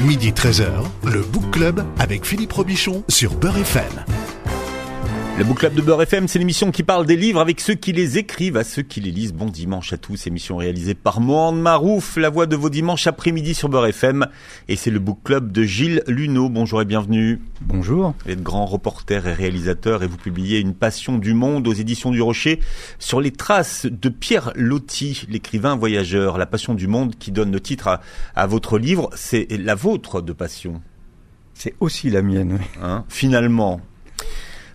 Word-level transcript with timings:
Midi 0.00 0.32
13h, 0.32 0.70
le 1.04 1.22
Book 1.22 1.52
Club 1.52 1.84
avec 2.00 2.24
Philippe 2.26 2.52
Robichon 2.52 3.04
sur 3.08 3.34
Beurre 3.34 3.58
FM. 3.58 4.33
Le 5.36 5.42
Book 5.42 5.58
Club 5.58 5.74
de 5.74 5.82
Beurre 5.82 6.02
FM, 6.02 6.28
c'est 6.28 6.38
l'émission 6.38 6.70
qui 6.70 6.84
parle 6.84 7.06
des 7.06 7.16
livres 7.16 7.40
avec 7.40 7.58
ceux 7.58 7.74
qui 7.74 7.92
les 7.92 8.18
écrivent, 8.18 8.56
à 8.56 8.62
ceux 8.62 8.82
qui 8.82 9.00
les 9.00 9.10
lisent. 9.10 9.32
Bon 9.32 9.46
dimanche 9.46 9.92
à 9.92 9.96
tous, 9.96 10.28
émission 10.28 10.56
réalisée 10.56 10.94
par 10.94 11.20
Mohamed 11.20 11.60
Marouf, 11.60 12.16
la 12.16 12.30
voix 12.30 12.46
de 12.46 12.54
vos 12.54 12.70
dimanches 12.70 13.08
après-midi 13.08 13.52
sur 13.54 13.68
Beurre 13.68 13.86
FM. 13.86 14.28
Et 14.68 14.76
c'est 14.76 14.92
le 14.92 15.00
Book 15.00 15.18
Club 15.24 15.50
de 15.50 15.64
Gilles 15.64 16.04
Luneau. 16.06 16.48
Bonjour 16.48 16.80
et 16.82 16.84
bienvenue. 16.84 17.40
Bonjour. 17.62 18.14
Vous 18.24 18.30
êtes 18.30 18.44
grand 18.44 18.64
reporter 18.64 19.26
et 19.26 19.32
réalisateur 19.32 20.04
et 20.04 20.06
vous 20.06 20.18
publiez 20.18 20.60
Une 20.60 20.72
passion 20.74 21.18
du 21.18 21.34
monde 21.34 21.66
aux 21.66 21.74
éditions 21.74 22.12
du 22.12 22.22
Rocher 22.22 22.60
sur 23.00 23.20
les 23.20 23.32
traces 23.32 23.86
de 23.86 24.08
Pierre 24.08 24.52
Loti, 24.54 25.26
l'écrivain 25.28 25.74
voyageur. 25.74 26.38
La 26.38 26.46
passion 26.46 26.74
du 26.74 26.86
monde 26.86 27.16
qui 27.18 27.32
donne 27.32 27.50
le 27.50 27.60
titre 27.60 27.88
à, 27.88 28.00
à 28.36 28.46
votre 28.46 28.78
livre, 28.78 29.10
c'est 29.16 29.48
la 29.50 29.74
vôtre 29.74 30.22
de 30.22 30.32
passion. 30.32 30.80
C'est 31.54 31.74
aussi 31.80 32.08
la 32.08 32.22
mienne. 32.22 32.58
oui. 32.60 32.66
Hein, 32.80 33.04
finalement. 33.08 33.80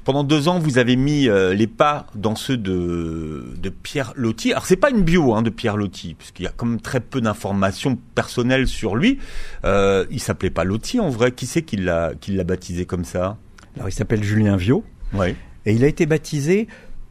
Pendant 0.03 0.23
deux 0.23 0.47
ans, 0.47 0.59
vous 0.59 0.77
avez 0.77 0.95
mis 0.95 1.27
euh, 1.29 1.53
les 1.53 1.67
pas 1.67 2.07
dans 2.15 2.35
ceux 2.35 2.57
de, 2.57 3.53
de 3.61 3.69
Pierre 3.69 4.13
Loti. 4.15 4.51
Alors, 4.51 4.65
c'est 4.65 4.75
pas 4.75 4.89
une 4.89 5.01
bio 5.03 5.33
hein, 5.33 5.41
de 5.41 5.49
Pierre 5.49 5.77
Loti, 5.77 6.15
puisqu'il 6.15 6.43
y 6.43 6.47
a 6.47 6.51
quand 6.55 6.65
même 6.65 6.81
très 6.81 6.99
peu 6.99 7.21
d'informations 7.21 7.97
personnelles 8.15 8.67
sur 8.67 8.95
lui. 8.95 9.19
Euh, 9.65 10.05
il 10.09 10.19
s'appelait 10.19 10.49
pas 10.49 10.63
Loti 10.63 10.99
en 10.99 11.09
vrai. 11.09 11.31
Qui 11.31 11.45
c'est 11.45 11.61
qui 11.61 11.77
l'a 11.77 12.13
qui 12.19 12.31
l'a 12.31 12.43
baptisé 12.43 12.85
comme 12.85 13.05
ça? 13.05 13.37
Alors 13.75 13.89
il 13.89 13.93
s'appelle 13.93 14.23
Julien 14.23 14.57
Viau 14.57 14.83
Oui. 15.13 15.35
et 15.65 15.73
il 15.73 15.83
a 15.83 15.87
été 15.87 16.05
baptisé 16.05 16.67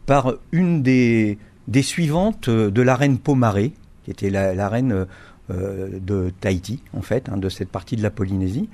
par 0.06 0.34
une 0.52 0.82
des, 0.82 1.38
des 1.68 1.82
suivantes 1.82 2.50
de 2.50 2.82
la 2.82 2.96
reine 2.96 3.18
Pomaré, 3.18 3.72
qui 4.04 4.10
était 4.10 4.30
la, 4.30 4.54
la 4.54 4.68
reine 4.68 5.06
euh, 5.50 5.88
de 6.00 6.32
Tahiti, 6.40 6.82
en 6.94 7.02
fait, 7.02 7.28
hein, 7.28 7.36
de 7.36 7.48
cette 7.48 7.68
partie 7.70 7.96
de 7.96 8.02
la 8.02 8.10
Polynésie. 8.10 8.68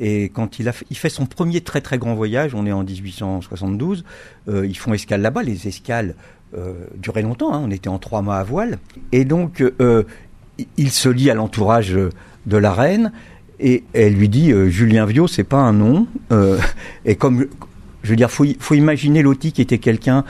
Et 0.00 0.28
quand 0.28 0.58
il, 0.58 0.68
a, 0.68 0.72
fait- 0.72 1.08
son 1.08 1.26
premier 1.26 1.60
très 1.60 1.80
très 1.80 1.98
grand 1.98 2.14
voyage, 2.14 2.54
on 2.54 2.66
est 2.66 2.72
en 2.72 2.82
1872, 2.84 4.04
euh, 4.48 4.66
ils 4.66 4.76
font 4.76 4.92
escale 4.94 5.20
là-bas, 5.22 5.42
les 5.42 5.68
escales 5.68 6.14
euh, 6.56 6.72
duraient 6.96 7.22
longtemps, 7.22 7.52
hein, 7.54 7.62
on 7.64 7.70
était 7.70 7.88
en 7.88 7.98
trois 7.98 8.22
mois 8.22 8.36
à 8.36 8.44
voile. 8.44 8.78
Et 9.12 9.24
donc 9.24 9.60
euh, 9.60 10.02
il- 10.76 10.90
se 10.90 11.08
lie 11.08 11.30
à 11.30 11.34
l'entourage 11.34 11.92
de 12.46 12.56
la 12.56 12.72
reine 12.72 13.12
et 13.60 13.84
elle 13.92 14.14
lui 14.14 14.28
dit 14.28 14.52
Julien 14.68 15.06
Viau, 15.06 15.26
c'est 15.28 15.44
pas 15.44 15.58
un 15.58 15.72
nom. 15.72 16.06
Et 17.04 17.14
comme 17.16 17.46
je 18.02 18.10
veux 18.10 18.16
dire, 18.16 18.30
faut, 18.30 18.44
faut 18.58 18.74
imaginer 18.74 19.22
Loti 19.22 19.52
qui 19.52 19.62
était 19.62 19.78
quelqu'un 19.78 20.24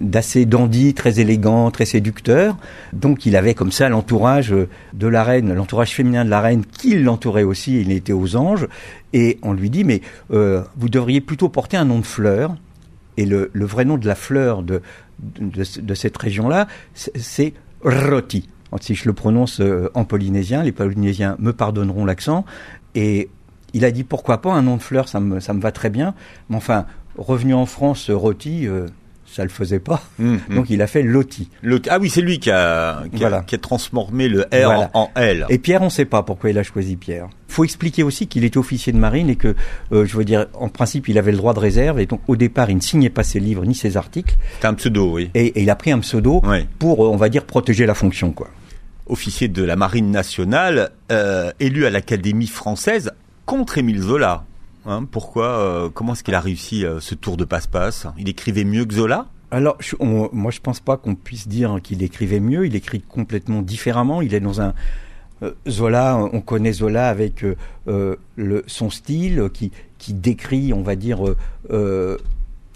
d'assez 0.00 0.46
dandy, 0.46 0.94
très 0.94 1.20
élégant, 1.20 1.70
très 1.70 1.84
séducteur. 1.84 2.56
Donc 2.92 3.26
il 3.26 3.36
avait 3.36 3.54
comme 3.54 3.72
ça 3.72 3.88
l'entourage 3.88 4.54
de 4.92 5.06
la 5.06 5.24
reine, 5.24 5.52
l'entourage 5.52 5.92
féminin 5.92 6.24
de 6.24 6.30
la 6.30 6.40
reine 6.40 6.64
qui 6.64 6.98
l'entourait 6.98 7.42
aussi, 7.42 7.80
il 7.80 7.92
était 7.92 8.12
aux 8.12 8.36
anges. 8.36 8.66
Et 9.12 9.38
on 9.42 9.52
lui 9.52 9.70
dit, 9.70 9.84
mais 9.84 10.00
euh, 10.32 10.62
vous 10.76 10.88
devriez 10.88 11.20
plutôt 11.20 11.48
porter 11.48 11.76
un 11.76 11.84
nom 11.84 11.98
de 11.98 12.06
fleur. 12.06 12.56
Et 13.18 13.26
le, 13.26 13.50
vrai 13.54 13.84
nom 13.84 13.98
de 13.98 14.06
la 14.06 14.14
fleur 14.14 14.62
de, 14.62 14.80
de, 15.38 15.94
cette 15.94 16.16
région-là, 16.16 16.66
c'est- 16.94 17.16
c'est 17.18 17.52
Roti. 17.82 18.48
Si 18.80 18.94
je 18.94 19.06
le 19.06 19.12
prononce 19.12 19.60
euh, 19.60 19.90
en 19.92 20.04
polynésien, 20.04 20.62
les 20.62 20.72
polynésiens 20.72 21.36
me 21.38 21.52
pardonneront 21.52 22.06
l'accent. 22.06 22.46
Et 22.94 23.28
il 23.74 23.84
a 23.84 23.90
dit 23.90 24.02
pourquoi 24.02 24.40
pas 24.40 24.52
un 24.54 24.62
nom 24.62 24.78
de 24.78 24.82
fleur, 24.82 25.08
ça 25.08 25.20
me, 25.20 25.40
ça 25.40 25.52
me 25.52 25.60
va 25.60 25.72
très 25.72 25.90
bien. 25.90 26.14
Mais 26.48 26.56
enfin, 26.56 26.86
revenu 27.18 27.52
en 27.52 27.66
France, 27.66 28.08
Roti, 28.10 28.66
euh, 28.66 28.86
ça 29.34 29.42
le 29.42 29.48
faisait 29.48 29.80
pas. 29.80 30.02
Hum, 30.20 30.38
hum. 30.48 30.56
Donc 30.56 30.70
il 30.70 30.80
a 30.82 30.86
fait 30.86 31.02
Loti. 31.02 31.48
Loti- 31.62 31.88
Ah 31.90 31.98
oui, 31.98 32.10
c'est 32.10 32.20
lui 32.20 32.38
qui 32.38 32.50
a, 32.50 33.02
qui, 33.14 33.24
a, 33.24 33.40
qui 33.42 33.54
a 33.54 33.58
transformé 33.58 34.28
le 34.28 34.42
R 34.42 34.46
Voilà. 34.50 34.90
en, 34.94 35.02
en 35.04 35.10
L. 35.16 35.46
Et 35.48 35.58
Pierre, 35.58 35.82
on 35.82 35.86
ne 35.86 35.90
sait 35.90 36.04
pas 36.04 36.22
pourquoi 36.22 36.50
il 36.50 36.58
a 36.58 36.62
choisi 36.62 36.96
Pierre. 36.96 37.28
faut 37.48 37.64
expliquer 37.64 38.02
aussi 38.02 38.26
qu'il 38.26 38.44
était 38.44 38.58
officier 38.58 38.92
de 38.92 38.98
marine 38.98 39.28
et 39.30 39.36
que, 39.36 39.54
euh, 39.92 40.04
je 40.06 40.16
veux 40.16 40.24
dire, 40.24 40.46
en 40.54 40.68
principe, 40.68 41.08
il 41.08 41.18
avait 41.18 41.32
le 41.32 41.38
droit 41.38 41.54
de 41.54 41.58
réserve. 41.60 41.98
Et 42.00 42.06
donc, 42.06 42.20
au 42.28 42.36
départ, 42.36 42.70
il 42.70 42.76
ne 42.76 42.80
signait 42.80 43.10
pas 43.10 43.22
ses 43.22 43.40
livres 43.40 43.64
ni 43.64 43.74
ses 43.74 43.96
articles. 43.96 44.36
C'est 44.60 44.66
un 44.66 44.74
pseudo, 44.74 45.12
oui. 45.12 45.30
Et, 45.34 45.46
et 45.46 45.62
il 45.62 45.70
a 45.70 45.76
pris 45.76 45.90
un 45.92 45.98
pseudo 46.00 46.42
pour, 46.78 47.04
euh, 47.04 47.08
on 47.08 47.16
va 47.16 47.28
dire, 47.28 47.44
protéger 47.44 47.86
la 47.86 47.94
fonction, 47.94 48.32
quoi. 48.32 48.48
Officier 49.06 49.48
de 49.48 49.62
la 49.64 49.76
Marine 49.76 50.10
nationale, 50.10 50.90
euh, 51.10 51.50
élu 51.60 51.86
à 51.86 51.90
l'Académie 51.90 52.46
française 52.46 53.10
contre 53.46 53.78
Émile 53.78 54.00
Zola. 54.00 54.44
Hein, 54.86 55.04
pourquoi 55.10 55.46
euh, 55.46 55.88
Comment 55.92 56.12
est-ce 56.14 56.24
qu'il 56.24 56.34
a 56.34 56.40
réussi 56.40 56.84
euh, 56.84 57.00
ce 57.00 57.14
tour 57.14 57.36
de 57.36 57.44
passe-passe? 57.44 58.06
Il 58.18 58.28
écrivait 58.28 58.64
mieux 58.64 58.84
que 58.84 58.94
Zola? 58.94 59.26
Alors, 59.50 59.76
je- 59.80 59.96
on- 60.00 60.28
moi, 60.32 60.50
je 60.50 60.60
pense 60.60 60.80
pas 60.80 60.96
qu'on 60.96 61.14
puisse 61.14 61.46
dire 61.46 61.78
qu'il 61.82 62.02
écrivait 62.02 62.40
mieux. 62.40 62.66
Il 62.66 62.74
écrit 62.74 63.00
complètement 63.02 63.62
différemment. 63.62 64.22
Il 64.22 64.34
est 64.34 64.40
dans 64.40 64.60
un 64.60 64.74
euh, 65.42 65.52
Zola. 65.68 66.16
On 66.32 66.40
connaît 66.40 66.72
Zola 66.72 67.08
avec 67.08 67.44
euh, 67.44 68.16
le, 68.36 68.64
son 68.66 68.90
style 68.90 69.50
qui, 69.52 69.70
qui 69.98 70.14
décrit, 70.14 70.72
on 70.72 70.82
va 70.82 70.96
dire, 70.96 71.18
euh, 71.70 72.16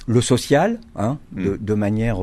le 0.06 0.20
social, 0.20 0.78
hein, 0.94 1.18
de, 1.32 1.52
Mm. 1.52 1.58
de 1.60 1.74
manière 1.74 2.18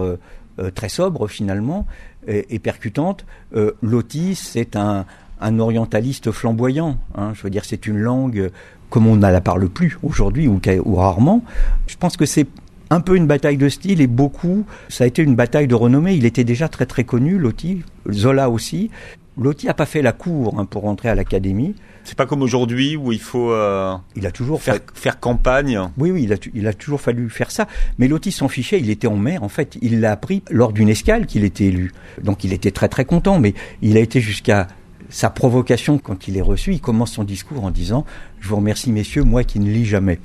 très 0.76 0.88
sobre 0.90 1.28
finalement 1.28 1.88
et, 2.28 2.54
et 2.56 2.60
percutante. 2.60 3.26
Euh, 3.56 3.72
Loti, 3.82 4.36
c'est 4.36 4.76
un, 4.76 5.06
un 5.42 5.60
orientaliste 5.60 6.32
flamboyant. 6.32 6.98
Hein, 7.16 7.34
je 7.34 7.42
veux 7.42 7.50
dire, 7.50 7.66
c'est 7.66 7.88
une 7.88 7.98
langue 7.98 8.52
comme 8.94 9.08
on 9.08 9.16
ne 9.16 9.22
la 9.22 9.42
parle 9.42 9.70
plus 9.70 9.98
aujourd'hui 10.04 10.48
ou, 10.48 10.60
rarement. 10.96 11.44
Je 11.88 11.96
pense 11.98 12.16
que 12.16 12.28
c'est 12.28 12.46
un 12.92 13.02
peu 13.02 13.16
une 13.16 13.26
bataille 13.26 13.58
de 13.58 13.68
style 13.68 14.02
et 14.02 14.08
beaucoup, 14.08 14.66
ça 14.88 15.06
a 15.06 15.08
été 15.08 15.24
une 15.24 15.34
bataille 15.36 15.66
de 15.68 15.74
renommée. 15.74 16.14
Il 16.14 16.26
était 16.26 16.44
déjà 16.44 16.68
très 16.68 16.86
très 16.86 17.04
connu, 17.04 17.40
Loti, 17.40 17.82
Zola 18.12 18.52
aussi. 18.52 18.92
Loti 19.36 19.68
a 19.68 19.74
pas 19.74 19.88
fait 19.88 20.04
la 20.04 20.12
cour 20.12 20.60
hein, 20.60 20.66
pour 20.66 20.84
rentrer 20.84 21.10
à 21.10 21.16
l'académie. 21.16 21.74
C'est 22.04 22.16
pas 22.16 22.28
comme 22.28 22.44
aujourd'hui 22.44 22.96
où 22.96 23.12
il 23.12 23.20
faut 23.20 23.52
euh, 23.52 23.96
Il 24.16 24.28
a 24.28 24.32
toujours 24.32 24.62
faire, 24.62 24.76
fait. 24.76 24.84
faire 24.94 25.20
campagne. 25.20 25.80
Oui, 25.98 26.12
oui, 26.12 26.22
il 26.26 26.34
a, 26.34 26.36
il 26.54 26.68
a 26.68 26.74
toujours 26.74 27.02
fallu 27.02 27.32
faire 27.32 27.50
ça. 27.50 27.68
Mais 27.98 28.08
Loti 28.08 28.32
s'en 28.32 28.48
fichait, 28.48 28.80
il 28.80 28.92
était 28.92 29.08
en 29.08 29.18
mer, 29.18 29.42
en 29.42 29.50
fait. 29.50 29.76
Il 29.82 30.02
l'a 30.02 30.12
appris 30.12 30.44
lors 30.52 30.72
d'une 30.72 30.90
escale 30.90 31.26
qu'il 31.26 31.46
était 31.46 31.66
élu. 31.66 31.94
Donc 32.22 32.44
il 32.44 32.54
était 32.54 32.70
très 32.70 32.90
très 32.90 33.06
content, 33.06 33.40
mais 33.40 33.56
il 33.82 33.98
a 33.98 34.02
été 34.02 34.22
jusqu'à 34.22 34.68
sa 35.14 35.30
provocation 35.30 36.00
quand 36.00 36.28
il 36.28 36.38
est 36.38 36.42
reçu. 36.42 36.74
Il 36.74 36.82
commence 36.82 37.12
son 37.14 37.24
discours 37.24 37.64
en 37.64 37.70
disant 37.70 38.04
«Je 38.40 38.50
vous 38.50 38.56
remercie 38.56 38.92
messieurs, 38.92 39.24
moi 39.24 39.44
qui 39.44 39.60
ne 39.60 39.70
lis 39.70 39.86
jamais 39.86 40.20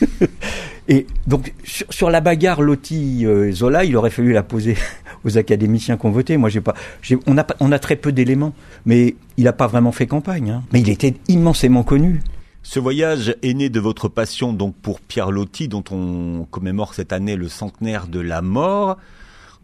».Et 0.88 1.06
donc 1.26 1.52
sur, 1.64 2.10
la 2.10 2.20
bagarre 2.22 2.62
Loti-Zola, 2.62 3.84
il 3.84 3.96
aurait 3.96 4.10
fallu 4.10 4.32
la 4.32 4.42
poser 4.42 4.76
aux 5.24 5.36
académiciens 5.36 5.98
qui 5.98 6.06
ont 6.06 6.10
voté. 6.10 6.38
Moi, 6.38 6.48
j'ai 6.48 6.62
pas, 6.62 6.74
on, 7.26 7.36
a, 7.36 7.78
très 7.78 7.96
peu 7.96 8.12
d'éléments, 8.12 8.54
mais 8.86 9.14
il 9.36 9.44
n'a 9.44 9.52
pas 9.52 9.66
vraiment 9.66 9.92
fait 9.92 10.06
campagne. 10.06 10.50
hein. 10.50 10.62
Mais 10.72 10.80
il 10.80 10.88
était 10.88 11.14
immensément 11.28 11.82
connu. 11.82 12.22
Ce 12.62 12.78
voyage 12.78 13.36
est 13.42 13.54
né 13.54 13.68
de 13.68 13.80
votre 13.80 14.08
passion 14.08 14.54
donc 14.54 14.74
pour 14.74 15.00
Pierre 15.00 15.30
Loti, 15.30 15.68
dont 15.68 15.84
on 15.90 16.46
commémore 16.50 16.94
cette 16.94 17.12
année 17.12 17.36
le 17.36 17.48
centenaire 17.48 18.06
de 18.06 18.20
la 18.20 18.40
mort. 18.40 18.96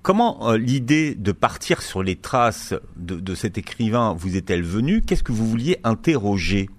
Comment 0.07 0.51
euh, 0.51 0.57
l'idée 0.57 1.17
de 1.17 1.33
partir 1.33 1.83
sur 1.83 2.01
les 2.01 2.15
traces 2.15 2.75
de, 2.97 3.17
de 3.17 3.35
cet 3.35 3.59
écrivain 3.59 4.15
vous 4.17 4.37
est-elle 4.37 4.63
venue? 4.63 5.03
Qu'est-ce 5.03 5.25
que 5.25 5.33
vous 5.33 5.49
vouliez 5.49 5.79
interroger? 5.83 6.71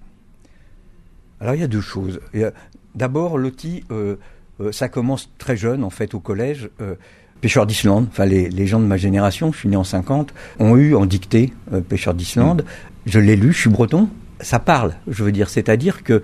Alors 1.42 1.54
il 1.54 1.60
y 1.60 1.64
a 1.64 1.68
deux 1.68 1.82
choses. 1.82 2.22
D'abord, 2.96 3.38
Loti, 3.38 3.84
euh, 3.92 4.16
euh, 4.62 4.72
ça 4.72 4.88
commence 4.88 5.30
très 5.40 5.58
jeune 5.58 5.84
en 5.84 5.90
fait 5.90 6.14
au 6.14 6.22
collège. 6.22 6.70
Euh, 6.80 6.96
Pêcheurs 7.42 7.66
d'Islande, 7.68 8.08
enfin 8.10 8.24
les, 8.24 8.48
les 8.48 8.66
gens 8.66 8.80
de 8.80 8.86
ma 8.86 8.96
génération, 8.96 9.52
je 9.52 9.58
suis 9.58 9.68
né 9.68 9.76
en 9.76 9.84
50, 9.84 10.34
ont 10.60 10.78
eu 10.78 10.96
en 10.96 11.06
dictée 11.06 11.52
Pêcheurs 11.90 12.14
d'Islande. 12.14 12.64
Je 13.06 13.20
l'ai 13.20 13.36
lu, 13.36 13.52
je 13.52 13.60
suis 13.60 13.70
breton. 13.70 14.08
Ça 14.40 14.60
parle, 14.60 14.94
je 15.06 15.26
veux 15.26 15.34
dire, 15.34 15.50
c'est-à-dire 15.50 16.04
que 16.04 16.24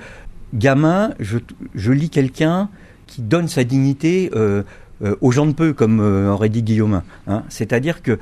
gamin, 0.54 1.14
je, 1.20 1.40
je 1.76 1.92
lis 1.92 2.10
quelqu'un 2.10 2.70
qui 3.14 3.22
donne 3.22 3.48
sa 3.48 3.64
dignité 3.64 4.32
euh, 4.34 4.64
euh, 5.04 5.16
aux 5.22 5.32
gens 5.32 5.46
de 5.46 5.54
peu, 5.54 5.74
comme 5.74 6.00
euh, 6.00 6.32
aurait 6.32 6.50
dit 6.50 6.64
Guillaumin. 6.64 7.04
Hein. 7.28 7.44
C'est-à-dire 7.50 8.02
que 8.02 8.20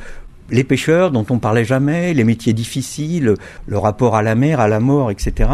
les 0.52 0.64
pêcheurs 0.64 1.12
dont 1.12 1.26
on 1.30 1.40
parlait 1.40 1.66
jamais, 1.66 2.14
les 2.14 2.24
métiers 2.24 2.54
difficiles, 2.54 3.36
le 3.68 3.78
rapport 3.78 4.16
à 4.16 4.22
la 4.22 4.36
mer, 4.36 4.60
à 4.60 4.68
la 4.68 4.80
mort, 4.80 5.10
etc. 5.10 5.50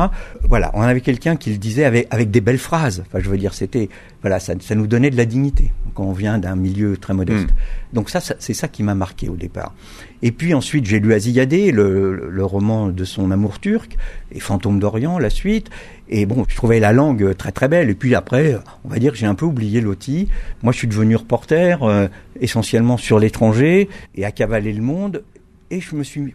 Voilà, 0.49 0.71
on 0.73 0.81
avait 0.81 1.01
quelqu'un 1.01 1.35
qui 1.35 1.51
le 1.51 1.57
disait 1.57 1.85
avec, 1.85 2.31
des 2.31 2.41
belles 2.41 2.57
phrases. 2.57 3.03
Enfin, 3.07 3.19
je 3.21 3.29
veux 3.29 3.37
dire, 3.37 3.53
c'était 3.53 3.89
voilà, 4.21 4.39
ça, 4.39 4.55
nous 4.75 4.87
donnait 4.87 5.11
de 5.11 5.17
la 5.17 5.25
dignité 5.25 5.71
quand 5.93 6.03
on 6.03 6.13
vient 6.13 6.37
d'un 6.39 6.55
milieu 6.55 6.97
très 6.97 7.13
modeste. 7.13 7.47
Mm. 7.47 7.86
Donc 7.93 8.09
ça, 8.09 8.19
ça 8.19 8.35
c'est 8.39 8.53
ça 8.53 8.67
qui 8.67 8.83
m'a 8.83 8.95
marqué 8.95 9.29
au 9.29 9.35
départ. 9.35 9.73
Et 10.21 10.31
puis 10.31 10.53
ensuite, 10.53 10.85
j'ai 10.85 10.99
lu 10.99 11.13
Aziyadeh, 11.13 11.71
le, 11.71 12.29
le 12.29 12.45
roman 12.45 12.87
de 12.87 13.05
son 13.05 13.31
amour 13.31 13.59
turc, 13.59 13.97
et 14.31 14.39
Fantôme 14.39 14.79
d'Orient, 14.79 15.19
la 15.19 15.29
suite. 15.29 15.69
Et 16.09 16.25
bon, 16.25 16.45
je 16.47 16.55
trouvais 16.55 16.79
la 16.79 16.93
langue 16.93 17.35
très 17.35 17.51
très 17.51 17.67
belle. 17.67 17.89
Et 17.89 17.95
puis 17.95 18.15
après, 18.15 18.57
on 18.83 18.89
va 18.89 18.99
dire 18.99 19.11
que 19.11 19.17
j'ai 19.17 19.25
un 19.25 19.35
peu 19.35 19.45
oublié 19.45 19.81
Loti. 19.81 20.27
Moi, 20.63 20.73
je 20.73 20.79
suis 20.79 20.87
devenu 20.87 21.15
reporter, 21.15 21.83
euh, 21.83 22.07
essentiellement 22.39 22.97
sur 22.97 23.19
l'étranger, 23.19 23.89
et 24.15 24.25
à 24.25 24.31
cavaler 24.31 24.73
le 24.73 24.81
monde. 24.81 25.23
Et 25.69 25.81
je 25.81 25.95
me 25.95 26.03
suis 26.03 26.33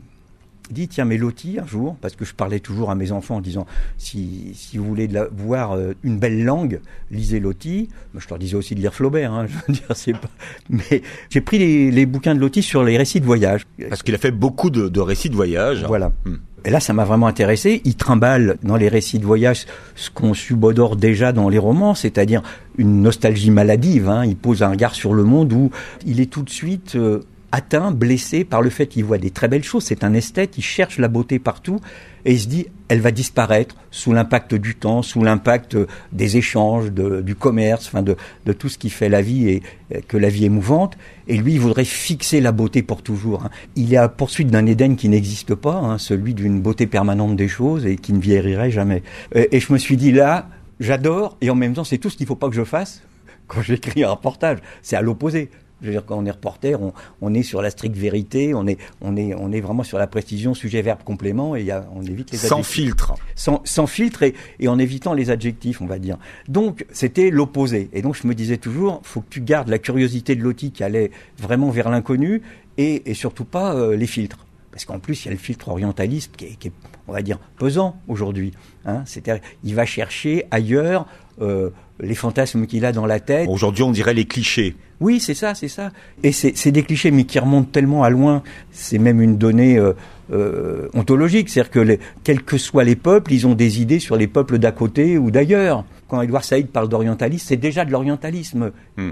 dit 0.70 0.88
tiens 0.88 1.04
mais 1.04 1.16
Loti 1.16 1.58
un 1.58 1.66
jour 1.66 1.96
parce 2.00 2.14
que 2.14 2.24
je 2.24 2.34
parlais 2.34 2.60
toujours 2.60 2.90
à 2.90 2.94
mes 2.94 3.12
enfants 3.12 3.36
en 3.36 3.40
disant 3.40 3.66
si, 3.98 4.52
si 4.54 4.78
vous 4.78 4.84
voulez 4.84 5.08
de 5.08 5.14
la, 5.14 5.26
voir 5.26 5.72
euh, 5.72 5.94
une 6.02 6.18
belle 6.18 6.44
langue 6.44 6.80
lisez 7.10 7.40
Loti 7.40 7.88
je 8.16 8.28
leur 8.28 8.38
disais 8.38 8.56
aussi 8.56 8.74
de 8.74 8.80
lire 8.80 8.94
Flaubert 8.94 9.32
hein, 9.32 9.46
je 9.48 9.54
veux 9.54 9.74
dire 9.74 9.96
c'est 9.96 10.12
pas 10.12 10.30
mais 10.70 11.02
j'ai 11.30 11.40
pris 11.40 11.58
les, 11.58 11.90
les, 11.90 12.06
bouquins 12.06 12.34
de 12.34 12.40
Loti 12.40 12.62
sur 12.62 12.84
les 12.84 12.96
récits 12.96 13.20
de 13.20 13.26
voyage 13.26 13.66
parce 13.88 14.02
qu'il 14.02 14.14
a 14.14 14.18
fait 14.18 14.30
beaucoup 14.30 14.70
de, 14.70 14.88
de, 14.88 15.00
récits 15.00 15.30
de 15.30 15.36
voyage 15.36 15.84
voilà 15.84 16.12
hmm. 16.24 16.36
Et 16.64 16.70
là, 16.70 16.80
ça 16.80 16.92
m'a 16.92 17.04
vraiment 17.04 17.26
intéressé. 17.26 17.80
Il 17.84 17.96
trimballe 17.96 18.56
dans 18.62 18.76
les 18.76 18.88
récits 18.88 19.18
de 19.18 19.26
voyage 19.26 19.66
ce 19.96 20.10
qu'on 20.10 20.32
subodore 20.32 20.96
déjà 20.96 21.32
dans 21.32 21.48
les 21.48 21.58
romans, 21.58 21.94
c'est-à-dire 21.94 22.42
une 22.78 23.02
nostalgie 23.02 23.50
maladive. 23.50 24.08
Hein. 24.08 24.24
Il 24.24 24.36
pose 24.36 24.62
un 24.62 24.70
regard 24.70 24.94
sur 24.94 25.12
le 25.12 25.24
monde 25.24 25.52
où 25.52 25.70
il 26.06 26.20
est 26.20 26.30
tout 26.30 26.42
de 26.42 26.50
suite 26.50 26.94
euh, 26.94 27.20
atteint, 27.52 27.92
blessé 27.92 28.44
par 28.44 28.62
le 28.62 28.70
fait 28.70 28.86
qu'il 28.86 29.04
voit 29.04 29.18
des 29.18 29.30
très 29.30 29.46
belles 29.46 29.62
choses. 29.62 29.84
C'est 29.84 30.04
un 30.04 30.14
esthète, 30.14 30.58
il 30.58 30.62
cherche 30.62 30.98
la 30.98 31.08
beauté 31.08 31.38
partout 31.38 31.80
et 32.24 32.32
il 32.32 32.40
se 32.40 32.48
dit, 32.48 32.66
elle 32.88 33.00
va 33.00 33.10
disparaître 33.10 33.76
sous 33.90 34.12
l'impact 34.12 34.54
du 34.54 34.74
temps, 34.74 35.02
sous 35.02 35.22
l'impact 35.22 35.76
des 36.12 36.36
échanges, 36.36 36.90
de, 36.90 37.20
du 37.20 37.34
commerce, 37.34 37.86
enfin 37.86 38.02
de, 38.02 38.16
de, 38.46 38.52
tout 38.52 38.68
ce 38.68 38.78
qui 38.78 38.90
fait 38.90 39.08
la 39.08 39.22
vie 39.22 39.48
et 39.48 39.62
que 40.08 40.16
la 40.16 40.28
vie 40.28 40.46
est 40.46 40.50
mouvante. 40.50 40.96
Et 41.28 41.36
lui, 41.36 41.54
il 41.54 41.60
voudrait 41.60 41.84
fixer 41.84 42.40
la 42.40 42.52
beauté 42.52 42.82
pour 42.82 43.02
toujours. 43.02 43.44
Hein. 43.44 43.50
Il 43.76 43.92
est 43.92 43.98
à 43.98 44.08
poursuite 44.08 44.48
d'un 44.48 44.66
Éden 44.66 44.96
qui 44.96 45.08
n'existe 45.08 45.54
pas, 45.54 45.74
hein, 45.74 45.98
celui 45.98 46.34
d'une 46.34 46.60
beauté 46.60 46.86
permanente 46.86 47.36
des 47.36 47.48
choses 47.48 47.86
et 47.86 47.96
qui 47.96 48.12
ne 48.12 48.20
vieillirait 48.20 48.70
jamais. 48.70 49.02
Et, 49.34 49.56
et 49.56 49.60
je 49.60 49.72
me 49.72 49.78
suis 49.78 49.96
dit 49.96 50.12
là, 50.12 50.48
j'adore 50.80 51.36
et 51.40 51.50
en 51.50 51.54
même 51.54 51.74
temps, 51.74 51.84
c'est 51.84 51.98
tout 51.98 52.08
ce 52.08 52.16
qu'il 52.16 52.24
ne 52.24 52.28
faut 52.28 52.36
pas 52.36 52.48
que 52.48 52.56
je 52.56 52.64
fasse 52.64 53.02
quand 53.46 53.62
j'écris 53.62 54.04
un 54.04 54.10
reportage. 54.10 54.58
C'est 54.80 54.96
à 54.96 55.02
l'opposé. 55.02 55.50
Je 55.82 55.88
veux 55.88 55.92
dire, 55.92 56.04
quand 56.06 56.16
on 56.16 56.24
est 56.24 56.30
reporter, 56.30 56.80
on, 56.80 56.92
on, 57.20 57.34
est 57.34 57.42
sur 57.42 57.60
la 57.60 57.70
stricte 57.70 57.96
vérité, 57.96 58.54
on 58.54 58.66
est, 58.66 58.78
on 59.00 59.16
est, 59.16 59.34
on 59.34 59.52
est 59.52 59.60
vraiment 59.60 59.82
sur 59.82 59.98
la 59.98 60.06
précision, 60.06 60.54
sujet, 60.54 60.80
verbe, 60.80 61.02
complément, 61.04 61.56
et 61.56 61.62
y 61.64 61.70
a, 61.70 61.86
on 61.94 62.02
évite 62.02 62.30
les 62.30 62.38
Sans 62.38 62.56
adjectifs. 62.56 62.74
filtre. 62.74 63.14
Sans, 63.34 63.60
sans 63.64 63.86
filtre 63.86 64.22
et, 64.22 64.34
et, 64.60 64.68
en 64.68 64.78
évitant 64.78 65.12
les 65.12 65.30
adjectifs, 65.30 65.80
on 65.80 65.86
va 65.86 65.98
dire. 65.98 66.18
Donc, 66.48 66.86
c'était 66.92 67.30
l'opposé. 67.30 67.90
Et 67.92 68.02
donc, 68.02 68.16
je 68.16 68.26
me 68.26 68.34
disais 68.34 68.58
toujours, 68.58 69.00
faut 69.02 69.20
que 69.20 69.28
tu 69.30 69.40
gardes 69.40 69.68
la 69.68 69.78
curiosité 69.78 70.36
de 70.36 70.42
Loti 70.42 70.70
qui 70.70 70.84
allait 70.84 71.10
vraiment 71.38 71.70
vers 71.70 71.90
l'inconnu 71.90 72.42
et, 72.78 73.10
et, 73.10 73.14
surtout 73.14 73.44
pas 73.44 73.74
euh, 73.74 73.96
les 73.96 74.06
filtres. 74.06 74.46
Parce 74.70 74.84
qu'en 74.84 74.98
plus, 74.98 75.24
il 75.24 75.26
y 75.26 75.28
a 75.28 75.32
le 75.32 75.38
filtre 75.38 75.68
orientaliste 75.68 76.36
qui 76.36 76.46
est, 76.46 76.56
qui 76.58 76.68
est 76.68 76.72
on 77.08 77.12
va 77.12 77.22
dire, 77.22 77.38
pesant 77.56 77.96
aujourd'hui. 78.08 78.52
Hein 78.84 79.02
C'est-à-dire, 79.06 79.42
il 79.64 79.74
va 79.74 79.84
chercher 79.84 80.46
ailleurs 80.50 81.06
euh, 81.42 81.70
les 82.00 82.14
fantasmes 82.14 82.66
qu'il 82.66 82.84
a 82.84 82.92
dans 82.92 83.06
la 83.06 83.20
tête. 83.20 83.48
Aujourd'hui, 83.48 83.82
on 83.82 83.90
dirait 83.90 84.14
les 84.14 84.24
clichés. 84.24 84.74
Oui, 85.00 85.20
c'est 85.20 85.34
ça, 85.34 85.54
c'est 85.54 85.68
ça. 85.68 85.90
Et 86.22 86.32
c'est 86.32 86.70
des 86.70 86.82
clichés, 86.82 87.10
mais 87.10 87.24
qui 87.24 87.38
remontent 87.38 87.68
tellement 87.70 88.02
à 88.02 88.10
loin. 88.10 88.42
C'est 88.70 88.98
même 88.98 89.20
une 89.20 89.36
donnée 89.36 89.78
euh, 89.78 89.92
euh, 90.32 90.88
ontologique, 90.94 91.48
c'est-à-dire 91.48 91.70
que 91.70 91.78
les, 91.80 92.00
quels 92.24 92.42
que 92.42 92.56
soient 92.56 92.84
les 92.84 92.96
peuples, 92.96 93.32
ils 93.32 93.46
ont 93.46 93.54
des 93.54 93.80
idées 93.80 93.98
sur 93.98 94.16
les 94.16 94.26
peuples 94.26 94.58
d'à 94.58 94.72
côté 94.72 95.18
ou 95.18 95.30
d'ailleurs. 95.30 95.84
Quand 96.08 96.22
Edouard 96.22 96.44
Saïd 96.44 96.68
parle 96.68 96.88
d'orientalisme, 96.88 97.44
c'est 97.48 97.56
déjà 97.56 97.84
de 97.84 97.90
l'orientalisme, 97.90 98.70
hmm. 98.98 99.10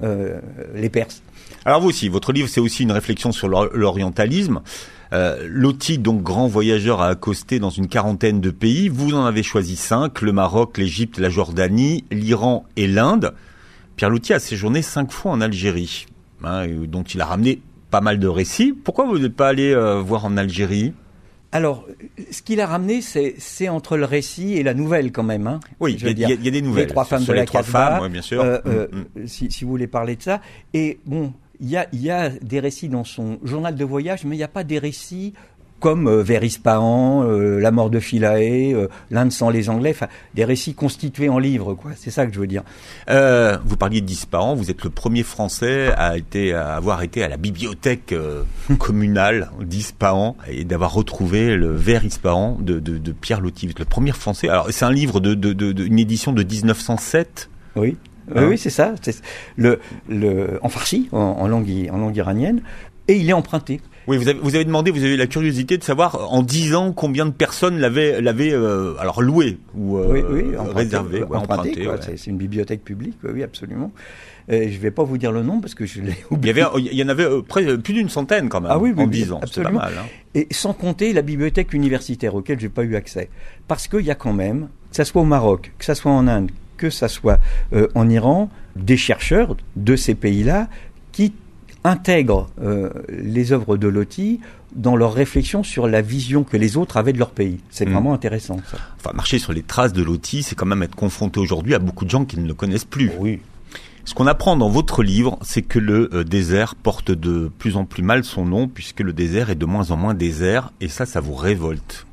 les 0.74 0.90
Perses. 0.90 1.22
Alors 1.64 1.80
vous 1.80 1.88
aussi, 1.88 2.08
votre 2.08 2.32
livre, 2.32 2.48
c'est 2.48 2.60
aussi 2.60 2.82
une 2.82 2.92
réflexion 2.92 3.32
sur 3.32 3.48
l'orientalisme. 3.48 4.60
Euh, 5.12 5.46
Loti, 5.48 5.98
donc 5.98 6.22
grand 6.22 6.46
voyageur, 6.46 7.00
a 7.00 7.08
accosté 7.08 7.58
dans 7.58 7.70
une 7.70 7.88
quarantaine 7.88 8.40
de 8.40 8.50
pays. 8.50 8.88
Vous 8.88 9.14
en 9.14 9.24
avez 9.24 9.42
choisi 9.42 9.76
cinq 9.76 10.22
le 10.22 10.32
Maroc, 10.32 10.78
l'Égypte, 10.78 11.18
la 11.18 11.30
Jordanie, 11.30 12.04
l'Iran 12.10 12.64
et 12.76 12.86
l'Inde. 12.86 13.34
Pierre 13.96 14.10
Loti 14.10 14.32
a 14.32 14.38
séjourné 14.38 14.82
cinq 14.82 15.10
fois 15.10 15.32
en 15.32 15.40
Algérie, 15.40 16.06
hein, 16.44 16.66
dont 16.86 17.02
il 17.02 17.20
a 17.20 17.26
ramené 17.26 17.60
pas 17.90 18.00
mal 18.00 18.18
de 18.18 18.28
récits. 18.28 18.72
Pourquoi 18.72 19.04
vous 19.04 19.18
n'êtes 19.18 19.34
pas 19.34 19.48
allé 19.48 19.72
euh, 19.72 20.00
voir 20.00 20.24
en 20.24 20.36
Algérie? 20.36 20.92
Alors, 21.52 21.84
ce 22.30 22.42
qu'il 22.42 22.60
a 22.60 22.66
ramené, 22.66 23.00
c'est 23.02 23.68
entre 23.68 23.96
le 23.96 24.04
récit 24.04 24.54
et 24.54 24.62
la 24.62 24.72
nouvelle 24.72 25.10
quand 25.10 25.24
même. 25.24 25.48
Hein, 25.48 25.58
oui, 25.80 25.98
il 26.00 26.18
y, 26.18 26.22
y, 26.22 26.48
a 26.48 26.50
des 26.50 26.62
nouvelles. 26.62 26.84
Les 26.84 26.90
trois 26.90 27.04
femmes 27.04 27.24
de 27.24 27.32
les 27.32 27.40
la 27.40 27.44
trois 27.44 27.64
femmes, 27.64 28.02
ouais, 28.02 28.08
bien 28.08 28.22
sûr. 28.22 28.40
Euh, 28.40 28.58
euh, 28.66 28.86
mm, 28.92 29.22
mm. 29.22 29.26
si, 29.26 29.50
si, 29.50 29.64
vous 29.64 29.70
voulez 29.70 29.88
parler 29.88 30.14
de 30.14 30.22
ça. 30.22 30.40
Et 30.74 31.00
bon, 31.06 31.32
il 31.60 31.68
y 31.68 31.76
a, 31.76 31.86
y 31.92 32.10
a, 32.10 32.30
des 32.30 32.60
récits 32.60 32.88
dans 32.88 33.04
son 33.04 33.38
journal 33.44 33.74
de 33.74 33.84
voyage, 33.84 34.24
mais 34.24 34.34
il 34.34 34.38
n'y 34.38 34.44
a 34.44 34.48
pas 34.48 34.64
des 34.64 34.78
récits 34.78 35.34
comme 35.80 36.06
euh, 36.06 36.22
vers 36.22 36.44
Ispahan, 36.44 37.24
euh, 37.24 37.58
La 37.58 37.70
mort 37.70 37.90
de 37.90 37.98
Philae, 37.98 38.72
euh, 38.74 38.88
L'Inde 39.10 39.32
sans 39.32 39.50
les 39.50 39.68
Anglais, 39.68 39.96
des 40.34 40.44
récits 40.44 40.74
constitués 40.74 41.28
en 41.28 41.38
livres, 41.38 41.74
quoi. 41.74 41.92
C'est 41.96 42.10
ça 42.10 42.26
que 42.26 42.34
je 42.34 42.38
veux 42.38 42.46
dire. 42.46 42.62
Euh, 43.08 43.58
vous 43.64 43.76
parliez 43.76 44.00
d'Ispahan, 44.00 44.54
vous 44.54 44.70
êtes 44.70 44.84
le 44.84 44.90
premier 44.90 45.22
Français 45.22 45.92
à, 45.96 46.16
été, 46.16 46.52
à 46.52 46.76
avoir 46.76 47.02
été 47.02 47.24
à 47.24 47.28
la 47.28 47.38
bibliothèque 47.38 48.14
communale 48.78 49.50
d'Ispahan 49.60 50.36
et 50.48 50.64
d'avoir 50.64 50.92
retrouvé 50.92 51.56
le 51.56 51.74
vers 51.74 52.04
Ispahan 52.04 52.58
de, 52.60 52.78
de, 52.78 52.98
de 52.98 53.12
Pierre 53.12 53.40
Loti. 53.40 53.66
Vous 53.66 53.72
êtes 53.72 53.78
le 53.78 53.84
premier 53.86 54.12
Français. 54.12 54.48
Alors 54.48 54.68
c'est 54.70 54.84
un 54.84 54.92
livre 54.92 55.18
de, 55.20 55.34
de, 55.34 55.82
une 55.82 55.98
édition 55.98 56.32
de 56.32 56.42
1907. 56.42 57.48
Oui. 57.76 57.96
Hein 58.34 58.46
oui, 58.48 58.58
c'est 58.58 58.70
ça. 58.70 58.94
C'est 59.02 59.20
le, 59.56 59.80
le, 60.08 60.58
en 60.62 60.68
farsi, 60.68 61.08
en, 61.12 61.18
en, 61.18 61.48
langue, 61.48 61.70
en 61.92 61.98
langue 61.98 62.16
iranienne, 62.16 62.62
et 63.08 63.14
il 63.14 63.28
est 63.28 63.34
emprunté. 63.34 63.80
Oui, 64.06 64.16
vous 64.16 64.28
avez, 64.28 64.38
vous 64.40 64.54
avez 64.54 64.64
demandé, 64.64 64.90
vous 64.90 65.04
avez 65.04 65.14
eu 65.14 65.16
la 65.16 65.26
curiosité 65.26 65.78
de 65.78 65.84
savoir 65.84 66.32
en 66.32 66.42
10 66.42 66.74
ans 66.74 66.92
combien 66.92 67.26
de 67.26 67.30
personnes 67.30 67.78
l'avaient, 67.78 68.20
l'avaient 68.20 68.52
euh, 68.52 68.94
alors 68.98 69.22
loué 69.22 69.58
ou 69.74 69.98
euh, 69.98 70.06
oui, 70.10 70.22
oui, 70.28 70.56
emprunté, 70.56 70.78
réservé, 70.78 71.22
ouais, 71.22 71.36
emprunté. 71.36 71.86
ouais. 71.86 71.96
C'est 72.16 72.30
une 72.30 72.36
bibliothèque 72.36 72.82
publique, 72.82 73.16
oui, 73.22 73.42
absolument. 73.42 73.92
Je 74.48 74.56
ne 74.56 74.78
vais 74.78 74.90
pas 74.90 75.04
vous 75.04 75.16
dire 75.16 75.30
le 75.30 75.42
nom 75.42 75.60
parce 75.60 75.74
que 75.74 75.86
je 75.86 76.00
l'ai 76.00 76.16
Il 76.30 76.46
y, 76.46 76.50
avait, 76.50 76.64
il 76.78 76.94
y 76.94 77.04
en 77.04 77.08
avait 77.08 77.24
euh, 77.24 77.42
près, 77.42 77.78
plus 77.78 77.94
d'une 77.94 78.08
centaine 78.08 78.48
quand 78.48 78.60
même 78.60 78.72
ah 78.72 78.78
oui, 78.78 78.92
en 78.96 79.06
10 79.06 79.32
ans. 79.32 79.40
C'est 79.50 79.62
pas 79.62 79.70
mal. 79.70 79.92
Hein. 79.96 80.06
Et 80.34 80.48
sans 80.50 80.72
compter 80.72 81.12
la 81.12 81.22
bibliothèque 81.22 81.72
universitaire 81.72 82.34
auquel 82.34 82.58
j'ai 82.58 82.68
pas 82.68 82.82
eu 82.82 82.96
accès. 82.96 83.28
Parce 83.68 83.86
qu'il 83.86 84.04
y 84.04 84.10
a 84.10 84.16
quand 84.16 84.32
même, 84.32 84.68
que 84.90 84.96
ça 84.96 85.04
soit 85.04 85.22
au 85.22 85.26
Maroc, 85.26 85.72
que 85.78 85.84
ça 85.84 85.94
soit 85.94 86.10
en 86.10 86.26
Inde, 86.26 86.50
que 86.80 86.88
ça 86.88 87.08
soit 87.08 87.38
euh, 87.74 87.88
en 87.94 88.08
Iran, 88.08 88.48
des 88.74 88.96
chercheurs 88.96 89.54
de 89.76 89.96
ces 89.96 90.14
pays-là 90.14 90.68
qui 91.12 91.34
intègrent 91.84 92.48
euh, 92.62 92.88
les 93.10 93.52
œuvres 93.52 93.76
de 93.76 93.86
Loti 93.86 94.40
dans 94.74 94.96
leur 94.96 95.12
réflexion 95.12 95.62
sur 95.62 95.88
la 95.88 96.00
vision 96.00 96.42
que 96.42 96.56
les 96.56 96.78
autres 96.78 96.96
avaient 96.96 97.12
de 97.12 97.18
leur 97.18 97.32
pays. 97.32 97.58
C'est 97.70 97.84
mmh. 97.84 97.92
vraiment 97.92 98.14
intéressant 98.14 98.56
ça. 98.70 98.78
Enfin, 98.98 99.10
marcher 99.14 99.38
sur 99.38 99.52
les 99.52 99.62
traces 99.62 99.92
de 99.92 100.02
Loti, 100.02 100.42
c'est 100.42 100.54
quand 100.54 100.66
même 100.66 100.82
être 100.82 100.94
confronté 100.94 101.38
aujourd'hui 101.38 101.74
à 101.74 101.78
beaucoup 101.78 102.06
de 102.06 102.10
gens 102.10 102.24
qui 102.24 102.38
ne 102.38 102.48
le 102.48 102.54
connaissent 102.54 102.86
plus. 102.86 103.10
Oui. 103.18 103.40
Ce 104.06 104.14
qu'on 104.14 104.26
apprend 104.26 104.56
dans 104.56 104.70
votre 104.70 105.02
livre, 105.02 105.38
c'est 105.42 105.62
que 105.62 105.78
le 105.78 106.08
euh, 106.14 106.24
désert 106.24 106.76
porte 106.76 107.10
de 107.10 107.50
plus 107.58 107.76
en 107.76 107.84
plus 107.84 108.02
mal 108.02 108.24
son 108.24 108.46
nom, 108.46 108.68
puisque 108.68 109.00
le 109.00 109.12
désert 109.12 109.50
est 109.50 109.54
de 109.54 109.66
moins 109.66 109.90
en 109.90 109.96
moins 109.96 110.14
désert, 110.14 110.72
et 110.80 110.88
ça, 110.88 111.04
ça 111.04 111.20
vous 111.20 111.34
révolte. 111.34 112.06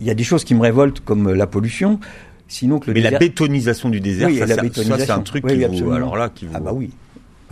Il 0.00 0.06
y 0.06 0.10
a 0.10 0.14
des 0.14 0.24
choses 0.24 0.44
qui 0.44 0.54
me 0.54 0.60
révoltent, 0.60 1.00
comme 1.00 1.32
la 1.32 1.48
pollution. 1.48 1.98
Sinon 2.52 2.80
que 2.80 2.88
le 2.88 2.94
Mais 2.94 3.00
désert... 3.00 3.12
la 3.12 3.18
bétonisation 3.20 3.88
du 3.90 4.00
désert, 4.00 4.28
oui, 4.28 4.38
ça, 4.38 4.46
la 4.46 4.56
ça, 4.56 4.62
bétonisation. 4.62 4.98
ça 4.98 5.04
c'est 5.06 5.12
un 5.12 5.20
truc 5.22 5.44
oui, 5.46 5.64
qui 5.70 5.82
vous, 5.82 5.92
alors 5.92 6.16
là, 6.16 6.28
qui 6.28 6.46
vous. 6.46 6.52
Ah 6.54 6.60
bah 6.60 6.72
oui. 6.74 6.90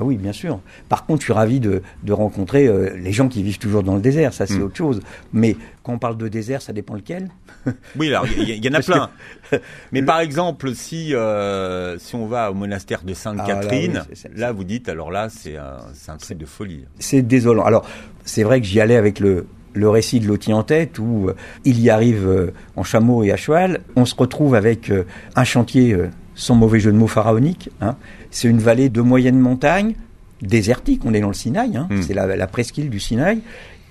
Ah 0.00 0.04
oui, 0.04 0.16
bien 0.16 0.32
sûr. 0.32 0.60
Par 0.88 1.06
contre, 1.06 1.20
je 1.22 1.24
suis 1.26 1.32
ravi 1.32 1.58
de, 1.60 1.82
de 2.04 2.12
rencontrer 2.12 2.66
euh, 2.68 2.96
les 2.96 3.12
gens 3.12 3.28
qui 3.28 3.42
vivent 3.42 3.58
toujours 3.58 3.82
dans 3.82 3.94
le 3.96 4.00
désert. 4.00 4.32
Ça, 4.32 4.46
c'est 4.46 4.58
Mm. 4.58 4.62
autre 4.62 4.76
chose. 4.76 5.00
Mais 5.32 5.56
quand 5.82 5.92
on 5.94 5.98
parle 5.98 6.16
de 6.16 6.28
désert, 6.28 6.62
ça 6.62 6.72
dépend 6.72 6.94
lequel. 6.94 7.30
Oui, 7.96 8.08
alors 8.08 8.24
il 8.26 8.48
y, 8.48 8.64
y, 8.64 8.68
en 8.68 8.74
a 8.74 8.80
plein. 8.82 9.10
que- 9.50 9.56
Mais 9.92 10.00
le- 10.00 10.06
par 10.06 10.20
exemple, 10.20 10.72
si 10.74 11.14
euh, 11.16 11.96
si 11.98 12.14
on 12.16 12.26
va 12.26 12.50
au 12.50 12.54
monastère 12.54 13.02
de 13.02 13.12
Sainte-Catherine, 13.14 13.92
Ah, 13.92 13.94
là, 13.94 14.00
là, 14.00 14.06
oui, 14.08 14.14
c'est- 14.14 14.30
c'est- 14.36 14.52
vous 14.52 14.64
dites 14.64 14.88
alors 14.88 15.10
là, 15.10 15.28
c'est 15.30 15.56
un, 15.56 15.78
c'est 15.94 16.10
un 16.12 16.16
truc 16.16 16.38
de 16.38 16.46
folie. 16.46 16.84
C'est 17.00 17.22
désolant. 17.22 17.64
Alors, 17.64 17.84
c'est 18.24 18.44
vrai 18.44 18.60
que 18.60 18.66
j'y 18.68 18.80
allais 18.80 18.96
avec 18.96 19.18
le, 19.18 19.46
le 19.74 19.88
récit 19.88 20.20
de 20.20 20.26
Loti 20.26 20.52
en 20.52 20.62
tête, 20.62 20.98
où 20.98 21.28
euh, 21.28 21.34
il 21.64 21.80
y 21.80 21.90
arrive 21.90 22.26
euh, 22.26 22.52
en 22.76 22.82
chameau 22.82 23.22
et 23.22 23.32
à 23.32 23.36
cheval. 23.36 23.80
On 23.96 24.04
se 24.04 24.14
retrouve 24.14 24.54
avec 24.54 24.90
euh, 24.90 25.04
un 25.36 25.44
chantier, 25.44 25.96
sans 26.34 26.54
mauvais 26.54 26.80
jeu 26.80 26.92
de 26.92 26.96
mots, 26.96 27.06
pharaonique. 27.06 27.70
Hein. 27.80 27.96
C'est 28.30 28.48
une 28.48 28.58
vallée 28.58 28.88
de 28.88 29.00
moyenne 29.00 29.38
montagne, 29.38 29.94
désertique. 30.42 31.02
On 31.04 31.14
est 31.14 31.20
dans 31.20 31.28
le 31.28 31.34
Sinaï. 31.34 31.76
Hein. 31.76 31.88
Mm. 31.90 32.02
C'est 32.02 32.14
la, 32.14 32.36
la 32.36 32.46
presqu'île 32.46 32.90
du 32.90 33.00
Sinaï. 33.00 33.40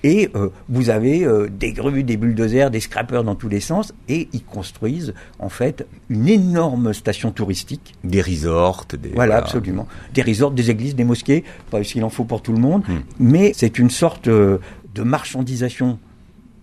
Et 0.04 0.30
euh, 0.36 0.50
vous 0.68 0.90
avez 0.90 1.24
euh, 1.24 1.48
des 1.48 1.72
grues, 1.72 2.04
des 2.04 2.16
bulldozers, 2.16 2.70
des 2.70 2.80
scrappers 2.80 3.24
dans 3.24 3.34
tous 3.34 3.48
les 3.48 3.60
sens, 3.60 3.92
et 4.08 4.28
ils 4.32 4.44
construisent 4.44 5.12
en 5.40 5.48
fait 5.48 5.86
une 6.08 6.28
énorme 6.28 6.92
station 6.92 7.32
touristique 7.32 7.94
Des 8.04 8.22
resorts, 8.22 8.86
des 8.96 9.08
voilà, 9.08 9.38
absolument. 9.38 9.88
Des 10.14 10.22
resorts, 10.22 10.52
des 10.52 10.70
églises, 10.70 10.94
des 10.94 11.04
mosquées, 11.04 11.42
pas 11.70 11.82
ce 11.82 11.92
qu'il 11.94 12.04
en 12.04 12.10
faut 12.10 12.24
pour 12.24 12.42
tout 12.42 12.52
le 12.52 12.60
monde, 12.60 12.82
Hmm. 12.88 13.00
mais 13.18 13.52
c'est 13.56 13.78
une 13.78 13.90
sorte 13.90 14.28
euh, 14.28 14.58
de 14.98 15.02
marchandisation 15.04 15.98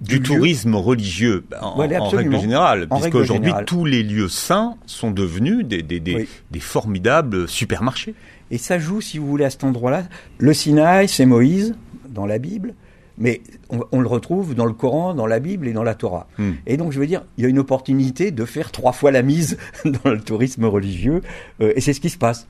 du 0.01 0.21
tourisme 0.21 0.75
religieux 0.75 1.45
en, 1.61 1.75
Voilà, 1.75 2.01
en 2.01 2.05
absolument. 2.05 2.31
règle 2.31 2.41
générale, 2.41 2.87
En 2.89 2.95
puisque 2.95 3.03
règle 3.05 3.17
aujourd'hui 3.17 3.45
générale. 3.45 3.65
tous 3.65 3.85
les 3.85 4.03
lieux 4.03 4.27
saints 4.27 4.75
sont 4.85 5.09
devenus 5.11 5.65
des, 5.65 5.81
des, 5.81 6.01
des, 6.01 6.15
Oui. 6.15 6.27
des 6.51 6.59
formidables 6.59 7.47
supermarchés. 7.47 8.13
Et 8.51 8.57
ça 8.57 8.77
joue, 8.77 8.99
si 8.99 9.17
vous 9.19 9.25
voulez, 9.27 9.45
à 9.45 9.49
cet 9.49 9.63
endroit-là. 9.63 10.03
Le 10.37 10.53
Sinaï, 10.53 11.07
c'est 11.07 11.25
Moïse 11.25 11.75
dans 12.09 12.25
la 12.25 12.37
Bible, 12.39 12.73
mais 13.17 13.41
on, 13.69 13.79
on 13.93 14.01
le 14.01 14.07
retrouve 14.07 14.53
dans 14.53 14.65
le 14.65 14.73
Coran, 14.73 15.13
dans 15.13 15.27
la 15.27 15.39
Bible 15.39 15.65
et 15.67 15.73
dans 15.73 15.83
la 15.83 15.95
Torah. 15.95 16.27
Hmm. 16.37 16.51
Et 16.67 16.75
donc, 16.75 16.91
je 16.91 16.99
veux 16.99 17.07
dire, 17.07 17.23
il 17.37 17.43
y 17.43 17.47
a 17.47 17.49
une 17.49 17.59
opportunité 17.59 18.31
de 18.31 18.43
faire 18.45 18.71
trois 18.73 18.91
fois 18.91 19.11
la 19.11 19.21
mise 19.21 19.57
dans 19.85 20.11
le 20.11 20.19
tourisme 20.19 20.65
religieux, 20.65 21.21
euh, 21.61 21.71
et 21.75 21.79
c'est 21.81 21.93
ce 21.93 22.01
qui 22.01 22.09
se 22.09 22.17
passe. 22.17 22.47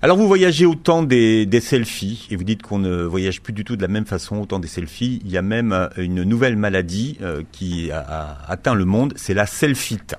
Alors 0.00 0.16
vous 0.16 0.28
voyagez 0.28 0.64
autant 0.64 1.02
des, 1.02 1.44
des 1.44 1.58
selfies 1.60 2.28
et 2.30 2.36
vous 2.36 2.44
dites 2.44 2.62
qu'on 2.62 2.78
ne 2.78 3.02
voyage 3.02 3.40
plus 3.40 3.52
du 3.52 3.64
tout 3.64 3.74
de 3.74 3.82
la 3.82 3.88
même 3.88 4.06
façon 4.06 4.36
autant 4.36 4.60
des 4.60 4.68
selfies. 4.68 5.20
Il 5.24 5.30
y 5.32 5.36
a 5.36 5.42
même 5.42 5.72
euh, 5.72 5.88
une 5.96 6.22
nouvelle 6.22 6.54
maladie 6.54 7.18
euh, 7.20 7.42
qui 7.50 7.90
a, 7.90 8.38
atteint 8.46 8.74
le 8.74 8.84
monde, 8.84 9.12
c'est 9.16 9.34
la 9.34 9.46
selfite. 9.46 10.14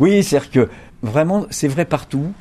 Oui, 0.00 0.24
c'est-à-dire 0.24 0.50
que 0.50 0.68
vraiment, 1.02 1.46
c'est 1.50 1.68
vrai 1.68 1.84
partout. 1.84 2.32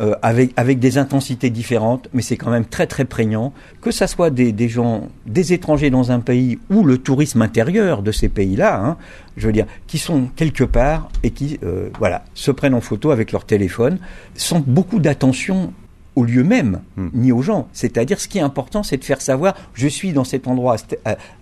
Euh, 0.00 0.14
avec, 0.22 0.52
avec 0.56 0.78
des 0.78 0.96
intensités 0.96 1.50
différentes, 1.50 2.08
mais 2.12 2.22
c'est 2.22 2.36
quand 2.36 2.52
même 2.52 2.64
très 2.64 2.86
très 2.86 3.04
prégnant. 3.04 3.52
Que 3.80 3.90
ça 3.90 4.06
soit 4.06 4.30
des, 4.30 4.68
gens, 4.68 5.08
des 5.26 5.52
étrangers 5.52 5.90
dans 5.90 6.12
un 6.12 6.20
pays 6.20 6.60
ou 6.70 6.84
le 6.84 6.98
tourisme 6.98 7.42
intérieur 7.42 8.02
de 8.02 8.12
ces 8.12 8.28
pays-là, 8.28 8.80
hein, 8.80 8.96
je 9.36 9.48
veux 9.48 9.52
dire, 9.52 9.66
qui 9.88 9.98
sont 9.98 10.28
quelque 10.36 10.62
part 10.62 11.08
et 11.24 11.32
qui, 11.32 11.58
voilà, 11.98 12.24
se 12.34 12.52
prennent 12.52 12.74
en 12.74 12.80
photo 12.80 13.10
avec 13.10 13.32
leur 13.32 13.44
téléphone, 13.44 13.98
sans 14.36 14.60
beaucoup 14.60 15.00
d'attention 15.00 15.72
au 16.18 16.24
lieu 16.24 16.42
même, 16.44 16.80
Hmm. 16.96 17.08
ni 17.14 17.30
aux 17.32 17.42
gens. 17.42 17.68
C'est-à-dire, 17.72 18.18
ce 18.20 18.26
qui 18.28 18.38
est 18.38 18.42
important, 18.52 18.82
c'est 18.82 18.96
de 18.96 19.04
faire 19.04 19.20
savoir, 19.20 19.54
je 19.74 19.86
suis 19.88 20.12
dans 20.12 20.24
cet 20.24 20.48
endroit, 20.48 20.76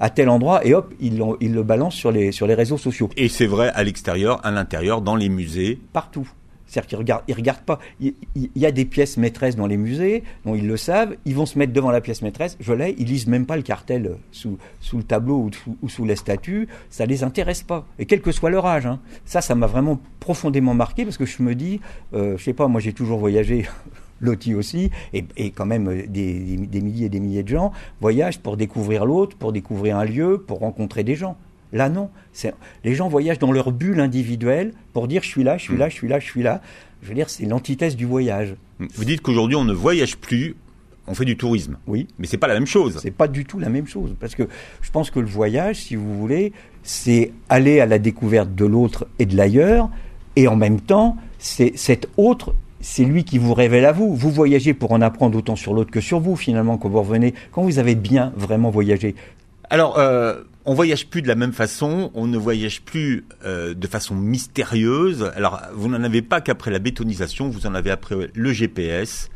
à 0.00 0.11
tel 0.11 0.28
endroit, 0.28 0.64
et 0.66 0.75
hop, 0.75 0.92
ils, 1.00 1.16
le 1.18 1.62
balancent 1.62 1.95
sur 1.95 2.12
les, 2.12 2.30
sur 2.33 2.47
les 2.47 2.54
réseaux 2.54 2.78
sociaux 2.78 3.09
Et 3.16 3.28
c'est 3.28 3.47
vrai 3.47 3.71
à 3.75 3.83
l'extérieur, 3.85 4.45
à 4.45 4.50
l'intérieur, 4.50 5.00
dans 5.00 5.16
les 5.16 5.28
musées. 5.30 5.78
partout. 5.92 6.28
C'est-à-dire 6.68 6.88
qu'ils 6.88 6.99
regardent, 6.99 7.23
ils 7.28 7.35
regardent 7.35 7.61
pas. 7.73 7.78
Il, 8.00 8.14
y 8.56 8.66
a 8.66 8.73
des 8.73 8.85
pièces 8.85 9.16
maîtresses 9.18 9.54
dans 9.54 9.68
les 9.68 9.76
musées, 9.76 10.25
dont 10.45 10.56
ils 10.56 10.66
le 10.66 10.76
savent. 10.76 11.14
Ils 11.25 11.35
vont 11.37 11.47
se 11.47 11.56
mettre 11.61 11.73
devant 11.73 11.92
la 11.92 12.00
pièce 12.00 12.23
maîtresse. 12.23 12.56
Je 12.59 12.73
l'ai. 12.73 12.97
Ils 12.99 13.06
lisent 13.06 13.28
même 13.28 13.47
pas 13.47 13.54
le 13.56 13.62
cartel 13.62 14.16
sous, 14.33 14.59
sous 14.80 14.97
le 14.97 15.04
tableau 15.04 15.37
ou 15.37 15.50
sous, 15.52 15.76
ou 15.80 15.88
sous 15.88 16.04
les 16.04 16.16
statues. 16.16 16.66
Ça 16.90 17.06
les 17.06 17.23
intéresse 17.23 17.62
pas. 17.62 17.87
Et 18.00 18.04
quel 18.04 18.21
que 18.21 18.33
soit 18.33 18.50
leur 18.50 18.66
âge. 18.66 18.85
hein. 18.85 18.99
Ça, 19.25 19.40
ça 19.42 19.54
m'a 19.54 19.68
vraiment 19.68 20.00
profondément 20.18 20.75
marqué 20.75 21.04
parce 21.04 21.16
que 21.16 21.25
je 21.25 21.40
me 21.40 21.54
dis, 21.54 21.80
euh, 22.14 22.37
je 22.37 22.42
sais 22.42 22.52
pas, 22.52 22.66
moi 22.66 22.80
j'ai 22.80 22.92
toujours 22.92 23.21
voyagé. 23.21 23.66
Loti 24.20 24.54
aussi, 24.54 24.90
et, 25.12 25.25
et 25.37 25.50
quand 25.50 25.66
même 25.66 25.88
euh, 25.88 26.02
des, 26.08 26.35
des- 26.40 26.66
des 26.66 26.80
milliers 26.80 27.06
et 27.06 27.08
des 27.11 27.20
milliers 27.20 27.42
de 27.42 27.49
gens 27.49 27.73
voyagent 28.00 28.38
pour 28.38 28.56
découvrir 28.56 29.04
l'autre, 29.06 29.37
pour 29.37 29.52
découvrir 29.52 29.96
un 29.99 30.04
lieu, 30.04 30.38
pour 30.46 30.61
rencontrer 30.61 31.04
des 31.04 31.14
gens. 31.16 31.37
Là, 31.73 31.88
non. 31.88 32.08
Les 32.85 32.94
gens 32.94 33.08
voyagent 33.08 33.38
dans 33.40 33.52
leur 33.52 33.73
bulle 33.73 34.00
individuelle 34.00 34.73
pour 34.92 35.08
dire 35.08 35.23
je 35.23 35.28
suis 35.28 35.42
là, 35.44 35.58
je 35.58 35.64
suis 35.64 35.76
là, 35.76 35.88
je 35.88 35.94
suis 35.94 36.08
là, 36.08 36.18
je 36.20 36.25
suis 36.25 36.42
là. 36.42 36.62
Je 37.02 37.08
veux 37.08 37.14
dire, 37.14 37.28
c'est 37.28 37.44
l'antithèse 37.44 37.96
du 37.96 38.06
voyage. 38.06 38.54
Vous 38.78 39.04
dites 39.04 39.20
qu'aujourd'hui 39.20 39.56
on 39.56 39.64
ne 39.64 39.73
voyage 39.75 40.16
plus, 40.16 40.54
on 41.08 41.14
fait 41.14 41.25
du 41.25 41.37
tourisme. 41.37 41.76
Oui. 41.87 42.06
Mais 42.18 42.26
c'est 42.26 42.38
pas 42.38 42.46
la 42.46 42.54
même 42.54 42.66
chose. 42.66 42.99
C'est 43.02 43.11
pas 43.11 43.28
du 43.28 43.44
tout 43.44 43.58
la 43.58 43.68
même 43.68 43.87
chose. 43.87 44.14
Parce 44.18 44.35
que 44.35 44.44
je 44.80 44.90
pense 44.90 45.11
que 45.11 45.18
le 45.20 45.26
voyage, 45.26 45.76
si 45.76 45.96
vous 45.96 46.16
voulez, 46.18 46.52
c'est 46.82 47.32
aller 47.49 47.80
à 47.80 47.87
la 47.87 47.99
découverte 47.99 48.54
de 48.54 48.64
l'autre 48.64 49.06
et 49.18 49.26
de 49.26 49.37
l'ailleurs. 49.37 49.90
Et 50.37 50.49
en 50.49 50.56
même 50.56 50.80
temps, 50.80 51.16
c'est 51.38 51.73
cet 51.76 52.08
autre, 52.16 52.54
c'est 52.87 53.05
lui 53.05 53.25
qui 53.25 53.38
vous 53.38 53.52
révèle 53.52 53.85
à 53.85 53.90
vous. 53.90 54.14
Vous 54.14 54.31
voyagez 54.31 54.73
pour 54.73 54.93
en 54.93 55.00
apprendre 55.00 55.37
autant 55.37 55.57
sur 55.57 55.75
l'autre 55.75 55.90
que 55.90 56.00
sur 56.00 56.21
vous, 56.21 56.37
finalement, 56.37 56.78
quand 56.78 56.88
vous 56.88 57.00
revenez, 57.00 57.35
quand 57.50 57.62
vous 57.62 57.81
avez 57.81 57.97
bien 57.97 58.33
vraiment 58.37 58.71
voyagé. 58.71 59.16
Alors, 59.69 59.99
euh, 59.99 60.45
on 60.64 60.73
voyage 60.73 61.09
plus 61.09 61.21
de 61.21 61.26
la 61.26 61.35
même 61.35 61.52
façon, 61.52 62.12
on 62.14 62.28
ne 62.28 62.38
voyage 62.38 62.83
plus 62.83 63.25
euh, 63.45 63.75
de 63.75 63.87
façon 63.88 64.14
mystérieuse. 64.14 65.33
Alors, 65.35 65.61
vous 65.75 65.88
n'en 65.88 66.05
avez 66.05 66.23
pas 66.23 66.40
qu'après 66.40 66.71
la 66.71 66.78
bétonisation, 66.78 67.49
vous 67.49 67.66
en 67.66 67.75
avez 67.75 67.90
après 67.90 68.31
le 68.33 68.52
GPS, 68.52 69.31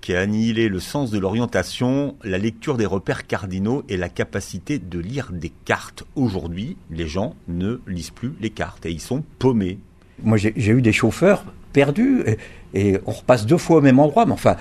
qui 0.00 0.14
a 0.14 0.20
annihilé 0.20 0.70
le 0.70 0.80
sens 0.80 1.10
de 1.10 1.18
l'orientation, 1.18 2.16
la 2.24 2.38
lecture 2.38 2.78
des 2.78 2.86
repères 2.86 3.26
cardinaux 3.26 3.84
et 3.90 3.98
la 3.98 4.08
capacité 4.08 4.78
de 4.78 4.98
lire 4.98 5.32
des 5.32 5.52
cartes. 5.66 6.04
Aujourd'hui, 6.14 6.78
les 6.90 7.06
gens 7.06 7.36
ne 7.46 7.78
lisent 7.86 8.10
plus 8.10 8.32
les 8.40 8.50
cartes 8.50 8.86
et 8.86 8.90
ils 8.90 9.02
sont 9.02 9.22
paumés. 9.38 9.78
Moi, 10.22 10.38
j'ai 10.38 10.54
j'ai 10.56 10.72
eu 10.72 10.80
des 10.80 10.94
chauffeurs 10.94 11.44
perdus 11.80 12.22
et, 12.26 12.38
et 12.80 12.98
on 13.06 13.12
repasse 13.12 13.44
deux 13.46 13.58
fois 13.58 13.76
au 13.76 13.80
même 13.82 13.98
endroit. 13.98 14.24
Mais 14.26 14.32
enfin, 14.32 14.56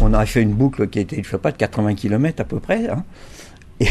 on 0.00 0.12
a 0.14 0.24
fait 0.26 0.42
une 0.42 0.54
boucle 0.54 0.88
qui 0.88 1.00
était, 1.00 1.20
je 1.22 1.28
sais 1.28 1.38
pas, 1.38 1.50
de 1.52 1.56
80 1.56 1.94
km 1.94 2.40
à 2.40 2.44
peu 2.44 2.60
près. 2.60 2.88
hein. 2.88 3.04
Et, 3.80 3.88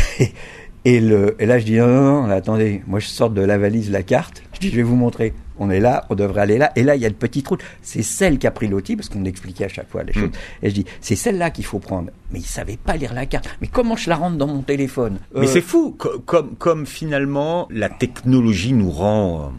et, 0.86 1.00
le, 1.02 1.36
et 1.40 1.46
là, 1.46 1.60
je 1.60 1.66
dis 1.66 1.78
non, 1.78 1.88
non, 1.88 2.24
non, 2.28 2.30
attendez, 2.32 2.82
moi 2.88 3.00
je 3.00 3.08
sors 3.08 3.30
de 3.30 3.42
la 3.42 3.58
valise 3.58 3.92
la 3.92 4.02
carte. 4.04 4.42
Je 4.54 4.60
dis, 4.60 4.70
je 4.72 4.76
vais 4.78 4.84
vous 4.84 4.96
montrer. 4.96 5.34
On 5.60 5.70
est 5.70 5.80
là, 5.80 6.06
on 6.10 6.16
devrait 6.16 6.42
aller 6.42 6.58
là. 6.58 6.72
Et 6.76 6.82
là, 6.84 6.96
il 6.96 7.02
y 7.02 7.06
a 7.06 7.08
une 7.10 7.14
petite 7.14 7.48
route. 7.48 7.62
C'est 7.84 8.02
celle 8.02 8.40
qui 8.40 8.48
a 8.48 8.52
pris 8.52 8.68
l'outil, 8.68 8.96
parce 8.96 9.08
qu'on 9.10 9.24
expliquait 9.26 9.66
à 9.66 9.70
chaque 9.70 9.88
fois 9.90 10.02
les 10.04 10.12
choses. 10.14 10.32
Et 10.64 10.70
je 10.70 10.74
dis, 10.74 10.86
c'est 11.00 11.16
celle-là 11.16 11.52
qu'il 11.52 11.64
faut 11.66 11.78
prendre. 11.80 12.10
Mais 12.32 12.40
il 12.40 12.46
savait 12.46 12.78
pas 12.78 12.96
lire 12.96 13.14
la 13.14 13.28
carte. 13.28 13.48
Mais 13.62 13.68
comment 13.68 13.96
je 13.96 14.10
la 14.10 14.16
rentre 14.16 14.38
dans 14.38 14.48
mon 14.48 14.64
téléphone? 14.64 15.20
Mais 15.36 15.42
Euh, 15.46 15.48
c'est 15.48 15.62
fou, 15.62 15.96
co- 15.98 16.20
comme, 16.26 16.56
comme 16.56 16.86
finalement 16.88 17.68
la 17.70 17.88
technologie 17.90 18.74
nous 18.74 18.90
rend 18.90 19.42
euh, 19.42 19.50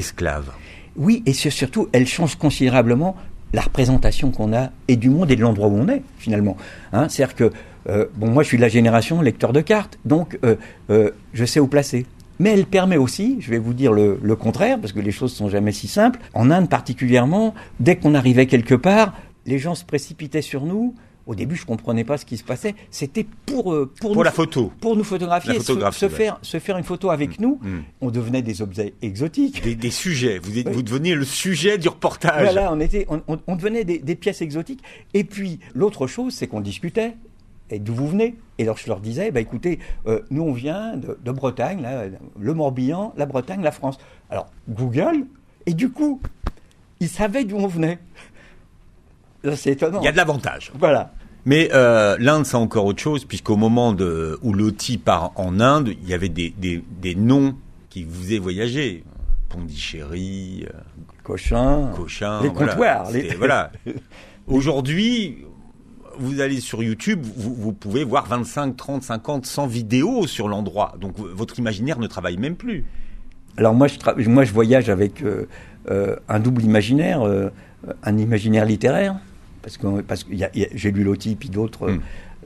esclaves. 0.00 0.50
Oui, 0.96 1.22
et 1.26 1.32
surtout, 1.32 1.88
elle 1.92 2.06
change 2.06 2.36
considérablement 2.36 3.16
la 3.52 3.62
représentation 3.62 4.30
qu'on 4.30 4.52
a 4.52 4.70
et 4.88 4.96
du 4.96 5.10
monde 5.10 5.30
et 5.30 5.36
de 5.36 5.40
l'endroit 5.40 5.68
où 5.68 5.76
on 5.76 5.88
est 5.88 6.02
finalement. 6.18 6.56
Hein, 6.92 7.08
C'est-à-dire 7.08 7.36
que 7.36 7.52
euh, 7.88 8.06
bon, 8.16 8.28
moi 8.28 8.42
je 8.42 8.48
suis 8.48 8.56
de 8.56 8.62
la 8.62 8.68
génération 8.68 9.20
lecteur 9.20 9.52
de 9.52 9.60
cartes, 9.60 9.98
donc 10.04 10.38
euh, 10.44 10.56
euh, 10.90 11.10
je 11.32 11.44
sais 11.44 11.60
où 11.60 11.66
placer. 11.66 12.06
Mais 12.40 12.50
elle 12.50 12.66
permet 12.66 12.96
aussi, 12.96 13.36
je 13.40 13.50
vais 13.50 13.58
vous 13.58 13.74
dire 13.74 13.92
le, 13.92 14.18
le 14.20 14.36
contraire, 14.36 14.80
parce 14.80 14.92
que 14.92 14.98
les 14.98 15.12
choses 15.12 15.32
sont 15.32 15.48
jamais 15.48 15.70
si 15.70 15.86
simples. 15.86 16.18
En 16.34 16.50
Inde 16.50 16.68
particulièrement, 16.68 17.54
dès 17.78 17.96
qu'on 17.96 18.14
arrivait 18.14 18.46
quelque 18.46 18.74
part, 18.74 19.14
les 19.46 19.58
gens 19.58 19.76
se 19.76 19.84
précipitaient 19.84 20.42
sur 20.42 20.64
nous. 20.64 20.94
Au 21.26 21.34
début, 21.34 21.56
je 21.56 21.64
comprenais 21.64 22.04
pas 22.04 22.18
ce 22.18 22.26
qui 22.26 22.36
se 22.36 22.44
passait. 22.44 22.74
C'était 22.90 23.24
pour 23.46 23.72
euh, 23.72 23.86
pour, 24.00 24.10
Pour 24.10 24.16
nous 24.16 24.22
la 24.22 24.30
pho- 24.30 24.34
photo. 24.44 24.72
pour 24.80 24.94
nous 24.94 25.04
photographier, 25.04 25.58
se- 25.58 25.90
se, 25.92 26.08
faire 26.10 26.38
se 26.42 26.58
faire 26.58 26.76
une 26.76 26.84
photo 26.84 27.08
avec 27.10 27.40
nous. 27.40 27.58
Mm. 27.62 27.78
On 28.02 28.10
devenait 28.10 28.42
des 28.42 28.60
objets 28.60 28.92
exotiques. 29.00 29.62
Des, 29.62 29.74
des 29.74 29.90
sujets. 29.90 30.38
Vous, 30.38 30.58
êtes, 30.58 30.66
Oui. 30.66 30.72
vous 30.74 30.82
deveniez 30.82 31.14
le 31.14 31.24
sujet 31.24 31.78
du 31.78 31.88
reportage. 31.88 32.42
Voilà, 32.42 32.70
on 32.72 32.78
était, 32.78 33.06
on, 33.08 33.22
on- 33.26 33.38
on 33.46 33.56
devenait 33.56 33.84
des, 33.84 33.98
des 33.98 34.14
pièces 34.16 34.42
exotiques. 34.42 34.82
Et 35.14 35.24
puis 35.24 35.60
l'autre 35.74 36.06
chose, 36.06 36.34
c'est 36.34 36.46
qu'on 36.46 36.60
discutait. 36.60 37.14
Et 37.70 37.78
d'où 37.78 37.94
vous 37.94 38.08
venez? 38.08 38.34
Et 38.58 38.64
alors 38.64 38.76
je 38.76 38.86
leur 38.86 39.00
disais, 39.00 39.30
bah 39.30 39.40
écoutez, 39.40 39.78
euh, 40.06 40.20
nous 40.30 40.42
on 40.42 40.52
vient 40.52 40.98
de, 40.98 41.18
de 41.24 41.32
Bretagne, 41.32 41.80
là, 41.80 42.04
le 42.38 42.52
Morbihan, 42.54 43.14
la 43.16 43.24
Bretagne, 43.24 43.62
la 43.62 43.72
France. 43.72 43.96
Alors 44.28 44.48
Google, 44.68 45.24
et 45.64 45.72
du 45.72 45.88
coup, 45.90 46.20
ils 47.00 47.08
savaient 47.08 47.44
d'où 47.44 47.56
on 47.56 47.66
venait. 47.66 47.98
C'est 49.56 49.72
étonnant. 49.72 50.00
Il 50.00 50.04
y 50.04 50.08
a 50.08 50.12
de 50.12 50.16
l'avantage. 50.16 50.72
Voilà. 50.78 51.12
Mais 51.46 51.68
euh, 51.74 52.16
l'Inde, 52.18 52.46
c'est 52.46 52.56
encore 52.56 52.86
autre 52.86 53.02
chose, 53.02 53.24
puisqu'au 53.26 53.56
moment 53.56 53.92
de, 53.92 54.38
où 54.42 54.52
Loti 54.54 54.96
part 54.96 55.32
en 55.36 55.60
Inde, 55.60 55.90
il 56.02 56.08
y 56.08 56.14
avait 56.14 56.30
des, 56.30 56.54
des, 56.56 56.82
des 57.02 57.14
noms 57.14 57.54
qui 57.90 58.04
vous 58.04 58.22
faisaient 58.22 58.38
voyager. 58.38 59.04
Pondichéry, 59.50 60.66
euh, 60.68 60.78
Cochin. 61.22 61.90
Cochin. 61.94 62.40
Les 62.42 62.48
voilà. 62.48 62.72
comptoirs, 62.72 63.10
les- 63.12 63.34
voilà. 63.34 63.70
Aujourd'hui, 64.46 65.38
vous 66.18 66.40
allez 66.40 66.60
sur 66.60 66.82
YouTube, 66.82 67.20
vous, 67.36 67.54
vous 67.54 67.72
pouvez 67.72 68.04
voir 68.04 68.26
25, 68.26 68.76
30, 68.76 69.02
50, 69.02 69.46
100 69.46 69.66
vidéos 69.66 70.26
sur 70.26 70.48
l'endroit. 70.48 70.94
Donc 71.00 71.14
votre 71.18 71.58
imaginaire 71.58 71.98
ne 71.98 72.06
travaille 72.06 72.36
même 72.36 72.56
plus. 72.56 72.84
Alors 73.56 73.74
moi 73.74 73.86
je, 73.88 73.96
tra- 73.98 74.28
moi, 74.28 74.44
je 74.44 74.52
voyage 74.52 74.90
avec 74.90 75.22
euh, 75.22 75.46
euh, 75.90 76.16
un 76.28 76.40
double 76.40 76.62
imaginaire, 76.62 77.22
un 78.02 78.18
imaginaire 78.18 78.64
littéraire, 78.64 79.16
parce 79.64 79.76
que, 79.78 80.00
parce 80.02 80.22
que 80.24 80.32
y 80.34 80.44
a- 80.44 80.50
y 80.54 80.64
a- 80.64 80.68
j'ai 80.74 80.92
lu 80.92 81.02
Loti 81.02 81.34
puis 81.34 81.48
d'autres 81.48 81.90
Hmm. 81.90 82.00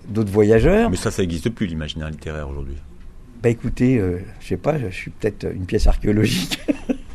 d'autres 0.09 0.31
voyageurs. 0.33 0.89
Mais 0.89 0.97
ça, 0.97 1.11
ça 1.11 1.21
n'existe 1.23 1.51
plus, 1.51 1.67
l'imaginaire 1.67 2.09
littéraire 2.09 2.49
aujourd'hui. 2.49 2.77
Bah 3.43 3.51
écoutez, 3.51 3.99
euh, 3.99 4.19
je 4.41 4.47
sais 4.47 4.57
pas, 4.57 4.79
je 4.79 4.89
suis 4.89 5.11
peut-être 5.11 5.45
une 5.55 5.67
pièce 5.67 5.87
archéologique. 5.87 6.59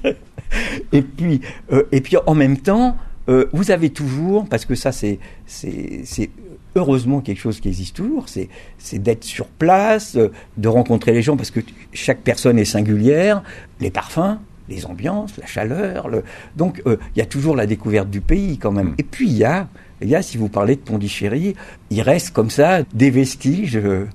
et 0.91 1.01
puis, 1.01 1.41
euh, 1.72 1.83
et 1.91 2.01
puis 2.01 2.17
en 2.25 2.36
même 2.36 2.57
temps, 2.57 2.98
euh, 3.29 3.45
vous 3.53 3.72
avez 3.72 3.89
toujours, 3.89 4.48
parce 4.48 4.65
que 4.65 4.75
ça 4.75 4.91
c'est 4.91 5.19
c'est 5.45 6.01
c'est 6.05 6.29
heureusement 6.75 7.22
quelque 7.22 7.39
chose 7.39 7.60
qui 7.60 7.67
existe 7.69 7.95
toujours, 7.95 8.29
c'est 8.29 8.50
c'est 8.77 9.00
d'être 9.00 9.24
sur 9.24 9.48
place, 9.48 10.15
euh, 10.15 10.29
de 10.57 10.67
rencontrer 10.67 11.13
les 11.13 11.22
gens, 11.22 11.38
parce 11.38 11.51
que 11.51 11.60
t- 11.62 11.74
chaque 11.93 12.19
personne 12.22 12.60
est 12.60 12.65
singulière, 12.65 13.43
les 13.79 13.91
parfums. 13.91 14.38
Les 14.69 14.86
ambiances, 14.86 15.36
la 15.38 15.45
chaleur, 15.45 16.07
le... 16.07 16.24
donc 16.55 16.81
euh, 16.88 16.95
il 17.13 17.19
y 17.19 17.22
a 17.22 17.25
toujours 17.25 17.53
la 17.53 17.65
découverte 17.65 18.10
du 18.10 18.22
pays 18.22 18.57
quand 18.57 18.72
même. 18.72 18.91
Mm. 18.91 18.95
Et 18.98 19.03
puis 19.03 19.27
il 19.27 19.36
y 19.38 19.43
a, 19.43 19.67
y 20.10 20.15
a, 20.15 20.22
si 20.22 20.38
vous 20.38 20.50
parlez 20.50 20.75
de 20.75 20.81
Pondichéry, 20.81 21.55
il 21.89 22.01
reste 22.01 22.31
comme 22.31 22.50
ça 22.50 22.83
des 22.93 23.10
vestiges 23.10 23.77
euh, 23.77 24.05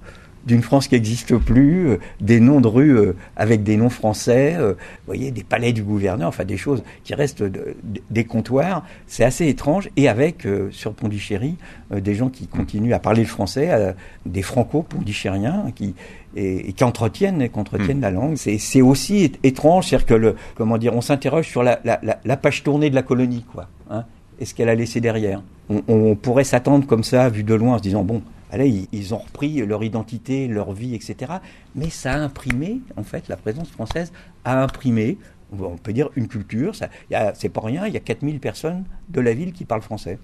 d'une 0.47 0.62
France 0.62 0.88
qui 0.88 0.95
n'existe 0.95 1.37
plus, 1.37 1.88
euh, 1.88 1.97
des 2.23 2.40
noms 2.40 2.62
de 2.62 2.68
rues 2.68 2.97
euh, 2.97 3.14
avec 3.37 3.64
des 3.64 3.76
noms 3.76 3.90
français, 3.90 4.54
euh, 4.57 4.73
vous 4.73 5.04
voyez, 5.07 5.30
des 5.30 5.42
palais 5.45 5.73
du 5.75 5.83
gouverneur, 5.83 6.28
enfin 6.28 6.47
des 6.47 6.57
choses 6.57 6.83
qui 7.04 7.14
restent 7.14 7.42
de- 7.42 7.49
de- 7.83 8.00
des 8.09 8.25
comptoirs. 8.25 8.83
C'est 9.07 9.25
assez 9.25 9.47
étrange. 9.47 9.90
Et 9.97 10.09
avec, 10.09 10.47
sur 10.71 10.95
Pondichéry, 10.95 11.57
des 11.95 12.14
gens 12.14 12.30
qui 12.30 12.47
continuent 12.47 12.95
à 12.95 12.99
parler 12.99 13.23
le 13.23 13.28
français, 13.28 13.95
des 14.25 14.40
franco-pondichéриens 14.42 15.66
qui, 15.75 15.95
et, 16.37 16.71
et 16.71 16.73
qui 16.73 16.85
entretiennent, 16.85 17.49
qui 17.49 17.59
entretiennent 17.59 18.00
la 18.00 18.11
langue. 18.11 18.37
C'est 18.37 18.80
aussi 18.83 19.33
étrange, 19.42 19.88
c'est-à-dire 19.88 20.07
que, 20.07 20.14
le, 20.14 20.37
comment 20.54 20.78
dire, 20.78 20.95
on 20.95 21.00
s'interroge 21.02 21.47
sur 21.47 21.62
la, 21.62 21.80
la, 21.85 21.99
la, 22.02 22.18
la 22.25 22.37
page 22.38 22.62
tournée 22.62 22.88
de 22.88 22.95
la 22.95 23.02
colonie, 23.02 23.45
quoi. 23.52 23.68
Hein, 23.90 24.04
et 24.40 24.45
ce 24.45 24.54
qu'elle 24.54 24.68
a 24.68 24.75
laissé 24.75 25.00
derrière. 25.00 25.42
On, 25.68 25.83
on 25.88 26.14
pourrait 26.14 26.45
s'attendre 26.45 26.87
comme 26.87 27.04
ça, 27.04 27.28
vu 27.28 27.45
de 27.45 27.54
loin, 27.54 27.75
en 27.75 27.78
se 27.78 27.83
disant, 27.83 28.04
bon, 28.04 28.23
Allez, 28.50 28.68
ils, 28.68 28.88
ils 28.92 29.14
ont 29.14 29.18
repris 29.18 29.64
leur 29.66 29.85
identité, 29.85 30.49
leur 30.49 30.73
vie, 30.73 30.95
etc. 30.95 31.33
Mais 31.75 31.90
ça 31.90 32.14
a 32.14 32.18
imprimé, 32.18 32.80
en 32.97 33.02
fait, 33.02 33.28
la 33.28 33.37
présence 33.37 33.68
française 33.68 34.12
a 34.45 34.62
imprimé, 34.62 35.18
on 35.52 35.76
peut 35.76 35.92
dire, 35.92 36.09
une 36.16 36.28
culture. 36.28 36.75
C'est 36.75 37.49
pas 37.49 37.61
rien, 37.61 37.87
il 37.87 37.95
y 37.95 37.97
a 37.97 38.00
4000 38.00 38.40
personnes 38.40 38.85
de 39.11 39.21
la 39.21 39.35
ville 39.35 39.52
qui 39.52 39.64
parlent 39.64 39.83
français. 39.83 40.18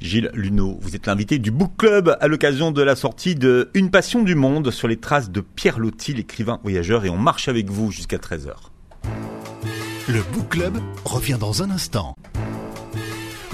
Gilles 0.00 0.30
Luneau, 0.34 0.78
vous 0.80 0.96
êtes 0.96 1.06
l'invité 1.06 1.38
du 1.38 1.52
Book 1.52 1.72
Club 1.76 2.16
à 2.20 2.26
l'occasion 2.26 2.72
de 2.72 2.82
la 2.82 2.96
sortie 2.96 3.36
de 3.36 3.70
Une 3.74 3.90
passion 3.90 4.22
du 4.22 4.34
monde 4.34 4.70
sur 4.72 4.88
les 4.88 4.96
traces 4.96 5.30
de 5.30 5.40
Pierre 5.40 5.78
Loti, 5.78 6.12
l'écrivain 6.12 6.58
voyageur, 6.62 7.04
et 7.04 7.10
on 7.10 7.18
marche 7.18 7.48
avec 7.48 7.70
vous 7.70 7.92
jusqu'à 7.92 8.16
13h. 8.16 8.54
Le 10.08 10.20
Book 10.32 10.48
Club 10.48 10.78
revient 11.04 11.36
dans 11.38 11.62
un 11.62 11.70
instant. 11.70 12.16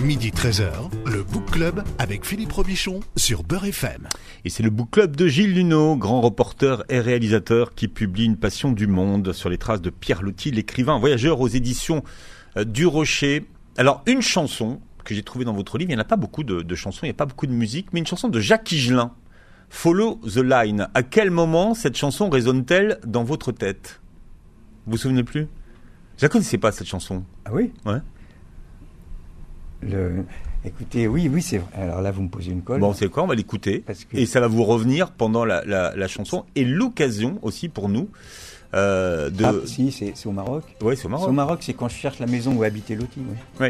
Midi 0.00 0.30
13h, 0.30 0.90
le 1.06 1.24
Book 1.24 1.50
Club 1.50 1.82
avec 1.98 2.24
Philippe 2.24 2.52
Robichon 2.52 3.00
sur 3.16 3.42
Beurre 3.42 3.64
FM. 3.64 4.06
Et 4.44 4.48
c'est 4.48 4.62
le 4.62 4.70
Book 4.70 4.90
Club 4.92 5.16
de 5.16 5.26
Gilles 5.26 5.54
Luneau, 5.54 5.96
grand 5.96 6.20
reporter 6.20 6.84
et 6.88 7.00
réalisateur 7.00 7.74
qui 7.74 7.88
publie 7.88 8.24
Une 8.24 8.36
passion 8.36 8.70
du 8.70 8.86
monde 8.86 9.32
sur 9.32 9.48
les 9.48 9.58
traces 9.58 9.82
de 9.82 9.90
Pierre 9.90 10.22
Loti, 10.22 10.52
l'écrivain 10.52 11.00
voyageur 11.00 11.40
aux 11.40 11.48
éditions 11.48 12.04
euh, 12.56 12.62
du 12.62 12.86
Rocher. 12.86 13.48
Alors, 13.76 14.04
une 14.06 14.22
chanson 14.22 14.80
que 15.04 15.16
j'ai 15.16 15.24
trouvée 15.24 15.44
dans 15.44 15.52
votre 15.52 15.78
livre, 15.78 15.90
il 15.90 15.94
n'y 15.94 15.98
en 15.98 16.04
a 16.04 16.08
pas 16.08 16.16
beaucoup 16.16 16.44
de, 16.44 16.62
de 16.62 16.74
chansons, 16.76 17.00
il 17.02 17.06
n'y 17.06 17.10
a 17.10 17.14
pas 17.14 17.26
beaucoup 17.26 17.48
de 17.48 17.52
musique, 17.52 17.88
mais 17.92 17.98
une 17.98 18.06
chanson 18.06 18.28
de 18.28 18.38
Jacques 18.38 18.70
Higelin, 18.70 19.12
Follow 19.68 20.20
the 20.24 20.36
Line. 20.36 20.86
À 20.94 21.02
quel 21.02 21.32
moment 21.32 21.74
cette 21.74 21.96
chanson 21.96 22.30
résonne-t-elle 22.30 23.00
dans 23.04 23.24
votre 23.24 23.50
tête? 23.50 24.00
Vous 24.86 24.92
vous 24.92 24.98
souvenez 24.98 25.24
plus? 25.24 25.48
Je 26.18 26.22
la 26.22 26.28
connaissais 26.28 26.58
pas 26.58 26.70
cette 26.70 26.86
chanson. 26.86 27.24
Ah 27.44 27.50
oui? 27.52 27.72
Ouais. 27.84 27.98
Le... 29.82 30.24
Écoutez, 30.64 31.06
oui, 31.06 31.30
oui, 31.32 31.40
c'est 31.40 31.58
vrai. 31.58 31.68
Alors 31.80 32.02
là, 32.02 32.10
vous 32.10 32.22
me 32.22 32.28
posez 32.28 32.50
une 32.50 32.62
colle. 32.62 32.80
Bon, 32.80 32.92
c'est 32.92 33.08
quoi? 33.08 33.22
On 33.22 33.26
va 33.26 33.34
l'écouter. 33.36 33.84
Que- 34.10 34.16
Et 34.18 34.26
ça 34.26 34.40
va 34.40 34.48
vous 34.48 34.64
revenir 34.64 35.12
pendant 35.12 35.44
la, 35.44 35.64
la, 35.64 35.94
la 35.94 36.08
chanson. 36.08 36.44
Et 36.56 36.64
l'occasion 36.64 37.38
aussi 37.42 37.68
pour 37.68 37.88
nous 37.88 38.08
euh, 38.74 39.30
de... 39.30 39.44
Ah, 39.44 39.52
si, 39.64 39.92
c'est 39.92 40.12
au 40.26 40.32
Maroc. 40.32 40.64
Ouais, 40.82 40.96
c'est 40.96 41.06
au 41.06 41.10
Maroc. 41.10 41.28
au 41.28 41.32
Maroc, 41.32 41.58
c'est 41.62 41.74
quand 41.74 41.88
je 41.88 41.94
cherche 41.94 42.18
la 42.18 42.26
maison 42.26 42.54
où 42.54 42.64
habiter 42.64 42.96
Loti. 42.96 43.20
Oui, 43.60 43.68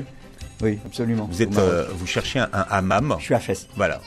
oui 0.62 0.78
absolument. 0.84 1.28
Vous 1.30 1.42
êtes, 1.42 1.56
euh, 1.58 1.86
vous 1.94 2.06
cherchez 2.06 2.38
un, 2.40 2.48
un 2.52 2.64
hammam. 2.70 3.14
Je 3.18 3.24
suis 3.24 3.34
à 3.34 3.38
Fès. 3.38 3.68
Voilà. 3.76 4.00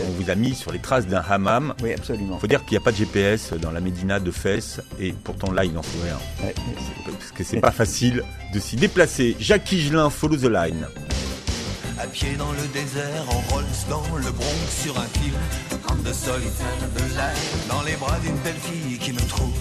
On 0.00 0.10
vous 0.12 0.30
a 0.30 0.34
mis 0.36 0.54
sur 0.54 0.72
les 0.72 0.78
traces 0.78 1.06
d'un 1.08 1.22
hammam. 1.28 1.74
Oui, 1.82 1.92
absolument. 1.92 2.36
Il 2.36 2.40
faut 2.40 2.46
dire 2.46 2.64
qu'il 2.64 2.78
n'y 2.78 2.82
a 2.82 2.84
pas 2.84 2.92
de 2.92 2.96
GPS 2.96 3.52
dans 3.54 3.72
la 3.72 3.80
Médina 3.80 4.20
de 4.20 4.30
Fès. 4.30 4.80
Et 5.00 5.12
pourtant 5.12 5.50
là, 5.52 5.64
il 5.64 5.76
en 5.76 5.82
faut. 5.82 5.98
Ouais, 6.44 6.54
c'est- 6.56 7.12
Parce 7.12 7.32
que 7.32 7.44
c'est 7.44 7.60
pas 7.60 7.72
facile 7.72 8.22
de 8.54 8.58
s'y 8.60 8.76
déplacer. 8.76 9.36
Jacques 9.40 9.70
Higelin, 9.72 10.08
Follow 10.08 10.36
the 10.36 10.44
Line. 10.44 10.86
À 12.00 12.06
pied 12.06 12.36
dans 12.36 12.52
le 12.52 12.66
désert, 12.68 13.24
en 13.28 13.52
Rolls 13.52 13.64
dans 13.90 14.16
le 14.16 14.30
Bronx 14.30 14.82
sur 14.82 14.98
un 14.98 15.06
fil, 15.20 15.32
en 15.90 15.96
de 15.96 16.12
solitaire 16.12 16.88
de 16.94 17.14
l'air, 17.14 17.34
dans 17.68 17.82
les 17.82 17.96
bras 17.96 18.18
d'une 18.20 18.36
belle 18.38 18.54
fille 18.54 18.98
qui 18.98 19.12
me 19.12 19.20
trouve 19.20 19.52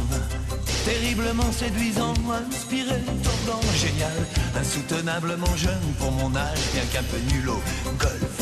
terriblement 0.88 1.52
séduisant, 1.52 2.14
inspiré, 2.50 3.02
tordant, 3.22 3.62
génial, 3.76 4.14
insoutenablement 4.56 5.56
jeune 5.58 5.94
pour 6.00 6.12
mon 6.14 6.34
âge, 6.34 6.60
bien 6.74 6.84
qu'un 6.94 7.04
peu 7.04 7.18
nul 7.34 7.50
au 7.50 7.60
golf. 8.00 8.36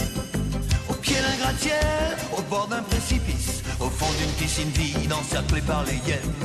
Au 0.87 0.93
pied 0.93 1.15
d'un 1.15 1.37
gratte-ciel, 1.37 2.17
au 2.37 2.41
bord 2.43 2.67
d'un 2.67 2.83
précipice, 2.83 3.63
au 3.79 3.89
fond 3.89 4.11
d'une 4.19 4.31
piscine 4.33 4.69
vide, 4.69 5.11
encerclée 5.11 5.61
par 5.61 5.83
les 5.85 5.95
hyènes. 6.07 6.35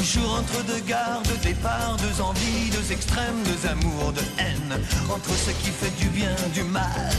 Toujours 0.00 0.38
entre 0.38 0.64
deux 0.64 0.80
gares, 0.88 1.20
deux 1.24 1.36
départs, 1.46 1.98
deux 1.98 2.22
envies, 2.22 2.70
deux 2.70 2.90
extrêmes, 2.90 3.42
deux 3.44 3.68
amours, 3.68 4.14
de 4.14 4.22
haine. 4.38 4.80
Entre 5.10 5.28
ce 5.28 5.50
qui 5.50 5.68
fait 5.68 5.94
du 6.02 6.08
bien, 6.08 6.34
du 6.54 6.62
mal. 6.62 7.10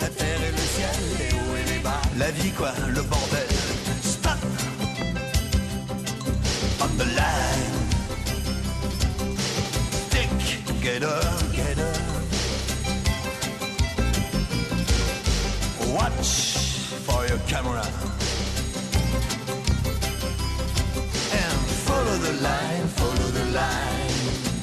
La 0.00 0.08
terre 0.08 0.40
et 0.42 0.50
le 0.50 0.58
ciel, 0.58 1.00
les 1.16 1.32
hauts 1.32 1.56
et 1.56 1.72
les 1.72 1.78
bas. 1.78 2.02
La 2.18 2.32
vie 2.32 2.50
quoi, 2.50 2.72
le 2.88 3.02
bordel. 3.02 3.46
Stop 4.02 4.38
On 6.80 6.88
the 6.98 7.06
line. 7.14 7.72
Stick 10.08 10.64
together, 10.66 11.20
together. 11.38 11.92
Watch 15.94 16.26
for 17.06 17.24
your 17.28 17.38
camera. 17.46 18.13
The 22.24 22.32
line, 22.42 22.88
follow 22.88 23.30
the 23.32 23.44
line. 23.52 24.53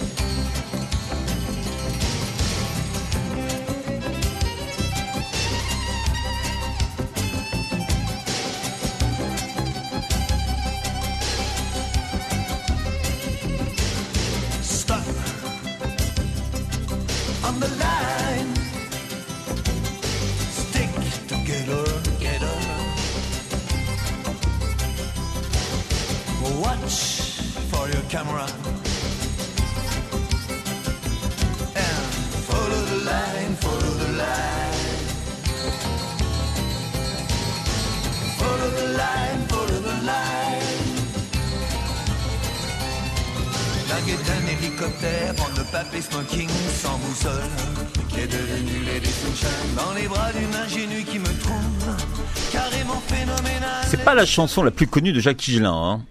Pas 54.11 54.15
la 54.15 54.25
chanson 54.25 54.63
la 54.63 54.71
plus 54.71 54.87
connue 54.87 55.13
de 55.13 55.19
Jacques 55.19 55.47
Higelin. 55.47 55.73
Hein. 55.73 56.05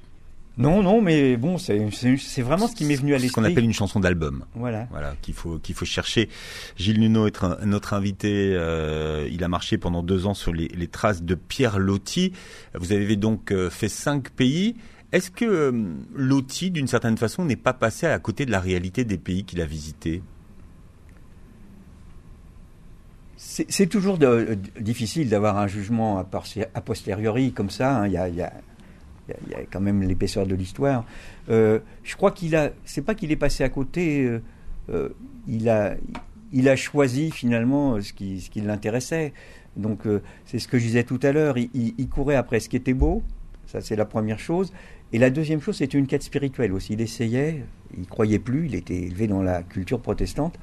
Non, 0.58 0.82
non, 0.82 1.00
mais 1.00 1.36
bon, 1.36 1.56
c'est 1.58 1.78
vraiment 2.42 2.66
ce 2.68 2.74
qui 2.74 2.84
m'est 2.84 2.96
venu 2.96 3.14
à 3.14 3.18
Ce 3.18 3.22
qu'on 3.32 3.40
l'esprit. 3.40 3.52
appelle 3.52 3.64
une 3.64 3.72
chanson 3.72 3.98
d'album. 4.00 4.44
Voilà. 4.54 4.86
Voilà, 4.90 5.14
qu'il 5.22 5.32
faut 5.34 5.58
qu'il 5.58 5.74
faut 5.74 5.84
chercher. 5.86 6.28
Gilles 6.76 7.00
Nuno 7.00 7.26
est 7.26 7.42
un- 7.42 7.58
notre 7.64 7.94
invité. 7.94 8.52
euh, 8.54 9.26
il 9.30 9.42
a 9.44 9.48
marché 9.48 9.78
pendant 9.78 10.02
deux 10.02 10.26
ans 10.26 10.34
sur 10.34 10.52
les, 10.52 10.68
les 10.68 10.86
traces 10.88 11.22
de 11.22 11.34
Pierre 11.34 11.78
Loti. 11.78 12.32
Vous 12.74 12.92
avez 12.92 13.16
donc 13.16 13.52
euh, 13.52 13.70
fait 13.70 13.88
cinq 13.88 14.30
pays. 14.30 14.76
Est-ce 15.12 15.30
que 15.30 15.44
euh, 15.44 15.72
Loti, 16.14 16.70
d'une 16.70 16.86
certaine 16.88 17.16
façon, 17.16 17.44
n'est 17.44 17.56
pas 17.56 17.72
passé 17.72 18.06
à 18.06 18.18
côté 18.18 18.44
de 18.46 18.50
la 18.50 18.60
réalité 18.60 19.04
des 19.04 19.18
pays 19.18 19.44
qu'il 19.44 19.60
a 19.62 19.66
visités? 19.66 20.22
C'est 23.52 23.88
toujours 23.88 24.16
euh, 24.22 24.54
difficile 24.78 25.28
d'avoir 25.28 25.58
un 25.58 25.66
jugement 25.66 26.18
a 26.18 26.80
posteriori 26.80 27.50
comme 27.50 27.68
ça. 27.68 28.06
Il 28.06 28.12
y, 28.12 28.16
a, 28.16 28.52
quand 29.72 29.80
même 29.80 30.04
l'épaisseur 30.04 30.46
de 30.46 30.54
l'histoire. 30.54 31.04
Euh, 31.48 31.80
je 32.04 32.14
crois 32.14 32.30
qu'il 32.30 32.54
a. 32.54 32.70
C'est 32.84 33.02
pas 33.02 33.16
qu'il 33.16 33.32
est 33.32 33.36
passé 33.36 33.64
à 33.64 33.68
côté. 33.68 34.24
euh, 34.88 35.08
il 35.48 35.68
a. 35.68 35.96
Il 36.52 36.68
a 36.68 36.76
choisi 36.76 37.32
finalement 37.32 38.00
ce 38.00 38.12
qui, 38.12 38.40
l'intéressait. 38.62 39.32
Donc 39.76 40.02
c'est 40.44 40.60
ce 40.60 40.68
que 40.68 40.78
je 40.78 40.84
disais 40.84 41.02
tout 41.02 41.20
à 41.24 41.32
l'heure. 41.32 41.56
Il, 41.58 42.08
courait 42.08 42.36
après 42.36 42.60
ce 42.60 42.68
qui 42.68 42.76
était 42.76 42.94
beau. 42.94 43.24
Ça 43.66 43.80
c'est 43.80 43.96
la 43.96 44.04
première 44.04 44.38
chose. 44.38 44.72
Et 45.12 45.18
la 45.18 45.30
deuxième 45.30 45.60
chose, 45.60 45.76
c'était 45.76 45.98
une 45.98 46.06
quête 46.06 46.22
spirituelle 46.22 46.72
aussi. 46.72 46.92
Il 46.92 47.00
essayait. 47.00 47.64
Il 47.98 48.06
croyait 48.06 48.38
plus. 48.38 48.66
Il 48.66 48.76
était 48.76 49.02
élevé 49.02 49.26
dans 49.26 49.42
la 49.42 49.64
culture 49.64 50.00
protestante. 50.00 50.56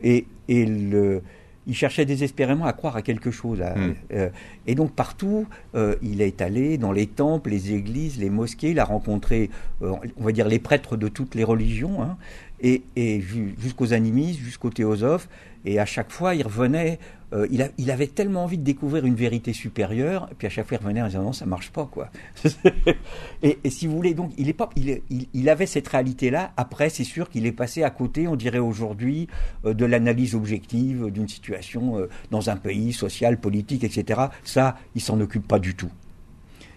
Et 0.00 0.26
le, 0.48 1.22
il 1.66 1.74
cherchait 1.74 2.04
désespérément 2.04 2.66
à 2.66 2.72
croire 2.72 2.96
à 2.96 3.02
quelque 3.02 3.30
chose. 3.30 3.60
à- 3.62 3.74
Mm. 3.74 3.94
euh, 4.12 4.28
et 4.66 4.74
donc 4.74 4.92
partout, 4.92 5.46
euh, 5.74 5.94
il 6.02 6.20
est 6.22 6.42
allé 6.42 6.76
dans 6.78 6.92
les 6.92 7.06
temples, 7.06 7.50
les 7.50 7.72
églises, 7.72 8.18
les 8.18 8.30
mosquées, 8.30 8.70
il 8.70 8.78
a 8.78 8.84
rencontré, 8.84 9.50
euh, 9.82 9.92
on 10.18 10.24
va 10.24 10.32
dire, 10.32 10.46
les 10.48 10.58
prêtres 10.58 10.96
de 10.96 11.08
toutes 11.08 11.34
les 11.34 11.44
religions, 11.44 12.02
hein, 12.02 12.16
et, 12.64 12.82
et 12.96 13.20
ju- 13.20 13.54
jusqu'aux 13.58 13.92
animistes, 13.92 14.40
jusqu'aux 14.40 14.70
théosophes. 14.70 15.28
Et 15.66 15.78
à 15.78 15.86
chaque 15.86 16.10
fois, 16.10 16.34
il 16.34 16.42
revenait, 16.42 16.98
euh, 17.32 17.46
il, 17.78 17.90
avait 17.90 18.06
tellement 18.06 18.44
envie 18.44 18.58
de 18.58 18.64
découvrir 18.64 19.06
une 19.06 19.14
vérité 19.14 19.52
supérieure, 19.52 20.28
et 20.30 20.34
puis 20.34 20.46
à 20.46 20.50
chaque 20.50 20.66
fois, 20.66 20.78
il 20.78 20.84
revenait 20.84 21.02
en 21.02 21.06
disant 21.06 21.22
non, 21.22 21.32
ça 21.32 21.46
marche 21.46 21.70
pas, 21.70 21.86
quoi. 21.86 22.10
et, 23.42 23.58
si 23.70 23.86
vous 23.86 23.96
voulez, 23.96 24.14
donc, 24.14 24.32
il, 24.36 24.48
est 24.48 24.54
pas, 24.54 24.68
il, 24.76 25.48
avait 25.48 25.66
cette 25.66 25.88
réalité-là. 25.88 26.52
Après, 26.56 26.88
c'est 26.88 27.04
sûr 27.04 27.30
qu'il 27.30 27.46
est 27.46 27.52
passé 27.52 27.82
à 27.82 27.90
côté, 27.90 28.28
on 28.28 28.36
dirait 28.36 28.58
aujourd'hui, 28.58 29.28
euh, 29.64 29.74
de 29.74 29.84
l'analyse 29.84 30.34
objective 30.34 31.10
d'une 31.10 31.28
situation 31.28 31.98
euh, 31.98 32.08
dans 32.30 32.50
un 32.50 32.56
pays 32.56 32.92
social, 32.92 33.38
politique, 33.38 33.84
etc. 33.84 34.20
Ça, 34.42 34.76
il 34.94 35.00
s'en 35.00 35.20
occupe 35.20 35.46
pas 35.46 35.58
du 35.58 35.74
tout. 35.74 35.90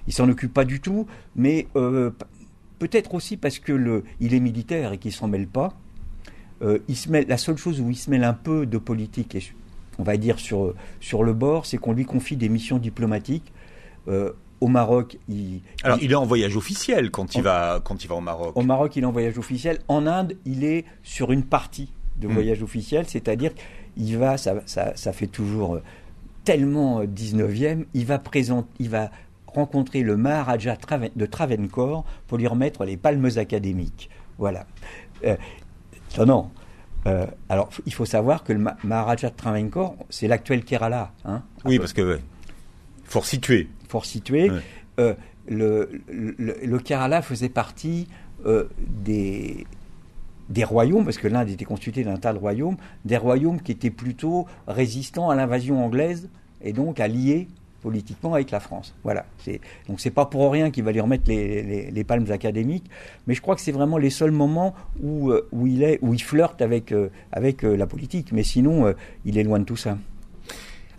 Il 0.08 0.14
s'en 0.14 0.30
occupe 0.30 0.54
pas 0.54 0.64
du 0.64 0.80
tout, 0.80 1.08
mais 1.36 1.68
peut-être 2.80 3.14
aussi 3.14 3.38
parce 3.38 3.60
que 3.60 3.72
le, 3.74 4.04
il 4.20 4.34
est 4.34 4.40
militaire 4.40 4.94
et 4.94 4.98
qu'il 4.98 5.12
s'en 5.12 5.28
mêle 5.28 5.48
pas. 5.48 5.74
Euh, 6.62 6.80
il 6.88 6.96
se 6.96 7.10
mêle, 7.10 7.26
la 7.28 7.38
seule 7.38 7.58
chose 7.58 7.80
où 7.82 7.90
il 7.90 7.96
se 7.96 8.10
mêle 8.10 8.24
un 8.24 8.34
peu 8.34 8.66
de 8.66 8.78
politique, 8.80 9.36
et 9.36 9.44
on 10.00 10.04
va 10.04 10.18
dire 10.18 10.40
sur, 10.40 10.74
sur 11.00 11.24
le 11.24 11.34
bord, 11.34 11.66
c'est 11.66 11.78
qu'on 11.78 11.94
lui 11.94 12.06
confie 12.06 12.36
des 12.36 12.50
missions 12.50 12.78
diplomatiques. 12.80 13.52
Euh, 14.08 14.32
au 14.60 14.68
Maroc, 14.68 15.20
il, 15.30 15.62
Alors, 15.84 16.00
il- 16.00 16.06
il 16.06 16.12
est 16.12 16.16
en 16.16 16.26
voyage 16.26 16.58
officiel 16.58 17.12
quand 17.12 17.36
il 17.36 17.44
va 17.44 17.80
quand 17.84 18.04
il 18.04 18.08
va 18.08 18.16
au 18.16 18.22
Maroc. 18.22 18.54
au 18.58 18.64
Maroc, 18.64 18.96
il 18.96 19.04
est 19.04 19.06
en 19.06 19.12
voyage 19.12 19.38
officiel. 19.38 19.78
En 19.88 20.08
Inde, 20.08 20.36
il 20.46 20.64
est 20.64 20.86
sur 21.04 21.32
une 21.32 21.44
partie 21.44 21.92
de 22.20 22.28
Mm. 22.28 22.32
voyage 22.34 22.64
officiel, 22.64 23.06
c'est-à-dire 23.08 23.52
il 23.98 24.18
va, 24.18 24.38
ça, 24.38 24.56
ça, 24.66 24.94
ça 24.96 25.14
fait 25.14 25.28
toujours 25.28 25.80
tellement 26.44 27.04
19e, 27.04 27.86
il 27.94 28.06
va, 28.06 28.18
présenter, 28.20 28.68
il 28.80 28.90
va 28.90 29.12
rencontrer 29.58 30.04
le 30.04 30.18
Maharaja 30.18 30.78
de 31.16 31.26
Travancore 31.26 32.06
pour 32.28 32.38
lui 32.38 32.48
remettre 32.48 32.86
les 32.86 32.96
palmes 32.96 33.30
académiques. 33.38 34.10
Voilà. 34.38 34.68
Euh, 35.26 35.36
non. 36.26 36.52
Euh, 37.08 37.26
alors, 37.50 37.70
il 37.86 37.94
faut 37.94 38.06
savoir 38.06 38.44
que 38.44 38.54
le 38.54 38.64
Maharaja 38.84 39.30
de 39.30 39.36
Travancore, 39.36 39.96
c'est 40.10 40.28
l'actuel 40.28 40.64
Kerala. 40.64 41.12
Hein, 41.26 41.42
oui, 41.66 41.80
parce 41.80 41.94
que 41.94 42.02
ouais. 42.02 42.22
faut 43.04 43.22
resituer. 43.22 43.68
Faut 43.90 44.00
resituer. 44.00 44.52
Euh, 45.00 45.14
le, 45.48 45.90
le, 46.08 46.80
Kerala 46.80 47.22
faisait 47.22 47.50
partie 47.50 48.08
des, 48.46 49.66
des 50.50 50.64
royaumes, 50.64 51.06
parce 51.06 51.18
que 51.18 51.28
l'Inde 51.28 51.50
était 51.50 51.66
constituée 51.66 52.04
d'un 52.04 52.18
tas 52.18 52.34
de 52.34 52.38
royaumes, 52.38 52.78
des 53.06 53.18
royaumes 53.18 53.62
qui 53.62 53.72
étaient 53.72 53.90
plutôt 53.90 54.46
résistants 54.68 55.30
à 55.30 55.36
l'invasion 55.36 55.84
anglaise 55.84 56.30
et 56.62 56.74
donc 56.74 57.00
alliés 57.00 57.48
politiquement 57.82 58.34
avec 58.34 58.52
la 58.52 58.60
France. 58.60 58.94
Voilà. 59.04 59.26
Donc 59.88 60.00
c'est 60.00 60.12
pas 60.12 60.26
pour 60.26 60.52
rien 60.52 60.72
qu'il 60.72 60.84
va 60.84 60.92
lui 60.92 61.02
remettre 61.02 61.26
les, 61.28 62.04
palmes 62.04 62.32
académiques, 62.32 62.90
mais 63.26 63.34
je 63.34 63.42
crois 63.42 63.56
que 63.56 63.62
c'est 63.62 63.72
vraiment 63.72 63.98
les 63.98 64.10
seuls 64.10 64.32
moments 64.32 64.74
où, 65.02 65.32
euh, 65.32 65.48
où, 65.52 65.68
il, 65.68 65.84
est, 65.84 66.00
où 66.02 66.14
il 66.14 66.22
flirte 66.22 66.62
avec, 66.62 66.92
euh, 66.92 67.10
avec 67.32 67.64
euh, 67.64 67.76
la 67.76 67.88
politique. 67.88 68.32
Mais 68.32 68.44
sinon, 68.44 68.94
il 69.26 69.38
est 69.38 69.44
loin 69.44 69.60
de 69.60 69.66
tout 69.66 69.76
ça. 69.76 69.98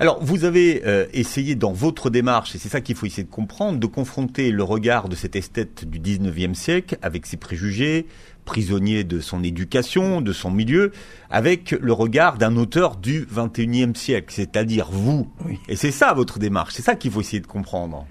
Alors, 0.01 0.23
vous 0.23 0.45
avez 0.45 0.83
essayé 1.13 1.57
dans 1.57 1.73
votre 1.73 2.09
démarche, 2.09 2.55
et 2.55 2.59
c'est 2.59 2.69
ça 2.69 2.81
qu'il 2.81 2.95
faut 2.95 3.07
essayer 3.07 3.25
de 3.25 3.31
comprendre, 3.31 3.81
de 3.81 3.87
confronter 3.87 4.53
le 4.53 4.63
regard 4.63 5.09
de 5.09 5.17
cet 5.17 5.35
esthète 5.35 5.85
du 5.85 5.99
19e 5.99 6.55
siècle 6.55 6.99
avec 7.03 7.27
ses 7.27 7.37
préjugés, 7.37 8.07
prisonnier 8.45 9.05
de 9.05 9.21
son 9.21 9.43
éducation, 9.43 10.21
de 10.21 10.33
son 10.33 10.51
milieu, 10.51 10.93
avec 11.31 11.73
le 11.73 11.93
regard 11.93 12.39
d'un 12.39 12.57
auteur 12.57 12.97
du 12.97 13.27
21e 13.27 13.95
siècle, 13.95 14.33
c'est-à-dire 14.33 14.89
vous. 14.91 15.29
Et 15.69 15.77
c'est 15.77 15.91
ça 15.91 16.15
votre 16.15 16.39
démarche, 16.39 16.75
c'est 16.75 16.83
ça 16.83 16.95
qu'il 16.95 17.11
faut 17.11 17.21
essayer 17.21 17.41
de 17.41 17.47
comprendre. 17.47 18.07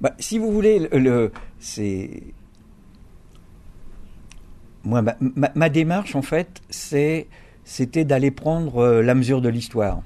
Bah, 0.00 0.14
si 0.18 0.38
vous 0.38 0.50
voulez, 0.50 0.88
le, 0.92 1.30
c'est 1.60 2.22
moi 4.82 5.02
ma, 5.54 5.68
démarche 5.68 6.16
en 6.16 6.22
fait, 6.22 6.60
c'est 6.70 7.28
c'était 7.64 8.04
d'aller 8.04 8.30
prendre 8.30 8.78
euh, 8.78 9.02
la 9.02 9.14
mesure 9.14 9.40
de 9.40 9.48
l'histoire 9.48 10.02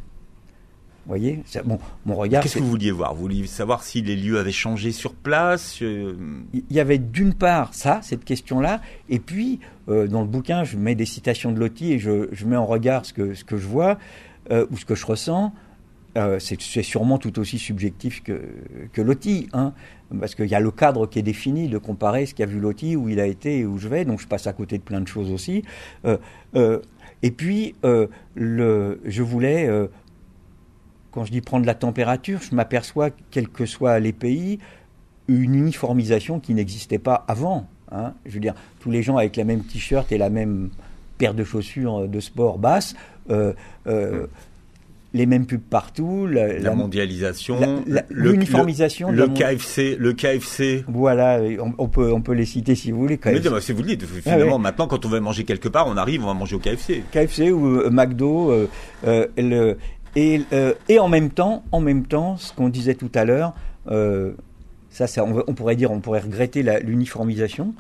voyez 1.07 1.43
bon, 1.65 1.79
mon 2.07 2.15
regard. 2.15 2.43
Qu'est-ce 2.43 2.57
que 2.57 2.61
vous 2.61 2.71
vouliez 2.71 2.91
voir? 2.91 3.15
Vous 3.15 3.23
vouliez 3.23 3.47
savoir 3.47 3.83
si 3.83 4.03
les 4.03 4.17
lieux 4.17 4.38
avaient 4.38 4.53
changé 4.53 4.93
sur 4.93 5.15
place 5.15 5.79
euh, 5.83 6.15
Il 6.53 6.65
y 6.71 6.81
avait 6.81 6.99
d'une 6.99 7.35
part 7.35 7.75
ça, 7.75 8.01
cette 8.03 8.25
question-là, 8.25 8.81
et 9.09 9.19
puis 9.19 9.61
euh, 9.88 10.07
dans 10.07 10.21
le 10.21 10.29
bouquin, 10.29 10.65
je 10.65 10.77
mets 10.77 10.95
des 10.95 11.07
citations 11.07 11.53
de 11.53 11.59
Loti 11.59 11.93
et 11.93 11.99
je, 11.99 12.47
mets 12.47 12.57
en 12.57 12.67
regard 12.67 13.05
ce 13.05 13.12
que, 13.12 13.35
ce 13.35 13.45
que 13.45 13.57
je 13.57 13.67
vois 13.67 13.99
euh, 14.51 14.67
ou 14.71 14.77
ce 14.77 14.85
que 14.85 14.95
je 14.95 15.07
ressens. 15.07 15.53
c'est 16.38 16.83
sûrement 16.83 17.19
tout 17.19 17.38
aussi 17.38 17.59
subjectif 17.59 18.23
que, 18.23 18.41
que 18.93 19.03
Loti, 19.03 19.49
hein, 19.53 19.73
parce 20.21 20.35
qu'il 20.35 20.47
y 20.47 20.55
a 20.55 20.61
le 20.61 20.71
cadre 20.71 21.07
qui 21.07 21.19
est 21.19 21.23
défini 21.23 21.69
de 21.69 21.79
comparer 21.79 22.27
ce 22.27 22.35
qu'a 22.35 22.47
vu 22.47 22.61
Loti, 22.61 22.97
où 22.97 23.09
il 23.09 23.19
a 23.19 23.27
été 23.27 23.61
et 23.61 23.67
où 23.67 23.79
je 23.79 23.88
vais, 23.88 24.05
donc 24.05 24.21
je 24.21 24.29
passe 24.29 24.47
à 24.47 24.53
côté 24.53 24.79
de 24.79 24.83
plein 24.83 25.01
de 25.01 25.09
choses 25.09 25.31
aussi. 25.33 25.65
et 26.05 27.31
puis, 27.31 27.75
le, 28.35 29.01
je 29.05 29.23
voulais 29.23 29.69
quand 31.12 31.25
je 31.25 31.31
dis 31.31 31.42
prendre 31.42 31.66
la 31.66 31.75
température, 31.75 32.40
je 32.40 32.55
m'aperçois, 32.55 33.11
quels 33.31 33.48
que 33.48 33.66
soient 33.66 34.01
les 34.01 34.12
pays, 34.12 34.59
une 35.29 35.55
uniformisation 35.55 36.40
qui 36.40 36.55
n'existait 36.55 36.98
pas 36.98 37.25
avant. 37.29 37.68
Hein. 37.92 38.14
Je 38.27 38.33
veux 38.33 38.40
dire, 38.40 38.55
tous 38.81 38.90
les 38.90 39.03
gens 39.03 39.18
avec 39.18 39.37
la 39.37 39.44
même 39.44 39.62
t-shirt 39.62 40.11
et 40.11 40.18
la 40.18 40.31
même 40.31 40.70
paire 41.18 41.35
de 41.35 41.44
chaussures 41.44 42.09
de 42.09 42.20
sport 42.20 42.59
basse, 42.59 42.94
euh, 43.31 43.53
euh, 43.87 44.27
les 45.12 45.27
mêmes 45.27 45.44
pubs 45.44 45.61
partout, 45.61 46.27
la, 46.27 46.75
mondialisation, 46.75 47.85
l'uniformisation, 48.09 49.12
le, 49.12 49.29
KFC, 49.29 49.96
le 49.98 50.14
KFC. 50.14 50.87
Voilà, 50.88 51.38
on, 51.77 51.88
peut 51.88 52.11
on 52.11 52.22
peut 52.22 52.33
les 52.33 52.46
citer 52.46 52.75
si 52.75 52.90
vous 52.90 53.01
voulez. 53.01 53.18
KFC. 53.18 53.51
Mais 53.51 53.61
si 53.61 53.72
vous 53.72 53.83
le 53.83 53.88
dites, 53.88 54.07
finalement, 54.07 54.59
maintenant, 54.59 54.87
quand 54.87 55.05
on 55.05 55.11
veut 55.11 55.20
manger 55.20 55.44
quelque 55.44 55.68
part, 55.68 55.87
on 55.87 55.98
arrive, 55.98 56.25
on 56.25 56.29
va 56.29 56.35
manger 56.35 56.57
au 56.57 56.61
KFC. 56.61 57.05
KFC 57.12 57.51
ou 57.51 57.81
euh, 57.81 57.90
McDo, 57.90 58.68
le, 59.05 59.77
et, 60.14 60.42
euh, 60.53 60.75
et 60.88 60.98
en 60.98 61.09
même 61.09 61.31
temps, 61.31 61.64
en 61.72 61.81
même 61.81 62.07
temps, 62.07 62.37
ce 62.37 62.53
qu'on 62.53 62.68
disait 62.68 62.94
tout 62.94 63.11
à 63.14 63.25
l'heure, 63.25 63.55
euh, 63.90 64.33
ça, 64.90 65.07
on, 65.25 65.55
pourrait 65.55 65.77
dire, 65.77 65.90
on 65.90 66.01
pourrait 66.01 66.20
regretter 66.20 66.62
l'uniformisation. 66.83 67.75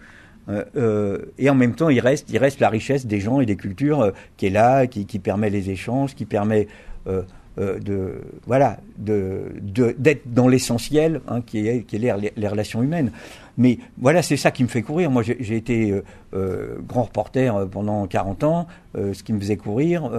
Euh, 0.48 1.18
et 1.38 1.50
en 1.50 1.54
même 1.54 1.74
temps, 1.74 1.90
il 1.90 2.00
reste, 2.00 2.30
il 2.30 2.38
reste 2.38 2.58
la 2.58 2.70
richesse 2.70 3.06
des 3.06 3.20
gens 3.20 3.40
et 3.40 3.46
des 3.46 3.56
cultures 3.56 4.12
qui 4.36 4.46
est 4.46 4.50
là, 4.50 4.86
qui, 4.86 5.18
permet 5.18 5.50
les 5.50 5.70
échanges, 5.70 6.14
qui 6.14 6.24
permet 6.24 6.68
de, 7.06 8.14
voilà, 8.46 8.78
d'être 8.96 10.22
dans 10.24 10.48
l'essentiel, 10.48 11.20
hein, 11.28 11.42
qui 11.42 11.68
est, 11.68 11.92
les, 11.92 12.48
relations 12.48 12.82
humaines. 12.82 13.12
Mais 13.58 13.78
voilà, 13.98 14.22
c'est 14.22 14.36
ça 14.36 14.50
qui 14.50 14.62
me 14.62 14.68
fait 14.68 14.82
courir. 14.82 15.10
Moi, 15.10 15.22
j'ai 15.22 15.56
été 15.56 15.90
euh, 15.90 16.04
euh, 16.34 16.78
grand 16.86 17.04
reporter 17.04 17.54
euh, 17.54 17.66
pendant 17.66 18.06
40 18.06 18.44
ans. 18.44 18.66
ce 18.94 19.22
qui 19.22 19.32
me 19.32 19.40
faisait 19.40 19.56
courir, 19.56 20.10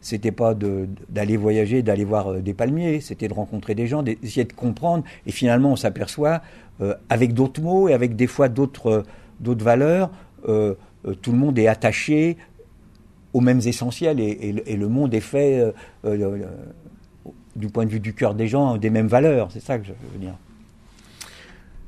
c'était 0.00 0.32
pas 0.32 0.54
d'aller 0.54 1.36
voyager, 1.36 1.82
d'aller 1.82 2.04
voir 2.04 2.34
des 2.34 2.54
palmiers, 2.54 3.00
c'était 3.00 3.28
de 3.28 3.34
rencontrer 3.34 3.74
des 3.74 3.86
gens, 3.86 4.02
d'essayer 4.02 4.44
de 4.44 4.52
comprendre. 4.52 5.04
Et 5.26 5.32
finalement, 5.32 5.72
on 5.72 5.76
s'aperçoit, 5.76 6.40
avec 7.10 7.34
d'autres 7.34 7.60
mots 7.60 7.88
et 7.88 7.92
avec 7.92 8.16
des 8.16 8.26
fois 8.26 8.48
d'autres 8.48 9.04
valeurs, 9.42 10.10
tout 10.44 11.32
le 11.32 11.38
monde 11.38 11.58
est 11.58 11.68
attaché 11.68 12.38
aux 13.34 13.40
mêmes 13.40 13.60
essentiels 13.64 14.18
et 14.18 14.76
le 14.76 14.88
monde 14.88 15.12
est 15.12 15.20
fait 15.20 15.72
du 17.54 17.68
point 17.68 17.84
de 17.84 17.90
vue 17.90 18.00
du 18.00 18.14
cœur 18.14 18.34
des 18.34 18.48
gens 18.48 18.78
des 18.78 18.90
mêmes 18.90 19.08
valeurs. 19.08 19.50
C'est 19.52 19.62
ça 19.62 19.78
que 19.78 19.84
je 19.84 19.92
veux 19.92 20.18
dire. 20.18 20.34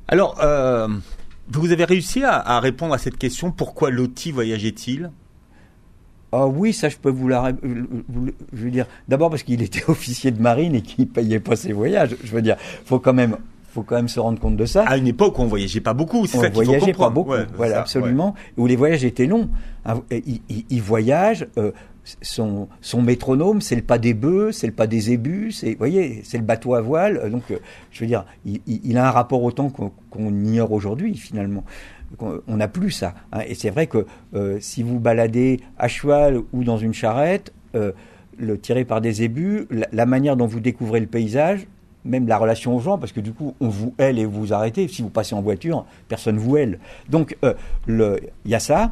Alors, 0.07 0.37
euh, 0.43 0.87
vous 1.49 1.71
avez 1.71 1.85
réussi 1.85 2.23
à, 2.23 2.59
répondre 2.59 2.93
à 2.93 2.97
cette 2.97 3.17
question 3.17 3.51
pourquoi 3.51 3.89
Loti 3.89 4.31
voyageait-il? 4.31 5.11
Ah 6.31 6.47
oui, 6.47 6.73
ça 6.73 6.89
je 6.89 6.97
peux 6.97 7.09
vous 7.09 7.27
la. 7.27 7.53
Je 7.63 8.63
veux 8.63 8.71
dire, 8.71 8.87
d'abord 9.07 9.29
parce 9.29 9.43
qu'il 9.43 9.61
était 9.61 9.83
officier 9.89 10.31
de 10.31 10.41
marine 10.41 10.75
et 10.75 10.81
qu'il 10.81 11.07
payait 11.07 11.39
pas 11.39 11.55
ses 11.55 11.71
voyages. 11.71 12.15
Je 12.23 12.31
veux 12.31 12.41
dire, 12.41 12.57
faut 12.83 12.99
quand 12.99 13.13
même, 13.13 13.37
faut 13.69 13.83
quand 13.83 13.95
même 13.95 14.09
se 14.09 14.19
rendre 14.19 14.39
compte 14.39 14.57
de 14.57 14.65
ça. 14.65 14.83
À 14.83 14.97
une 14.97 15.07
époque 15.07 15.39
où 15.39 15.43
on 15.43 15.47
voyageait 15.47 15.81
pas 15.81 15.93
beaucoup, 15.93 16.25
c'est 16.25 16.37
ça 16.37 16.49
qu'il 16.49 16.55
faut 16.55 16.59
comprendre. 16.59 16.79
voyageait 16.79 16.97
pas 16.97 17.09
beaucoup, 17.09 17.33
voilà, 17.55 17.79
absolument. 17.79 18.35
Où 18.57 18.67
les 18.67 18.75
voyages 18.75 19.05
étaient 19.05 19.27
longs. 19.27 19.49
Ah, 19.85 19.95
il, 20.11 20.81
voyage. 20.81 21.47
Euh, 21.57 21.71
son, 22.21 23.01
métronome, 23.01 23.61
c'est 23.61 23.75
le 23.75 23.81
pas 23.81 23.97
des 23.97 24.13
bœufs, 24.13 24.51
c'est 24.51 24.67
le 24.67 24.73
pas 24.73 24.87
des 24.87 25.11
ébus, 25.11 25.51
c'est, 25.51 25.75
voyez, 25.75 26.21
c'est 26.23 26.37
le 26.37 26.43
bateau 26.43 26.75
à 26.75 26.81
voile. 26.81 27.17
Euh, 27.17 27.29
donc, 27.29 27.43
euh, 27.51 27.57
je 27.91 28.01
veux 28.01 28.07
dire, 28.07 28.25
il, 28.45 28.97
a 28.97 29.07
un 29.07 29.11
rapport 29.11 29.43
au 29.43 29.51
temps 29.51 29.69
qu'on, 29.69 29.91
ignore 30.29 30.71
aujourd'hui, 30.71 31.15
finalement. 31.15 31.63
On 32.19 32.57
n'a 32.57 32.67
plus 32.67 32.91
ça. 32.91 33.15
Hein. 33.33 33.41
Et 33.47 33.55
c'est 33.55 33.71
vrai 33.71 33.87
que 33.87 34.05
euh, 34.35 34.57
si 34.61 34.83
vous 34.83 34.99
baladez 34.99 35.59
à 35.77 35.87
cheval 35.87 36.39
ou 36.53 36.63
dans 36.63 36.77
une 36.77 36.93
charrette, 36.93 37.51
le 38.37 38.57
tiré 38.57 38.85
par 38.85 39.01
des 39.01 39.23
ébus, 39.23 39.67
la, 39.91 40.05
manière 40.05 40.37
dont 40.37 40.45
vous 40.45 40.61
découvrez 40.61 41.01
le 41.01 41.07
paysage, 41.07 41.67
même 42.05 42.25
la 42.25 42.37
relation 42.37 42.73
aux 42.73 42.79
gens, 42.79 42.97
parce 42.97 43.11
que 43.11 43.19
du 43.19 43.33
coup, 43.33 43.53
on 43.59 43.67
vous 43.67 43.93
aile 43.97 44.17
et 44.17 44.25
vous 44.25 44.53
arrêtez. 44.53 44.87
Si 44.87 45.01
vous 45.01 45.09
passez 45.09 45.35
en 45.35 45.41
voiture, 45.41 45.85
personne 46.07 46.37
vous 46.37 46.55
aile. 46.55 46.79
Donc, 47.09 47.35
il 47.43 48.25
y 48.45 48.55
a 48.55 48.59
ça. 48.59 48.91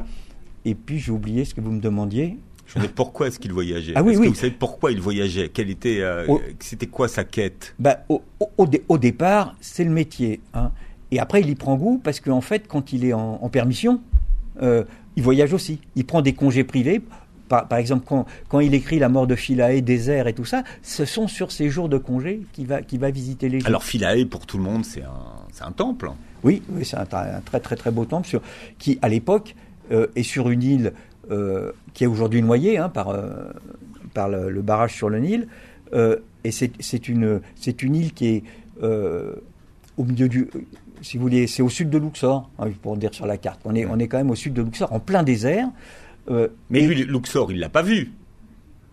Et 0.66 0.74
puis, 0.74 0.98
j'ai 0.98 1.12
oublié 1.12 1.46
ce 1.46 1.54
que 1.54 1.62
vous 1.62 1.70
me 1.70 1.80
demandiez. 1.80 2.38
Mais 2.80 2.88
pourquoi 2.88 3.28
est-ce 3.28 3.38
qu'il 3.38 3.52
voyageait? 3.52 3.92
Ah, 3.94 4.02
oui, 4.02 4.14
que 4.14 4.28
vous 4.28 4.34
savez 4.34 4.52
pourquoi 4.52 4.92
il 4.92 5.00
voyageait? 5.00 5.48
Quelle 5.48 5.70
était, 5.70 6.00
euh, 6.00 6.26
c'était 6.60 6.86
quoi 6.86 7.08
sa 7.08 7.24
quête? 7.24 7.74
Bah, 7.78 8.00
au, 8.08 8.22
au, 8.58 8.98
départ, 8.98 9.54
c'est 9.60 9.84
le 9.84 9.90
métier. 9.90 10.40
Hein. 10.54 10.72
Et 11.10 11.18
après, 11.18 11.40
il 11.40 11.48
y 11.48 11.54
prend 11.54 11.76
goût 11.76 12.00
parce 12.02 12.20
qu'en 12.20 12.40
fait, 12.40 12.66
quand 12.66 12.92
il 12.92 13.04
est 13.04 13.12
en, 13.12 13.48
permission, 13.48 14.00
euh, 14.62 14.84
il 15.16 15.22
voyage 15.22 15.52
aussi. 15.52 15.80
Il 15.94 16.04
prend 16.04 16.22
des 16.22 16.32
congés 16.32 16.64
privés. 16.64 17.00
Par, 17.48 17.68
par 17.68 17.78
exemple, 17.78 18.04
quand, 18.08 18.26
quand, 18.48 18.60
il 18.60 18.74
écrit 18.74 18.98
La 18.98 19.08
mort 19.08 19.26
de 19.26 19.34
Philae, 19.34 19.80
désert 19.80 20.26
et 20.26 20.32
tout 20.32 20.46
ça, 20.46 20.64
ce 20.82 21.04
sont 21.04 21.28
sur 21.28 21.52
ces 21.52 21.68
jours 21.68 21.88
de 21.88 21.98
congés 21.98 22.40
qu'il 22.52 22.66
va, 22.66 22.82
qu'il 22.82 22.98
va 22.98 23.10
visiter 23.10 23.48
les 23.48 23.60
gens. 23.60 23.66
Alors 23.66 23.84
Philae, 23.84 24.24
pour 24.24 24.46
tout 24.46 24.56
le 24.56 24.64
monde, 24.64 24.84
c'est 24.84 25.02
un, 25.02 25.66
un 25.66 25.72
temple. 25.72 26.10
Oui, 26.42 26.62
oui 26.70 26.84
c'est 26.84 26.96
un, 26.96 27.06
très 27.06 27.60
très 27.60 27.76
très 27.76 27.90
beau 27.90 28.06
temple 28.06 28.26
sur, 28.26 28.40
qui, 28.78 28.98
à 29.02 29.08
l'époque, 29.08 29.54
euh, 29.92 30.06
est 30.16 30.22
sur 30.22 30.48
une 30.48 30.62
île 30.62 30.92
qui 31.92 32.04
est 32.04 32.06
aujourd'hui 32.06 32.42
noyé 32.42 32.78
hein, 32.78 32.88
par, 32.88 33.08
euh, 33.08 33.52
par 34.12 34.28
le, 34.28 34.62
barrage 34.62 34.94
sur 34.94 35.08
le 35.08 35.18
Nil. 35.18 35.48
Euh, 35.92 36.16
et 36.44 36.50
c'est 36.50 37.08
une, 37.08 37.40
une 37.82 37.94
île 37.96 38.12
qui 38.12 38.26
est 38.26 38.42
au 38.82 40.04
milieu 40.04 40.28
du. 40.28 40.50
Si 41.02 41.18
vous 41.18 41.22
voulez, 41.22 41.46
c'est 41.46 41.62
au 41.62 41.68
sud 41.68 41.90
de 41.90 41.98
Luxor, 41.98 42.50
hein, 42.58 42.70
pour 42.82 42.96
dire 42.96 43.12
sur 43.12 43.26
la 43.26 43.36
carte. 43.36 43.60
On 43.64 43.74
est, 43.74 43.84
on 43.86 43.98
est 43.98 44.08
quand 44.08 44.18
même 44.18 44.30
au 44.30 44.34
sud 44.34 44.54
de 44.54 44.62
Luxor, 44.62 44.92
en 44.92 45.00
plein 45.00 45.22
désert. 45.22 45.68
Mais 46.28 46.80
lui, 46.80 47.04
Luxor, 47.04 47.52
il 47.52 47.60
l'a 47.60 47.68
pas 47.68 47.82
vu. 47.82 48.12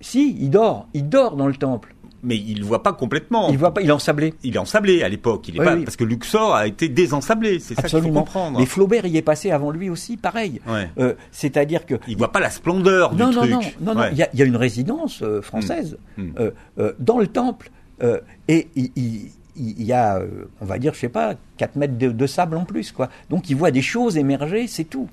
Si, 0.01 0.35
il 0.39 0.49
dort. 0.49 0.87
Il 0.93 1.09
dort 1.09 1.35
dans 1.35 1.47
le 1.47 1.55
temple 1.55 1.95
mais 2.23 2.38
il 2.38 2.60
ne 2.60 2.65
voit 2.65 2.84
pas 2.84 2.93
complètement. 2.93 3.49
Il 3.49 3.57
voit 3.57 3.73
pas, 3.73 3.81
il 3.81 3.89
est 3.89 3.93
ensablé. 3.93 4.34
Il 4.43 4.55
est 4.55 4.60
ensablé 4.60 5.03
à 5.03 5.10
l'époque. 5.10 5.47
Il 5.47 5.55
est 5.55 5.63
pas 5.63 5.75
parce 5.77 5.95
que 5.95 6.03
Luxor 6.03 6.53
a 6.55 6.67
été 6.67 6.89
désensablé. 6.89 7.60
C'est 7.60 7.75
ça 7.75 7.88
qu'il 7.88 8.01
faut 8.01 8.10
comprendre. 8.12 8.60
Mais 8.60 8.65
Flaubert 8.65 9.05
y 9.05 9.17
est 9.17 9.21
passé 9.21 9.51
avant 9.51 9.71
lui 9.71 9.89
aussi, 9.89 10.17
pareil. 10.17 10.62
Euh, 10.97 11.13
c'est-à-dire 11.31 11.86
que 11.86 11.95
il 12.07 12.17
voit 12.17 12.31
pas 12.31 12.39
la 12.39 12.49
splendeur 12.49 13.13
non, 13.15 13.29
du 13.29 13.36
non, 13.36 13.41
truc. 13.41 13.77
Non, 13.81 13.93
non, 13.93 14.01
non, 14.01 14.07
Il 14.12 14.17
y, 14.17 14.41
a 14.41 14.45
une 14.45 14.55
résidence 14.55 15.21
euh, 15.23 15.41
française 15.41 15.97
mm. 16.17 16.23
Mm. 16.23 16.34
Euh, 16.79 16.93
dans 16.99 17.17
le 17.17 17.27
temple. 17.27 17.71
euh, 18.03 18.19
et 18.47 18.67
il, 18.75 18.91
il- 18.95 19.31
il 19.57 19.84
y 19.84 19.91
a, 19.93 20.17
euh, 20.17 20.45
on 20.62 20.65
va 20.65 20.79
dire, 20.79 20.93
je 20.93 20.99
sais 20.99 21.10
pas, 21.10 21.36
4 21.57 21.75
mètres 21.75 21.97
de, 21.97 22.10
de 22.10 22.25
sable 22.27 22.55
en 22.55 22.63
plus, 22.63 22.91
quoi. 22.93 23.10
Donc 23.29 23.49
il 23.49 23.55
voit 23.55 23.69
des 23.69 23.81
choses 23.81 24.17
émerger, 24.17 24.65
c'est 24.65 24.86
tout. 24.86 25.10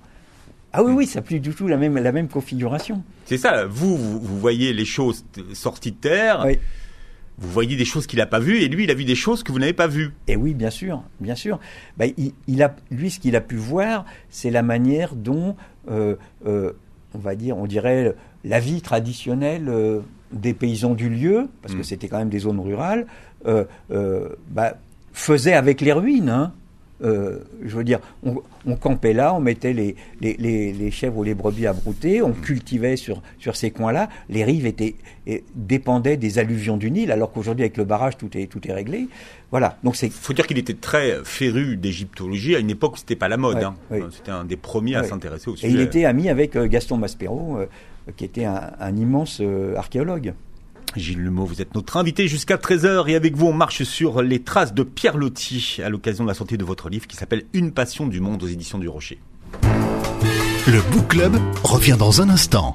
Ah 0.73 0.83
oui, 0.85 0.93
oui, 0.93 1.07
ça 1.07 1.19
n'a 1.19 1.23
plus 1.23 1.41
du 1.41 1.51
tout 1.51 1.67
la 1.67 1.77
même, 1.77 1.99
la 1.99 2.13
même 2.13 2.29
configuration. 2.29 3.03
C'est 3.27 3.37
ça, 3.37 3.67
vous, 3.67 3.97
vous, 3.97 4.21
vous 4.21 4.39
voyez 4.39 4.73
les 4.73 4.85
choses 4.85 5.25
sorties 5.55 5.91
de 5.93 5.97
terre, 5.97 6.45
Oui. 6.47 6.59
Vous 7.39 7.51
voyez 7.51 7.77
des 7.77 7.85
choses 7.85 8.07
qu'il 8.07 8.19
n'a 8.19 8.27
pas 8.27 8.41
vues, 8.41 8.59
et 8.59 8.69
lui, 8.69 8.85
il 8.85 8.91
a 8.91 8.95
vu 8.95 9.05
des 9.05 9.15
choses 9.15 9.43
que 9.43 9.53
vous 9.53 9.59
n'avez 9.59 9.73
pas 9.73 9.87
vues. 9.87 10.11
Et 10.27 10.37
oui, 10.37 10.55
bien 10.55 10.71
sûr, 10.71 11.03
bien 11.21 11.35
sûr. 11.37 11.59
Bah, 11.97 12.07
il, 12.17 12.33
il 12.49 12.63
a, 12.63 12.75
lui, 12.91 13.11
ce 13.11 13.21
qu'il 13.21 13.37
a 13.37 13.41
pu 13.41 13.57
voir, 13.57 14.05
c'est 14.29 14.51
la 14.51 14.63
manière 14.63 15.15
dont, 15.15 15.55
euh, 15.91 16.17
euh, 16.47 16.73
on 17.15 17.19
va 17.19 17.35
dire, 17.37 17.57
on 17.57 17.67
dirait, 17.67 18.15
la 18.45 18.59
vie 18.61 18.83
traditionnelle 18.83 19.69
euh, 19.69 20.01
des 20.33 20.53
paysans 20.53 20.95
du 20.95 21.09
lieu, 21.09 21.49
parce 21.63 21.75
que 21.75 21.81
Mm. 21.81 21.85
c'était 21.85 22.09
quand 22.09 22.19
même 22.19 22.29
des 22.29 22.41
zones 22.41 22.61
rurales, 22.61 23.07
euh, 23.47 23.65
euh, 23.93 24.31
bah, 24.51 24.75
faisait 25.13 25.55
avec 25.55 25.81
les 25.81 25.93
ruines. 25.93 26.29
hein. 26.29 26.53
Euh, 27.03 27.39
je 27.65 27.77
veux 27.77 27.85
dire, 27.85 28.01
on, 28.25 28.43
on 28.67 28.75
campait 28.77 29.13
là, 29.13 29.33
on 29.35 29.41
mettait 29.41 29.73
les, 29.73 29.95
les, 30.21 30.35
les, 30.39 30.73
les 30.73 30.91
chèvres 30.91 31.19
ou 31.19 31.23
les 31.23 31.35
brebis 31.35 31.67
à 31.67 31.73
brouter, 31.73 32.23
on 32.23 32.33
cultivait 32.33 32.97
sur, 32.97 33.23
sur 33.39 33.55
ces 33.55 33.71
coins-là. 33.71 34.09
Les 34.29 34.43
rives 34.45 34.67
étaient, 34.67 34.97
et 35.27 35.45
dépendaient 35.55 36.17
des 36.17 36.39
alluvions 36.39 36.77
du 36.77 36.91
Nil, 36.91 37.13
alors 37.13 37.31
qu'aujourd'hui, 37.33 37.63
avec 37.65 37.77
le 37.77 37.85
barrage, 37.85 38.17
tout 38.17 38.37
est, 38.37 38.47
tout 38.47 38.67
est 38.67 38.73
réglé. 38.73 39.09
Voilà. 39.51 39.79
Donc 39.85 39.95
c'est 39.97 40.07
Il 40.07 40.13
faut 40.13 40.33
dire 40.33 40.47
qu'il 40.47 40.59
était 40.59 40.75
très 40.75 41.19
féru 41.25 41.77
d'égyptologie 41.77 42.57
à 42.57 42.59
une 42.59 42.71
époque 42.71 42.95
où 42.95 42.97
c'était 42.99 43.17
pas 43.17 43.29
la 43.29 43.37
mode. 43.37 43.59
Ouais, 43.59 43.65
hein. 43.65 43.75
oui. 43.91 44.01
C'était 44.11 44.31
un 44.33 44.45
des 44.45 44.57
premiers 44.57 44.97
à 44.97 45.05
s'intéresser 45.05 45.49
au 45.51 45.55
Et 45.55 45.59
sujet. 45.59 45.73
il 45.73 45.81
était 45.81 46.05
ami 46.05 46.29
avec 46.29 46.57
euh, 46.57 46.67
Gaston 46.67 46.97
Maspero, 46.97 47.59
euh, 47.59 47.67
qui 48.17 48.25
était 48.25 48.45
un, 48.45 48.73
un 48.81 48.97
immense 48.97 49.39
euh, 49.41 49.77
archéologue. 49.77 50.35
Gilles 50.97 51.23
Lemot, 51.23 51.45
vous 51.45 51.61
êtes 51.61 51.75
notre 51.75 51.97
invité 51.97 52.29
jusqu'à 52.29 52.57
13h 52.57 53.09
et 53.09 53.15
avec 53.15 53.37
vous 53.37 53.47
on 53.47 53.53
marche 53.53 53.83
sur 53.83 54.23
les 54.23 54.43
traces 54.43 54.75
de 54.75 54.83
Pierre 54.83 55.17
Loti 55.17 55.79
à 55.85 55.89
l'occasion 55.89 56.25
de 56.25 56.29
la 56.29 56.35
sortie 56.35 56.59
de 56.59 56.65
votre 56.65 56.89
livre 56.89 57.07
qui 57.07 57.17
s'appelle 57.17 57.45
Une 57.53 57.73
passion 57.73 58.07
du 58.07 58.21
monde 58.21 58.43
aux 58.43 58.49
éditions 58.49 58.79
du 58.79 58.89
Rocher. 58.89 59.19
Le 60.67 60.81
Book 60.91 61.09
Club 61.09 61.37
revient 61.63 61.97
dans 61.99 62.21
un 62.21 62.29
instant. 62.29 62.75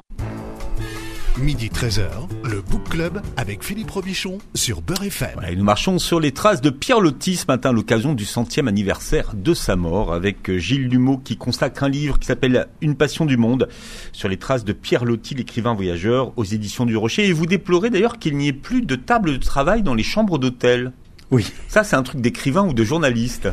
Midi 1.40 1.68
13h, 1.68 2.28
le 2.44 2.60
Book 2.60 2.88
Club 2.90 3.20
avec 3.36 3.64
Philippe 3.64 3.90
Robichon 3.90 4.38
sur 4.54 4.82
Beurre 4.82 5.02
FM. 5.02 5.40
Nous 5.56 5.64
marchons 5.64 5.98
sur 5.98 6.20
les 6.20 6.30
traces 6.30 6.60
de 6.60 6.70
Pierre 6.70 7.00
Loti 7.00 7.34
ce 7.34 7.46
matin 7.48 7.72
l'occasion 7.72 8.14
du 8.14 8.24
centième 8.24 8.68
anniversaire 8.68 9.32
de 9.34 9.52
sa 9.52 9.74
mort 9.74 10.14
avec 10.14 10.48
euh, 10.48 10.58
Gilles 10.58 10.86
Lumeau 10.86 11.18
qui 11.18 11.36
consacre 11.36 11.82
un 11.82 11.88
livre 11.88 12.20
qui 12.20 12.26
s'appelle 12.28 12.68
Une 12.80 12.94
passion 12.94 13.24
du 13.24 13.36
monde 13.36 13.68
sur 14.12 14.28
les 14.28 14.36
traces 14.36 14.64
de 14.64 14.72
Pierre 14.72 15.04
Loti, 15.04 15.34
l'écrivain 15.34 15.74
voyageur 15.74 16.32
aux 16.36 16.44
éditions 16.44 16.86
du 16.86 16.96
Rocher. 16.96 17.26
Et 17.26 17.32
vous 17.32 17.46
déplorez 17.46 17.90
d'ailleurs 17.90 18.20
qu'il 18.20 18.36
n'y 18.36 18.46
ait 18.46 18.52
plus 18.52 18.82
de 18.82 18.94
table 18.94 19.32
de 19.32 19.44
travail 19.44 19.82
dans 19.82 19.94
les 19.94 20.04
chambres 20.04 20.38
d'hôtel. 20.38 20.92
Oui. 21.34 21.52
Ça, 21.66 21.82
c'est 21.82 21.96
un 21.96 22.04
truc 22.04 22.20
d'écrivain 22.20 22.64
ou 22.68 22.72
de 22.72 22.84
journaliste. 22.84 23.48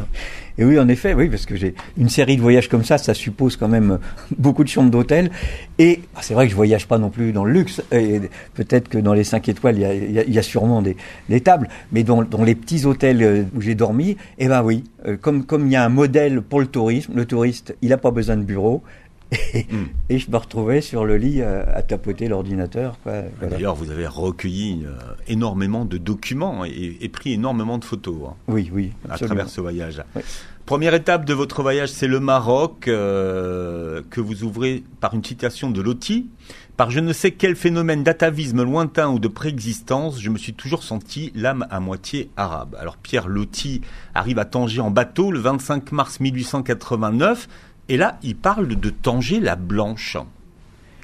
Et 0.60 0.64
oui, 0.66 0.78
en 0.78 0.88
effet, 0.88 1.16
oui, 1.16 1.30
parce 1.30 1.48
que 1.48 1.56
j'ai 1.56 1.74
une 1.98 2.10
série 2.10 2.36
de 2.38 2.42
voyages 2.42 2.70
comme 2.70 2.84
ça, 2.84 3.00
ça 3.00 3.16
suppose 3.16 3.56
quand 3.58 3.68
même 3.70 3.98
beaucoup 4.38 4.64
de 4.64 4.70
chambres 4.70 4.92
d'hôtel. 4.92 5.32
Et 5.80 6.02
ah, 6.16 6.20
c'est 6.22 6.36
vrai 6.36 6.46
que 6.46 6.52
je 6.52 6.56
voyage 6.56 6.88
pas 6.88 7.00
non 7.00 7.10
plus 7.10 7.32
dans 7.32 7.44
le 7.44 7.54
luxe. 7.54 7.82
Et 7.92 8.22
peut-être 8.54 8.88
que 8.88 9.00
dans 9.00 9.14
les 9.14 9.24
5 9.24 9.50
étoiles, 9.50 9.78
il 9.78 9.82
y 9.82 9.86
a, 9.86 9.94
il 9.96 10.12
y 10.12 10.20
a- 10.20 10.24
il 10.24 10.34
y 10.34 10.38
a 10.38 10.44
sûrement 10.44 10.84
des, 10.84 10.96
des 11.30 11.42
tables. 11.42 11.70
Mais 11.92 12.04
dans, 12.04 12.22
dans 12.22 12.44
les 12.44 12.54
petits 12.54 12.86
hôtels 12.86 13.24
euh, 13.24 13.44
où 13.56 13.62
j'ai 13.62 13.74
dormi, 13.74 14.16
eh 14.38 14.48
ben 14.48 14.62
oui, 14.62 14.84
euh, 15.08 15.18
comme 15.18 15.44
comme 15.44 15.66
il 15.66 15.74
y 15.74 15.76
a 15.76 15.84
un 15.84 15.90
modèle 15.90 16.42
pour 16.44 16.60
le 16.60 16.68
tourisme, 16.68 17.14
le 17.16 17.26
touriste, 17.26 17.76
il 17.82 17.92
a 17.94 17.98
pas 17.98 18.12
besoin 18.12 18.38
de 18.38 18.44
bureau. 18.44 18.84
Et, 19.32 19.66
Mm. 19.72 19.86
et 20.10 20.20
je 20.20 20.30
me 20.30 20.38
retrouvais 20.38 20.82
sur 20.82 21.06
le 21.06 21.16
lit 21.18 21.42
euh, 21.42 21.64
à 21.74 21.82
tapoter 21.84 22.28
l'ordinateur. 22.28 22.98
Voilà. 23.04 23.24
D'ailleurs, 23.50 23.76
vous 23.76 23.90
avez 23.90 24.08
recueilli 24.08 24.84
euh, 24.86 24.92
énormément 25.28 25.86
de 25.86 25.98
documents 25.98 26.66
et, 26.66 26.98
et 27.00 27.10
pris 27.10 27.34
énormément 27.34 27.78
de 27.78 27.86
photos 27.86 28.16
hein, 28.30 28.34
Oui, 28.48 28.70
oui, 28.74 28.92
à 29.10 29.18
travers 29.18 29.50
ce 29.50 29.62
voyage. 29.62 30.04
Oui. 30.16 30.22
Première 30.66 30.94
étape 30.94 31.26
de 31.26 31.34
votre 31.34 31.62
voyage, 31.64 31.90
c'est 31.90 32.08
le 32.08 32.20
Maroc, 32.20 32.88
euh, 32.88 34.02
que 34.10 34.22
vous 34.22 34.44
ouvrez 34.44 34.84
par 35.00 35.14
une 35.14 35.24
citation 35.24 35.70
de 35.72 35.82
Loti. 35.82 36.30
Par 36.78 36.92
je 36.92 37.00
ne 37.00 37.14
sais 37.14 37.32
quel 37.32 37.56
phénomène 37.56 38.04
d'atavisme 38.04 38.64
lointain 38.64 39.10
ou 39.10 39.20
de 39.20 39.28
préexistence, 39.28 40.20
je 40.22 40.30
me 40.30 40.38
suis 40.38 40.54
toujours 40.54 40.84
senti 40.84 41.32
l'âme 41.36 41.68
à 41.70 41.80
moitié 41.80 42.30
arabe. 42.38 42.76
Alors 42.80 42.98
Pierre 42.98 43.28
Loti 43.28 43.82
arrive 44.16 44.40
à 44.40 44.46
Tanger 44.46 44.82
en 44.82 44.92
bateau 44.92 45.32
le 45.32 45.40
25 45.40 45.92
mars 45.92 46.20
1889, 46.20 47.48
et 47.94 47.98
là, 47.98 48.18
il 48.24 48.36
parle 48.36 48.68
de 48.68 48.90
Tanger 48.90 49.40
la 49.40 49.56
Blanche. 49.56 50.18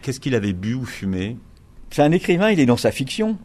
Qu'est-ce 0.02 0.20
qu'il 0.20 0.36
avait 0.36 0.54
bu 0.54 0.74
ou 0.74 0.86
fumé? 0.86 1.38
C'est 1.92 2.02
un 2.02 2.12
écrivain, 2.12 2.50
il 2.52 2.60
est 2.60 2.66
dans 2.66 2.78
sa 2.78 2.92
fiction. 2.92 3.38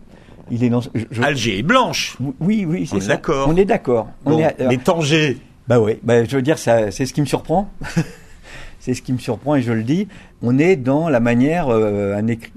Il 0.51 0.65
est 0.65 0.69
dans. 0.69 0.81
je- 0.81 1.23
Alger 1.23 1.59
est 1.59 1.63
blanche 1.63 2.17
Oui, 2.41 2.65
oui, 2.69 2.87
c'est 2.87 2.95
On 2.95 2.99
est 2.99 3.01
ça. 3.03 3.07
d'accord. 3.09 3.49
On 3.49 3.57
est 3.57 3.65
d'accord. 3.65 4.09
On 4.25 4.31
Bon, 4.39 4.49
mais 4.69 4.77
Tanger 4.79 5.39
Bah 5.69 5.81
oui, 5.81 5.95
bah, 6.03 6.25
je 6.25 6.37
veux 6.37 6.43
dire, 6.43 6.59
c'est 6.59 6.91
ce 6.91 7.13
qui 7.13 7.21
me 7.21 7.27
surprend. 7.27 7.71
c'est 8.81 8.95
ce 8.95 9.03
qui 9.03 9.13
me 9.13 9.19
surprend 9.19 9.55
et 9.57 9.63
je 9.63 9.73
le 9.73 9.83
dis. 9.85 10.09
On 10.43 10.59
est 10.59 10.77
dans 10.77 11.09
la 11.09 11.21
manière, 11.21 11.69
euh, 11.69 12.17
un 12.17 12.27
écri- 12.27 12.53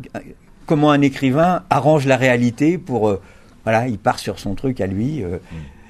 comment 0.65 0.91
un 0.91 1.01
écrivain 1.01 1.63
arrange 1.69 2.05
la 2.07 2.17
réalité 2.17 2.77
pour, 2.77 3.07
euh, 3.09 3.21
voilà, 3.63 3.87
il 3.87 3.99
part 3.99 4.19
sur 4.19 4.39
son 4.39 4.55
truc 4.55 4.81
à 4.81 4.87
lui. 4.87 5.23
euh. 5.23 5.37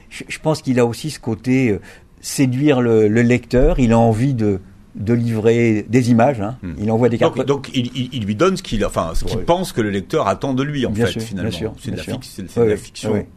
je, 0.09 0.23
je 0.27 0.39
pense 0.39 0.61
qu'il 0.61 0.79
a 0.79 0.85
aussi 0.85 1.09
ce 1.11 1.19
côté 1.19 1.79
séduire 2.21 2.81
le, 2.81 3.07
le 3.07 3.21
lecteur. 3.21 3.79
Il 3.79 3.93
a 3.93 3.99
envie 3.99 4.33
de, 4.33 4.59
de 4.95 5.13
livrer 5.13 5.85
des 5.89 6.09
images. 6.11 6.39
hein. 6.41 6.57
Mm. 6.63 6.73
Il 6.79 6.91
envoie 6.91 7.09
des 7.09 7.17
cartes. 7.17 7.35
Donc, 7.37 7.45
donc 7.45 7.69
il, 7.73 7.87
il- 7.95 8.09
il 8.13 8.25
lui 8.25 8.35
donne 8.35 8.55
ce 8.57 8.63
qu'il 8.63 8.83
enfin, 8.85 9.11
ce 9.13 9.25
qu'il 9.25 9.37
Ouais. 9.37 9.43
pense 9.43 9.73
que 9.73 9.81
le 9.81 9.89
lecteur 9.89 10.27
attend 10.27 10.53
de 10.53 10.63
lui, 10.63 10.85
en 10.85 10.91
Bien 10.91 11.05
fait, 11.05 11.13
sûr, 11.13 11.21
finalement. 11.21 11.51
c'est 11.51 11.91
de, 11.91 11.97
la, 11.97 12.63
Ouais, 12.63 12.71
de 12.71 12.75
fiction. 12.77 13.11
ouais. 13.11 13.27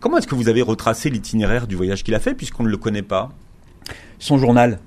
Comment 0.00 0.18
est-ce 0.18 0.26
que 0.26 0.34
vous 0.34 0.48
avez 0.48 0.62
retracé 0.62 1.10
l'itinéraire 1.10 1.66
du 1.66 1.76
voyage 1.76 2.02
qu'il 2.02 2.14
a 2.14 2.18
fait, 2.20 2.34
puisqu'on 2.34 2.64
ne 2.64 2.68
le 2.68 2.76
connaît 2.76 3.02
pas? 3.02 3.30
Son 4.18 4.38
journal. 4.38 4.78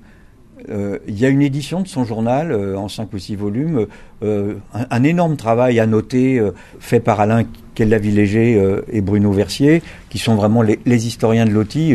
Euh, 0.70 1.00
il 1.08 1.20
y 1.20 1.26
a 1.26 1.30
une 1.30 1.42
édition 1.42 1.82
de 1.82 1.88
son 1.88 2.06
journal 2.06 2.52
euh, 2.52 2.78
en 2.78 2.88
cinq 2.88 3.14
ou 3.14 3.20
six 3.20 3.36
volumes, 3.36 3.88
euh, 4.24 4.56
un, 4.74 5.04
énorme 5.04 5.36
travail 5.36 5.80
à 5.80 5.86
noter 5.86 6.42
fait 6.80 7.00
par 7.00 7.20
Alain 7.20 7.44
Kellavilléger 7.76 8.56
euh, 8.56 8.82
et 8.92 9.02
Bruno 9.02 9.32
Versier, 9.32 9.84
qui 10.10 10.18
sont 10.18 10.36
vraiment 10.36 10.62
les, 10.62 11.08
historiens 11.08 11.46
de 11.46 11.52
Loti 11.52 11.94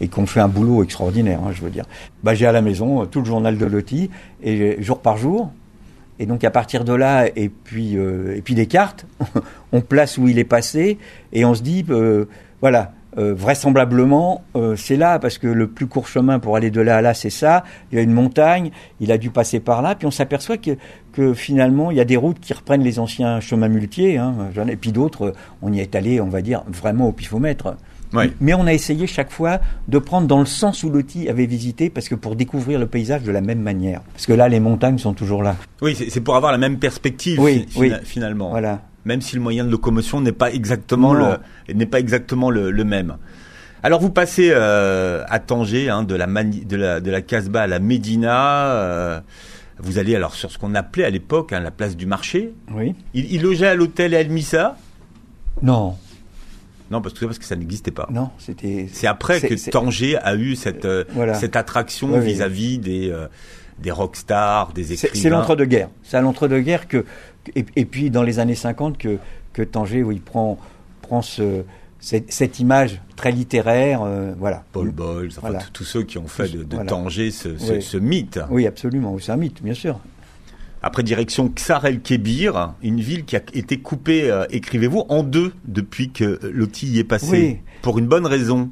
et 0.00 0.08
qui 0.08 0.18
ont 0.18 0.26
fait 0.26 0.40
un 0.40 0.48
boulot 0.48 0.82
extraordinaire, 0.82 1.40
hein, 1.44 1.52
je 1.52 1.62
veux 1.62 1.70
dire. 1.70 1.84
Bah, 2.22 2.34
j'ai 2.34 2.46
à 2.46 2.52
la 2.52 2.62
maison 2.62 3.06
tout 3.06 3.20
le 3.20 3.26
journal 3.26 3.56
de 3.56 3.66
Loti 3.66 4.10
jour 4.78 5.00
par 5.00 5.16
jour. 5.16 5.52
Et 6.18 6.26
donc 6.26 6.44
à 6.44 6.50
partir 6.50 6.84
de 6.84 6.92
là, 6.92 7.28
et 7.34 7.48
puis 7.48 7.94
et 7.94 8.42
puis 8.42 8.54
des 8.54 8.66
cartes, 8.66 9.06
on 9.72 9.80
place 9.80 10.18
où 10.18 10.28
il 10.28 10.38
est 10.38 10.44
passé 10.44 10.98
et 11.32 11.46
on 11.46 11.54
se 11.54 11.62
dit, 11.62 11.86
voilà, 12.60 12.92
euh, 13.18 13.34
vraisemblablement 13.34 14.42
euh, 14.56 14.76
c'est 14.76 14.96
là 14.96 15.18
parce 15.18 15.38
que 15.38 15.46
le 15.46 15.66
plus 15.68 15.86
court 15.86 16.06
chemin 16.08 16.38
pour 16.38 16.56
aller 16.56 16.70
de 16.70 16.80
là 16.80 16.98
à 16.98 17.02
là 17.02 17.14
c'est 17.14 17.30
ça. 17.30 17.64
Il 17.92 17.96
y 17.96 17.98
a 17.98 18.02
une 18.02 18.12
montagne, 18.12 18.70
il 19.00 19.10
a 19.12 19.18
dû 19.18 19.30
passer 19.30 19.60
par 19.60 19.82
là, 19.82 19.94
puis 19.94 20.06
on 20.06 20.10
s'aperçoit 20.10 20.56
que 20.58 20.72
que 21.12 21.34
finalement 21.34 21.90
il 21.90 21.96
y 21.96 22.00
a 22.00 22.04
des 22.04 22.16
routes 22.16 22.40
qui 22.40 22.52
reprennent 22.52 22.82
les 22.84 22.98
anciens 22.98 23.40
chemins 23.40 23.68
muletiers, 23.68 24.16
hein, 24.18 24.34
et 24.68 24.76
puis 24.76 24.92
d'autres, 24.92 25.26
euh, 25.28 25.32
on 25.62 25.72
y 25.72 25.80
est 25.80 25.94
allé, 25.94 26.20
on 26.20 26.28
va 26.28 26.40
dire 26.42 26.62
vraiment 26.68 27.08
au 27.08 27.12
pifomètre. 27.12 27.74
Oui. 28.12 28.24
Mais 28.40 28.54
on 28.54 28.66
a 28.66 28.72
essayé 28.72 29.06
chaque 29.06 29.30
fois 29.30 29.60
de 29.86 29.98
prendre 29.98 30.26
dans 30.26 30.40
le 30.40 30.44
sens 30.46 30.82
où 30.82 30.90
Loti 30.90 31.28
avait 31.28 31.46
visité, 31.46 31.90
parce 31.90 32.08
que 32.08 32.16
pour 32.16 32.34
découvrir 32.34 32.80
le 32.80 32.88
paysage 32.88 33.22
de 33.22 33.30
la 33.30 33.40
même 33.40 33.60
manière. 33.60 34.00
Parce 34.14 34.26
que 34.26 34.32
là, 34.32 34.48
les 34.48 34.58
montagnes 34.58 34.98
sont 34.98 35.14
toujours 35.14 35.44
là. 35.44 35.54
Oui, 35.80 35.94
c'est 35.96 36.20
pour 36.20 36.34
avoir 36.34 36.50
la 36.50 36.58
même 36.58 36.80
perspective, 36.80 37.38
Oui, 37.38 37.66
fi- 37.68 37.78
oui. 37.78 37.86
fina- 37.90 38.00
finalement. 38.02 38.50
Voilà. 38.50 38.80
Même 39.04 39.20
si 39.22 39.34
le 39.36 39.40
moyen 39.42 39.64
de 39.64 39.70
locomotion 39.70 40.20
n'est 40.20 40.32
pas 40.32 40.50
exactement 40.52 41.14
Non. 41.14 41.36
le 41.68 41.74
n'est 41.74 41.86
pas 41.86 42.00
exactement 42.00 42.50
le, 42.50 42.70
le 42.70 42.84
même. 42.84 43.16
Alors 43.82 44.00
vous 44.00 44.10
passez 44.10 44.50
euh, 44.52 45.24
à 45.28 45.38
Tanger, 45.38 45.88
hein, 45.88 46.02
de 46.02 46.14
la 46.14 46.26
Mani- 46.26 46.66
de 46.66 46.76
la 46.76 47.00
de 47.00 47.10
la 47.10 47.22
Casbah 47.22 47.62
à 47.62 47.66
la 47.66 47.78
Médina. 47.78 48.66
euh, 48.74 49.20
vous 49.78 49.96
allez 49.98 50.14
alors 50.14 50.34
sur 50.34 50.50
ce 50.50 50.58
qu'on 50.58 50.74
appelait 50.74 51.04
à 51.04 51.10
l'époque 51.10 51.54
hein, 51.54 51.60
la 51.60 51.70
place 51.70 51.96
du 51.96 52.04
marché. 52.04 52.52
Oui. 52.74 52.94
Il, 53.14 53.32
il 53.32 53.40
logeait 53.42 53.68
à 53.68 53.74
l'hôtel 53.74 54.12
El 54.12 54.28
Missa. 54.28 54.76
Non, 55.62 55.96
Non, 56.90 57.00
parce 57.00 57.14
que 57.14 57.24
parce 57.24 57.38
que 57.38 57.44
ça 57.44 57.56
n'existait 57.56 57.90
pas. 57.92 58.08
non, 58.10 58.30
c'était. 58.38 58.88
C'est 58.92 59.06
après 59.06 59.40
que 59.40 59.70
Tanger 59.70 60.16
a 60.18 60.34
eu 60.34 60.56
cette 60.56 60.84
euh, 60.84 61.04
Voilà. 61.10 61.34
cette 61.34 61.54
attraction 61.56 62.18
vis-à-vis 62.18 62.78
des 62.78 63.10
euh, 63.10 63.28
des 63.78 63.90
rockstars, 63.92 64.72
des 64.72 64.92
écrivains. 64.92 65.14
c'est 65.14 65.30
l'entre-deux-guerres. 65.30 65.88
C'est 66.02 66.16
à 66.16 66.20
l'entre-deux-guerres 66.20 66.88
que. 66.88 67.04
Et, 67.56 67.64
et 67.76 67.84
puis 67.86 68.10
dans 68.10 68.22
les 68.22 68.38
années 68.38 68.54
50 68.54 68.98
que, 68.98 69.16
que 69.54 69.62
Tanger, 69.62 70.02
oui, 70.02 70.18
prend, 70.22 70.58
prend 71.00 71.22
ce, 71.22 71.62
cette, 72.00 72.30
cette 72.32 72.58
image 72.60 73.00
très 73.16 73.32
littéraire. 73.32 74.02
euh, 74.04 74.34
voilà. 74.38 74.64
Paul 74.72 74.90
Bowles, 74.90 75.28
enfin 75.30 75.40
Voilà. 75.42 75.60
tous- 75.60 75.70
tous 75.72 75.84
ceux 75.84 76.02
qui 76.02 76.18
ont 76.18 76.26
fait 76.26 76.48
de, 76.48 76.64
de 76.64 76.74
Voilà. 76.74 76.90
Tanger 76.90 77.30
ce, 77.30 77.56
ce- 77.56 77.72
Oui. 77.72 77.82
ce 77.82 77.96
mythe. 77.96 78.38
Oui, 78.50 78.66
absolument. 78.66 79.16
C'est 79.18 79.32
un 79.32 79.36
mythe, 79.36 79.62
bien 79.62 79.72
sûr. 79.74 79.98
Après 80.82 81.02
direction 81.02 81.48
Ksar 81.48 81.84
el 81.86 82.00
Kébir, 82.00 82.72
une 82.82 83.00
ville 83.00 83.24
qui 83.24 83.36
a 83.36 83.42
été 83.52 83.78
coupée, 83.78 84.30
euh, 84.30 84.46
écrivez-vous, 84.50 85.04
en 85.08 85.22
deux 85.22 85.52
depuis 85.66 86.10
que 86.10 86.38
Loti 86.50 86.86
y 86.86 86.98
est 86.98 87.04
passé. 87.04 87.30
Oui. 87.30 87.56
Pour 87.82 87.98
une 87.98 88.06
bonne 88.06 88.26
raison. 88.26 88.70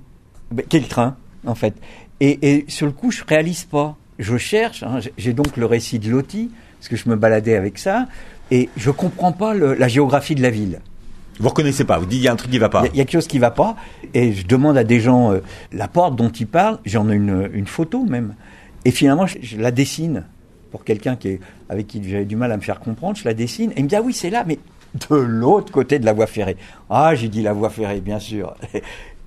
Quel 0.71 0.88
train, 0.88 1.16
en 1.47 1.55
fait? 1.55 1.75
Et, 2.21 2.38
et 2.51 2.64
sur 2.68 2.87
le 2.87 2.92
coup, 2.92 3.11
je 3.11 3.23
réalise 3.27 3.64
pas. 3.64 3.97
Je 4.18 4.37
cherche. 4.38 4.83
hein, 4.83 5.01
j'ai- 5.18 5.33
donc 5.35 5.57
le 5.59 5.66
récit 5.66 5.99
de 5.99 6.11
Loti, 6.11 6.51
parce 6.79 6.88
que 6.88 6.97
je 6.97 7.09
me 7.11 7.14
baladais 7.16 7.55
avec 7.55 7.79
ça, 7.79 8.07
et 8.51 8.71
je 8.77 8.90
comprends 8.90 9.33
pas 9.33 9.53
le- 9.55 9.75
la 9.75 9.88
géographie 9.88 10.35
de 10.35 10.42
la 10.42 10.51
ville. 10.51 10.81
Vous 11.38 11.49
reconnaissez 11.51 11.85
pas, 11.85 11.99
vous 11.99 12.07
dites 12.07 12.18
il 12.18 12.25
y 12.25 12.29
a 12.29 12.33
un 12.33 12.37
truc 12.37 12.51
qui 12.51 12.59
va 12.59 12.68
pas. 12.68 12.81
Il 12.92 12.97
y, 12.97 13.01
a 13.01 13.05
quelque 13.05 13.12
chose 13.12 13.29
qui 13.29 13.38
va 13.38 13.53
pas, 13.53 13.77
et 14.14 14.33
je 14.33 14.44
demande 14.47 14.77
à 14.77 14.83
des 14.83 14.99
gens 14.99 15.33
euh, 15.33 15.38
la 15.73 15.87
porte 15.87 16.16
dont 16.16 16.31
ils 16.31 16.49
parlent, 16.49 16.81
j'en 16.85 17.09
ai 17.11 17.14
une, 17.14 17.49
une, 17.53 17.66
photo 17.68 18.05
même, 18.05 18.35
et 18.85 18.90
finalement 18.90 19.27
je, 19.27 19.37
je 19.42 19.57
la 19.57 19.71
dessine 19.71 20.25
pour 20.70 20.85
quelqu'un 20.85 21.16
qui 21.16 21.28
est, 21.28 21.40
avec 21.68 21.87
qui 21.87 22.02
j'avais 22.09 22.24
du 22.24 22.37
mal 22.37 22.52
à 22.52 22.57
me 22.57 22.62
faire 22.62 22.81
comprendre, 22.81 23.16
je 23.16 23.24
la 23.24 23.35
dessine, 23.35 23.70
et 23.72 23.78
il 23.78 23.85
me 23.85 23.88
dit 23.88 23.96
ah 23.96 24.02
oui 24.02 24.12
c'est 24.12 24.31
là, 24.31 24.44
mais 24.46 24.59
de 25.09 25.16
l'autre 25.16 25.72
côté 25.72 25.98
de 25.98 26.04
la 26.04 26.12
voie 26.12 26.26
ferrée. 26.26 26.57
Ah 26.90 27.14
j'ai 27.14 27.28
dit 27.28 27.42
la 27.42 27.52
voie 27.52 27.70
ferrée 27.70 28.00
bien 28.00 28.18
sûr. 28.18 28.54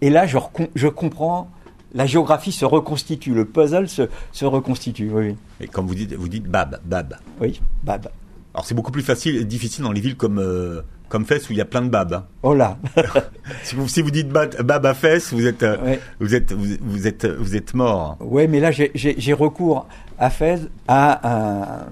Et 0.02 0.10
là 0.10 0.26
je, 0.26 0.38
je 0.76 0.88
comprends 0.88 1.50
la 1.94 2.06
géographie 2.06 2.52
se 2.52 2.66
reconstitue, 2.66 3.34
le 3.34 3.46
puzzle 3.46 3.90
se, 3.90 4.04
se 4.32 4.46
reconstitue. 4.46 5.12
Oui. 5.12 5.36
Et 5.60 5.68
comme 5.68 5.88
vous 5.88 5.96
dites, 5.96 6.14
vous 6.14 6.30
dites 6.30 6.46
Bab, 6.46 6.80
Bab. 6.86 7.18
Oui, 7.40 7.60
Bab. 7.84 8.10
Alors 8.54 8.66
c'est 8.66 8.76
beaucoup 8.76 8.92
plus 8.92 9.02
facile, 9.02 9.46
difficile 9.46 9.84
dans 9.84 9.92
les 9.92 10.02
villes 10.02 10.18
comme 10.18 10.40
euh, 10.40 10.82
comme 11.12 11.26
Fès 11.26 11.50
où 11.50 11.52
il 11.52 11.58
y 11.58 11.62
a 11.62 11.66
plein 11.66 11.82
de 11.82 11.90
Bab. 11.90 12.14
Hein. 12.14 12.26
Oh 12.42 12.56
là. 12.56 12.78
si, 13.64 13.76
vous, 13.76 13.88
si 13.90 14.02
vous 14.02 14.12
dites 14.12 14.30
Bab 14.30 14.86
à 14.86 14.94
Fès, 14.94 15.34
vous 15.34 15.46
êtes 15.46 15.62
euh, 15.62 15.98
vous 16.22 16.34
êtes 16.34 16.54
vous, 16.54 17.06
êtes 17.06 17.26
vous 17.26 17.56
êtes 17.56 17.74
mort. 17.74 18.18
Oui, 18.22 18.48
mais 18.48 18.62
là 18.62 18.72
j'ai 18.72 19.34
recours 19.34 19.88
à 20.18 20.30
Fès 20.30 20.62
à 20.88 21.30
un, 21.30 21.86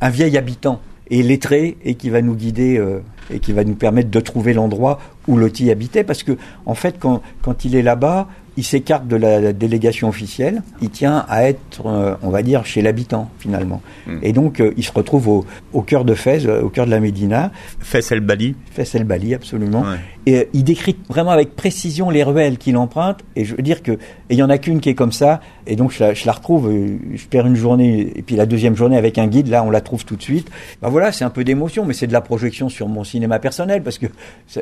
un, 0.00 0.10
vieil 0.10 0.36
habitant 0.36 0.80
et 1.08 1.22
lettré 1.22 1.78
et 1.84 1.94
qui 1.94 2.10
va 2.10 2.20
nous 2.22 2.34
guider 2.34 2.76
euh, 2.76 2.98
et 3.32 3.38
qui 3.38 3.52
va 3.52 3.62
nous 3.62 3.76
permettre 3.76 4.10
de 4.10 4.20
trouver 4.20 4.52
l'endroit 4.52 4.98
où 5.28 5.36
Loti 5.36 5.70
habitait 5.70 6.02
parce 6.02 6.24
que 6.24 6.32
en 6.66 6.74
fait 6.74 6.96
quand 6.98 7.22
quand 7.42 7.64
il 7.64 7.76
est 7.76 7.82
là-bas 7.82 8.26
il 8.56 8.64
s'écarte 8.64 9.06
de 9.06 9.16
la 9.16 9.52
délégation 9.52 10.08
officielle, 10.08 10.62
il 10.80 10.90
tient 10.90 11.24
à 11.28 11.44
être, 11.48 11.86
euh, 11.86 12.14
on 12.22 12.30
va 12.30 12.42
dire, 12.42 12.64
chez 12.64 12.82
l'habitant 12.82 13.30
finalement. 13.38 13.82
Hmm. 14.06 14.18
Et 14.22 14.32
donc 14.32 14.60
euh, 14.60 14.72
il 14.76 14.84
se 14.84 14.92
retrouve 14.92 15.28
au, 15.28 15.46
au, 15.72 15.82
cœur 15.82 16.04
de 16.04 16.14
Fès, 16.14 16.46
au 16.46 16.68
cœur 16.68 16.86
de 16.86 16.90
la 16.90 17.00
Médina. 17.00 17.52
Fès 17.80 18.12
el 18.12 18.20
Bali. 18.20 18.54
Fès 18.70 18.94
el 18.94 19.04
Bali, 19.04 19.34
absolument. 19.34 19.84
Et 20.24 20.38
euh, 20.38 20.44
il 20.54 20.64
décrit 20.64 20.96
vraiment 21.08 21.30
avec 21.30 21.54
précision 21.54 22.10
les 22.10 22.22
ruelles 22.22 22.58
qu'il 22.58 22.76
emprunte. 22.76 23.20
Et 23.36 23.44
je 23.44 23.54
veux 23.54 23.62
dire 23.62 23.82
que, 23.82 23.98
il 24.30 24.36
y 24.36 24.42
en 24.42 24.50
a 24.50 24.58
qu'une 24.58 24.80
qui 24.80 24.88
est 24.88 24.94
comme 24.94 25.12
ça. 25.12 25.40
Et 25.66 25.76
donc 25.76 25.92
je 25.92 26.02
la, 26.02 26.14
je 26.14 26.26
la, 26.26 26.32
retrouve, 26.32 26.72
je 27.14 27.26
perds 27.26 27.46
une 27.46 27.56
journée, 27.56 28.12
et 28.14 28.22
puis 28.22 28.36
la 28.36 28.46
deuxième 28.46 28.76
journée 28.76 28.96
avec 28.96 29.18
un 29.18 29.26
guide, 29.26 29.48
là 29.48 29.62
on 29.64 29.70
la 29.70 29.80
trouve 29.80 30.04
tout 30.04 30.16
de 30.16 30.22
suite. 30.22 30.48
Ben 30.80 30.88
voilà, 30.88 31.12
c'est 31.12 31.24
un 31.24 31.30
peu 31.30 31.44
d'émotion, 31.44 31.84
mais 31.84 31.94
c'est 31.94 32.06
de 32.06 32.12
la 32.12 32.20
projection 32.20 32.68
sur 32.68 32.88
mon 32.88 33.04
cinéma 33.04 33.38
personnel, 33.38 33.82
parce 33.82 33.98
que, 33.98 34.06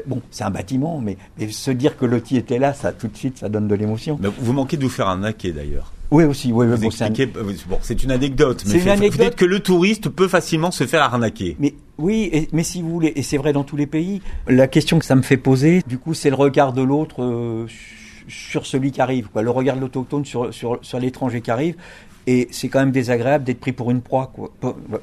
bon, 0.07 0.21
c'est 0.31 0.45
un 0.45 0.51
bâtiment, 0.51 1.01
mais, 1.03 1.17
mais, 1.39 1.49
se 1.49 1.71
dire 1.71 1.97
que 1.97 2.07
Loti 2.07 2.37
était 2.37 2.59
là, 2.59 2.73
ça 2.73 2.93
tout 2.93 3.09
de 3.09 3.17
suite, 3.17 3.39
ça 3.39 3.49
donne 3.49 3.69
de 3.69 3.75
l'émotion. 3.75 3.84
Vous 3.85 4.53
manquez 4.53 4.77
de 4.77 4.83
vous 4.83 4.89
faire 4.89 5.09
un 5.09 5.19
naquet 5.19 5.53
d'ailleurs. 5.53 5.93
Oui 6.11 6.25
aussi, 6.25 6.53
oui. 6.53 6.67
Vous 6.67 6.77
bon, 6.77 6.87
expliquez, 6.87 7.27
bon, 7.27 7.79
c'est 7.83 8.03
une 8.05 8.11
anecdote, 8.11 8.63
mais 8.67 8.81
une 8.81 8.89
anecdote. 8.89 9.19
vous 9.19 9.25
dites 9.25 9.35
que 9.37 9.45
le 9.45 9.61
touriste 9.61 10.09
peut 10.09 10.29
facilement 10.29 10.71
se 10.71 10.87
faire 10.87 11.03
arnaquer. 11.03 11.57
Mais 11.59 11.75
oui, 11.99 12.49
mais 12.53 12.63
si 12.63 12.83
vous 12.83 12.91
voulez, 12.91 13.13
et 13.17 13.23
c'est 13.23 13.37
vrai 13.37 13.53
dans 13.53 13.65
tous 13.65 13.77
les 13.77 13.87
pays, 13.87 14.21
la 14.47 14.69
question 14.69 14.99
que 14.99 15.05
ça 15.05 15.17
me 15.17 15.23
fait 15.23 15.37
poser, 15.37 15.83
du 15.87 15.99
coup, 15.99 16.15
c'est 16.15 16.31
le 16.31 16.37
regard 16.37 16.73
de 16.73 16.83
l'autre 16.83 17.23
euh, 17.23 17.67
sur 18.29 18.67
celui 18.67 18.93
qui 18.93 19.01
arrive, 19.01 19.29
quoi. 19.29 19.43
Le 19.43 19.51
regard 19.51 19.77
de 19.77 19.81
l'autochtone 19.81 20.25
sur, 20.25 20.53
sur, 20.53 20.79
sur 20.83 21.01
l'étranger 21.01 21.41
qui 21.41 21.51
arrive, 21.51 21.75
et 22.27 22.49
c'est 22.51 22.69
quand 22.69 22.81
même 22.81 22.93
désagréable 22.93 23.45
d'être 23.45 23.61
pris 23.61 23.73
pour 23.73 23.91
une 23.91 24.01
proie, 24.01 24.31
quoi. 24.35 24.53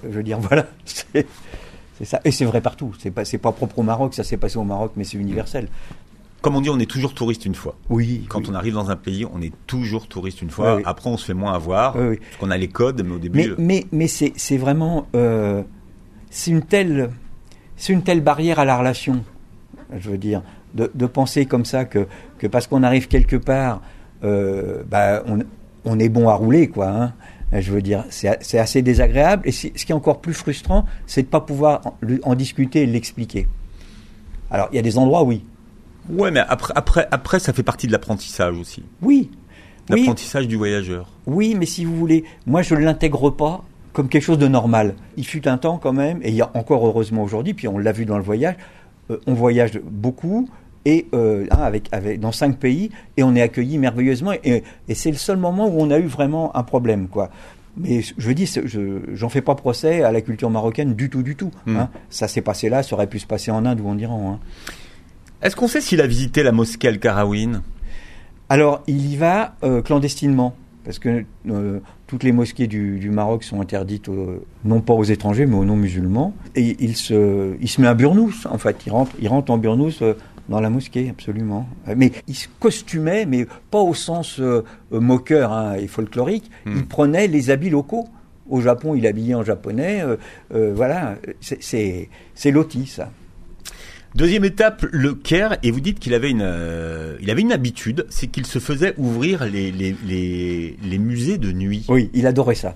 Je 0.04 0.16
veux 0.16 0.24
dire, 0.24 0.40
voilà. 0.42 0.68
C'est 0.86 2.06
ça. 2.06 2.20
Et 2.24 2.32
c'est 2.32 2.46
vrai 2.46 2.62
partout. 2.62 2.94
C'est 3.00 3.12
pas, 3.12 3.26
c'est 3.26 3.38
pas 3.38 3.52
propre 3.52 3.80
au 3.80 3.84
Maroc, 3.84 4.14
ça 4.14 4.24
s'est 4.24 4.38
passé 4.38 4.58
au 4.58 4.64
Maroc, 4.64 4.94
mais 4.96 5.04
c'est 5.04 5.18
universel 5.18 5.68
comme 6.42 6.56
on 6.56 6.62
dit, 6.62 6.70
on 6.70 6.80
est 6.80 6.90
toujours 6.90 7.14
touriste 7.14 7.46
une 7.46 7.54
fois. 7.54 7.76
Oui. 7.90 8.26
Quand 8.28 8.50
on 8.50 8.56
arrive 8.56 8.74
dans 8.74 8.90
un 8.90 8.96
pays, 8.96 9.26
on 9.32 9.42
est 9.42 9.54
toujours 9.68 10.08
touriste 10.08 10.42
une 10.42 10.50
fois. 10.50 10.80
Après, 10.86 11.10
on 11.10 11.18
se 11.18 11.26
fait 11.26 11.36
moins 11.36 11.54
avoir. 11.54 11.96
Oui, 11.96 12.18
parce 12.18 12.38
qu'on 12.40 12.52
a 12.52 12.58
les 12.58 12.68
codes, 12.68 13.04
mais 13.06 13.14
au 13.14 13.20
début. 13.20 13.50
Mais, 13.50 13.56
mais, 13.58 13.86
mais 13.92 14.08
c'est, 14.08 14.34
c'est 14.36 14.58
vraiment. 14.58 15.08
Euh, 15.16 15.62
c'est 16.32 16.52
une 16.52 16.64
telle. 16.64 17.12
C'est 17.78 17.94
une 17.94 18.04
telle 18.04 18.22
barrière 18.22 18.60
à 18.60 18.66
la 18.66 18.78
relation. 18.78 19.24
Je 19.96 20.10
veux 20.10 20.18
dire. 20.18 20.42
De, 20.74 20.90
de 20.96 21.06
penser 21.06 21.46
comme 21.46 21.66
ça 21.66 21.84
que, 21.84 22.08
que 22.38 22.48
parce 22.48 22.66
qu'on 22.66 22.82
arrive 22.84 23.10
quelque 23.10 23.36
part, 23.36 23.82
euh, 24.24 24.84
bah, 24.90 25.22
on, 25.28 25.40
on, 25.84 26.00
est 26.00 26.08
bon 26.08 26.30
à 26.30 26.34
rouler, 26.34 26.70
quoi. 26.70 26.88
Hein. 26.88 27.14
Je 27.52 27.74
veux 27.74 27.82
dire, 27.82 28.06
c'est, 28.10 28.38
c'est 28.40 28.58
assez 28.58 28.82
désagréable. 28.82 29.44
Et 29.46 29.52
ce 29.52 29.68
qui 29.68 29.92
est 29.92 29.96
encore 29.96 30.22
plus 30.22 30.34
frustrant, 30.34 30.86
c'est 31.08 31.24
de 31.24 31.28
ne 31.28 31.32
pas 31.32 31.42
pouvoir 31.42 31.82
en, 31.86 31.98
en 32.24 32.36
discuter 32.36 32.84
et 32.84 32.86
l'expliquer. 32.86 33.50
Alors, 34.50 34.70
il 34.72 34.78
y 34.78 34.80
a 34.80 34.82
des 34.82 34.98
endroits, 34.98 35.24
oui, 35.24 35.44
Ouais, 36.10 36.32
mais 36.32 36.42
après, 36.48 36.74
après, 36.76 37.08
après, 37.12 37.40
ça 37.40 37.54
fait 37.54 37.64
partie 37.64 37.88
de 37.88 37.92
l'apprentissage 37.92 38.58
aussi. 38.58 38.84
Oui. 39.02 39.30
L'apprentissage 39.90 40.48
du 40.48 40.56
voyageur. 40.56 41.10
Oui, 41.26 41.56
mais 41.58 41.66
si 41.66 41.86
vous 41.86 41.96
voulez, 41.96 42.24
moi 42.46 42.62
je 42.62 42.76
ne 42.76 42.82
l'intègre 42.82 43.30
pas 43.30 43.64
comme 43.94 44.08
quelque 44.08 44.24
chose 44.24 44.38
de 44.38 44.48
normal. 44.48 44.96
Il 45.18 45.26
fut 45.26 45.48
un 45.48 45.58
temps 45.58 45.78
quand 45.78 45.94
même, 45.94 46.20
et 46.22 46.30
il 46.30 46.36
y 46.36 46.42
a 46.42 46.50
encore 46.54 46.86
heureusement 46.86 47.24
aujourd'hui, 47.24 47.54
puis 47.54 47.68
on 47.68 47.78
l'a 47.78 47.92
vu 47.92 48.06
dans 48.06 48.18
le 48.18 48.24
voyage, 48.24 48.56
euh, 49.10 49.18
on 49.28 49.34
voyage 49.34 49.80
beaucoup, 49.84 50.50
et 50.86 51.08
euh, 51.14 51.46
hein, 51.52 51.60
avec, 51.62 51.90
avec, 51.92 52.20
dans 52.20 52.32
cinq 52.32 52.58
pays, 52.58 52.92
et 53.18 53.24
on 53.24 53.36
est 53.36 53.42
accueilli 53.42 53.78
merveilleusement, 53.78 54.32
et, 54.44 54.64
et 54.88 54.96
c'est 54.96 55.12
le 55.12 55.18
seul 55.18 55.38
moment 55.38 55.68
où 55.68 55.82
on 55.82 55.92
a 55.92 56.00
eu 56.00 56.06
vraiment 56.06 56.56
un 56.56 56.64
problème, 56.64 57.08
quoi. 57.08 57.30
Mais 57.78 58.02
je 58.02 58.32
dis, 58.32 58.46
je 58.46 59.00
j'en 59.14 59.30
fais 59.30 59.42
pas 59.42 59.56
procès 59.56 60.04
à 60.04 60.12
la 60.12 60.22
culture 60.22 60.50
marocaine 60.50 60.94
du 60.94 61.10
tout, 61.10 61.24
du 61.24 61.38
tout. 61.38 61.52
Hmm. 61.66 61.78
Hein. 61.78 61.90
Ça 62.10 62.28
s'est 62.28 62.42
passé 62.42 62.68
là, 62.68 62.84
ça 62.84 62.96
aurait 62.96 63.08
pu 63.08 63.20
se 63.20 63.26
passer 63.26 63.50
en 63.50 63.66
Inde 63.66 63.80
ou 63.80 63.88
en 63.88 63.98
Iran. 63.98 64.34
Hein. 64.34 64.40
Est-ce 65.42 65.56
qu'on 65.56 65.68
sait 65.68 65.82
s'il 65.82 66.02
a 66.02 66.08
visité 66.08 66.44
la 66.44 66.52
mosquée 66.52 66.88
Al-Karawin? 66.88 67.64
Alors, 68.48 68.84
il 68.86 69.12
y 69.12 69.16
va 69.16 69.56
euh, 69.64 69.82
clandestinement, 69.82 70.56
parce 70.86 71.00
que 71.00 71.26
euh, 71.50 71.80
toutes 72.06 72.24
les 72.24 72.32
mosquées 72.32 72.68
du, 72.68 73.10
Maroc 73.10 73.44
sont 73.44 73.60
interdites, 73.60 74.08
non 74.64 74.82
pas 74.82 74.94
aux 74.94 75.04
étrangers, 75.04 75.48
mais 75.48 75.56
aux 75.56 75.66
non-musulmans. 75.66 76.36
Et 76.56 76.76
il 76.80 76.96
se, 76.96 77.56
il 77.60 77.68
se 77.68 77.82
met 77.82 77.88
un 77.88 77.96
burnous, 77.96 78.46
en 78.48 78.60
fait. 78.60 78.86
Il 78.86 78.92
rentre, 78.92 79.14
il 79.20 79.28
rentre 79.30 79.52
en 79.52 79.58
burnous 79.58 80.04
euh, 80.04 80.14
dans 80.48 80.60
la 80.60 80.70
mosquée, 80.70 81.10
absolument. 81.10 81.68
Mais 81.96 82.12
il 82.28 82.36
se 82.36 82.48
costumait, 82.60 83.26
mais 83.26 83.48
pas 83.72 83.80
au 83.80 83.96
sens 83.96 84.40
moqueur 84.92 85.54
hein, 85.54 85.74
et 85.74 85.88
folklorique. 85.88 86.52
Hmm. 86.68 86.74
Il 86.76 86.86
prenait 86.86 87.28
les 87.28 87.50
habits 87.50 87.72
locaux. 87.72 88.08
Au 88.48 88.62
Japon, 88.62 88.94
il 88.94 89.08
habillait 89.08 89.34
en 89.34 89.44
japonais. 89.44 90.04
voilà, 90.52 91.16
c'est 91.40 92.10
loti, 92.52 92.86
ça. 92.86 93.10
Deuxième 94.14 94.44
étape, 94.44 94.86
le 94.92 95.14
Caire, 95.14 95.58
et 95.64 95.72
vous 95.72 95.80
dites 95.80 96.00
qu'il 96.00 96.14
avait 96.14 96.30
une, 96.30 96.42
euh, 96.44 97.16
il 97.22 97.32
avait 97.32 97.42
une 97.42 97.54
habitude, 97.54 98.06
c'est 98.10 98.28
qu'il 98.28 98.46
se 98.46 98.60
faisait 98.60 98.94
ouvrir 98.98 99.46
les, 99.46 99.72
les, 99.72 99.96
les, 100.06 100.76
les, 100.84 100.98
musées 100.98 101.38
de 101.38 101.54
nuit. 101.54 101.86
Oui, 101.88 102.10
il 102.14 102.28
adorait 102.28 102.56
ça. 102.56 102.76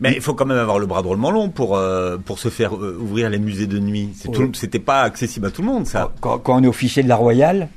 Mais 0.00 0.12
il 0.14 0.20
faut 0.20 0.34
quand 0.34 0.44
même 0.44 0.58
avoir 0.58 0.78
le 0.78 0.84
bras 0.84 1.00
drôlement 1.00 1.30
long 1.30 1.48
pour 1.48 1.76
euh, 1.76 2.18
pour 2.18 2.38
se 2.38 2.50
faire 2.50 2.74
euh, 2.74 2.98
ouvrir 3.00 3.30
les 3.30 3.38
musées 3.38 3.66
de 3.66 3.78
nuit. 3.78 4.10
C'était 4.52 4.78
pas 4.78 5.02
accessible 5.02 5.46
à 5.46 5.50
tout 5.50 5.62
le 5.62 5.68
monde, 5.68 5.86
ça. 5.86 6.12
Quand, 6.20 6.38
quand 6.38 6.60
on 6.60 6.64
est 6.64 6.68
officier 6.68 7.02
de 7.02 7.08
la 7.08 7.16
Royale, 7.16 7.68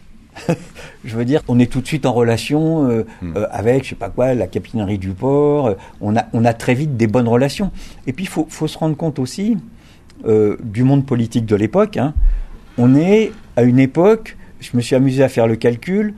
je 1.05 1.15
veux 1.15 1.23
dire, 1.23 1.41
on 1.47 1.59
est 1.59 1.71
tout 1.71 1.79
de 1.79 1.87
suite 1.87 2.05
en 2.05 2.11
relation 2.11 2.89
euh, 2.89 3.05
hmm. 3.21 3.37
euh, 3.37 3.47
avec, 3.51 3.85
je 3.85 3.89
sais 3.89 3.95
pas 3.95 4.09
quoi, 4.09 4.33
la 4.33 4.47
capitainerie 4.47 4.97
du 4.97 5.11
port. 5.11 5.75
on 6.01 6.17
a 6.17 6.25
on 6.33 6.43
a 6.43 6.53
très 6.53 6.73
vite 6.73 6.97
des 6.97 7.07
bonnes 7.07 7.29
relations. 7.29 7.71
Et 8.05 8.11
puis 8.11 8.25
il 8.25 8.29
faut 8.29 8.47
faut 8.49 8.67
se 8.67 8.77
rendre 8.77 8.97
compte 8.97 9.17
aussi 9.17 9.55
du 10.63 10.83
monde 10.83 11.05
politique 11.05 11.45
de 11.45 11.55
l'époque. 11.55 11.97
Hein, 11.97 12.15
on 12.77 12.95
est 12.95 13.31
à 13.55 13.63
une 13.63 13.79
époque, 13.79 14.37
je 14.59 14.75
me 14.75 14.81
suis 14.81 14.95
amusé 14.95 15.23
à 15.23 15.29
faire 15.29 15.47
le 15.47 15.55
calcul, 15.55 16.13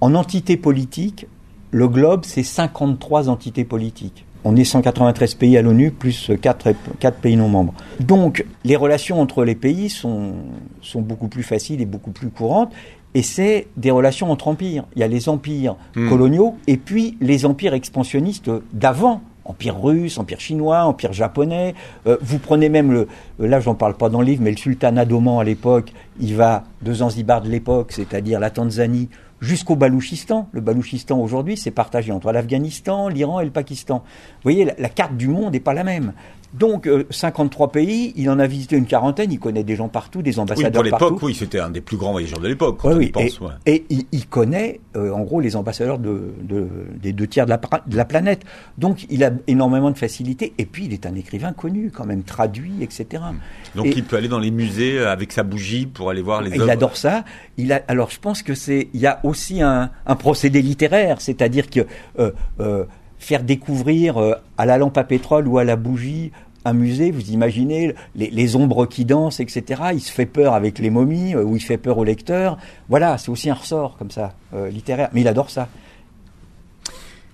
en 0.00 0.14
entité 0.14 0.56
politique, 0.56 1.26
le 1.70 1.88
globe, 1.88 2.22
c'est 2.24 2.42
53 2.42 3.28
entités 3.28 3.64
politiques. 3.64 4.24
On 4.44 4.56
est 4.56 4.64
193 4.64 5.34
pays 5.34 5.56
à 5.56 5.62
l'ONU, 5.62 5.92
plus 5.92 6.32
4, 6.40 6.72
pays 7.20 7.36
non 7.36 7.48
membres. 7.48 7.74
Donc, 8.00 8.44
les 8.64 8.74
relations 8.76 9.20
entre 9.20 9.44
les 9.44 9.54
pays 9.54 9.88
sont, 9.88 10.32
sont 10.80 11.00
beaucoup 11.00 11.28
plus 11.28 11.44
faciles 11.44 11.80
et 11.80 11.86
beaucoup 11.86 12.10
plus 12.10 12.28
courantes. 12.28 12.72
Et 13.14 13.22
c'est 13.22 13.68
des 13.76 13.90
relations 13.90 14.30
entre 14.30 14.48
empires. 14.48 14.84
Il 14.96 15.00
y 15.00 15.02
a 15.02 15.08
les 15.08 15.28
empires 15.28 15.76
hmm. 15.94 16.08
coloniaux 16.08 16.56
et 16.66 16.76
puis 16.76 17.16
les 17.20 17.46
empires 17.46 17.74
expansionnistes 17.74 18.50
d'avant 18.72 19.22
Empire 19.52 19.78
russe, 19.78 20.16
empire 20.16 20.40
chinois, 20.40 20.84
empire 20.84 21.12
japonais. 21.12 21.74
Euh, 22.06 22.16
vous 22.22 22.38
prenez 22.38 22.70
même 22.70 22.90
le, 22.90 23.06
euh, 23.40 23.46
là 23.46 23.60
j'en 23.60 23.74
parle 23.74 23.94
pas 23.94 24.08
dans 24.08 24.20
le 24.20 24.26
livre, 24.26 24.42
mais 24.42 24.50
le 24.50 24.56
sultanat 24.56 25.04
d'Oman 25.04 25.38
à 25.40 25.44
l'époque, 25.44 25.92
il 26.18 26.34
va 26.34 26.64
de 26.80 26.94
Zanzibar 26.94 27.42
de 27.42 27.50
l'époque, 27.50 27.92
c'est-à-dire 27.92 28.40
la 28.40 28.48
Tanzanie, 28.48 29.10
jusqu'au 29.42 29.76
Balouchistan. 29.76 30.48
Le 30.52 30.62
Balouchistan 30.62 31.18
aujourd'hui, 31.18 31.58
c'est 31.58 31.70
partagé 31.70 32.12
entre 32.12 32.32
l'Afghanistan, 32.32 33.08
l'Iran 33.08 33.40
et 33.40 33.44
le 33.44 33.50
Pakistan. 33.50 33.98
Vous 33.98 34.42
voyez, 34.44 34.64
la, 34.64 34.72
la 34.78 34.88
carte 34.88 35.18
du 35.18 35.28
monde 35.28 35.52
n'est 35.52 35.60
pas 35.60 35.74
la 35.74 35.84
même. 35.84 36.14
Donc, 36.54 36.88
53 37.10 37.66
euh, 37.66 37.70
pays, 37.70 38.12
il 38.16 38.28
en 38.28 38.38
a 38.38 38.46
visité 38.46 38.76
une 38.76 38.86
quarantaine, 38.86 39.32
il 39.32 39.38
connaît 39.38 39.64
des 39.64 39.76
gens 39.76 39.88
partout, 39.88 40.22
des 40.22 40.38
ambassadeurs 40.38 40.82
oui, 40.82 40.90
pour 40.90 40.98
l'époque, 40.98 41.22
oui, 41.22 41.34
c'était 41.34 41.60
un 41.60 41.70
des 41.70 41.80
plus 41.80 41.96
grands 41.96 42.12
voyageurs 42.12 42.40
de 42.40 42.48
l'époque, 42.48 42.78
oui, 42.84 43.10
pense. 43.10 43.40
Et, 43.66 43.84
il, 43.88 44.26
connaît, 44.26 44.80
euh, 44.96 45.12
en 45.12 45.22
gros, 45.22 45.40
les 45.40 45.56
ambassadeurs 45.56 45.98
de, 45.98 46.34
des 47.00 47.12
deux 47.12 47.26
tiers 47.26 47.46
de 47.46 47.50
la, 47.50 47.60
de 47.86 47.96
la, 47.96 48.04
planète. 48.04 48.42
Donc, 48.76 49.06
il 49.08 49.24
a 49.24 49.30
énormément 49.46 49.90
de 49.90 49.98
facilité. 49.98 50.52
Et 50.58 50.66
puis, 50.66 50.84
il 50.84 50.92
est 50.92 51.06
un 51.06 51.14
écrivain 51.14 51.52
connu, 51.52 51.90
quand 51.90 52.04
même, 52.04 52.22
traduit, 52.22 52.82
etc. 52.82 53.22
Hmm. 53.32 53.78
Donc, 53.78 53.86
il 53.96 54.04
peut 54.04 54.16
aller 54.16 54.28
dans 54.28 54.38
les 54.38 54.50
musées 54.50 54.98
euh, 54.98 55.10
avec 55.10 55.32
sa 55.32 55.42
bougie 55.42 55.86
pour 55.86 56.10
aller 56.10 56.22
voir 56.22 56.42
les 56.42 56.54
Il 56.54 56.68
adore 56.68 56.96
ça. 56.96 57.24
Il 57.56 57.72
a, 57.72 57.82
alors, 57.88 58.10
je 58.10 58.18
pense 58.18 58.42
que 58.42 58.54
c'est, 58.54 58.88
il 58.92 59.00
y 59.00 59.06
a 59.06 59.20
aussi 59.22 59.62
un, 59.62 59.90
un 60.06 60.16
procédé 60.16 60.60
littéraire, 60.60 61.20
c'est-à-dire 61.20 61.70
que 61.70 61.86
faire 63.22 63.42
découvrir 63.42 64.18
à 64.58 64.66
la 64.66 64.78
lampe 64.78 64.98
à 64.98 65.04
pétrole 65.04 65.46
ou 65.48 65.58
à 65.58 65.64
la 65.64 65.76
bougie 65.76 66.32
un 66.64 66.74
musée, 66.74 67.10
vous 67.10 67.30
imaginez 67.32 67.92
les, 68.14 68.30
les 68.30 68.54
ombres 68.54 68.86
qui 68.86 69.04
dansent, 69.04 69.40
etc. 69.40 69.82
Il 69.94 70.00
se 70.00 70.12
fait 70.12 70.26
peur 70.26 70.54
avec 70.54 70.78
les 70.78 70.90
momies, 70.90 71.34
euh, 71.34 71.42
ou 71.42 71.56
il 71.56 71.60
fait 71.60 71.76
peur 71.76 71.98
au 71.98 72.04
lecteur. 72.04 72.56
Voilà, 72.88 73.18
c'est 73.18 73.30
aussi 73.30 73.50
un 73.50 73.54
ressort 73.54 73.96
comme 73.96 74.12
ça, 74.12 74.34
euh, 74.54 74.68
littéraire. 74.70 75.08
Mais 75.12 75.22
il 75.22 75.26
adore 75.28 75.50
ça. 75.50 75.68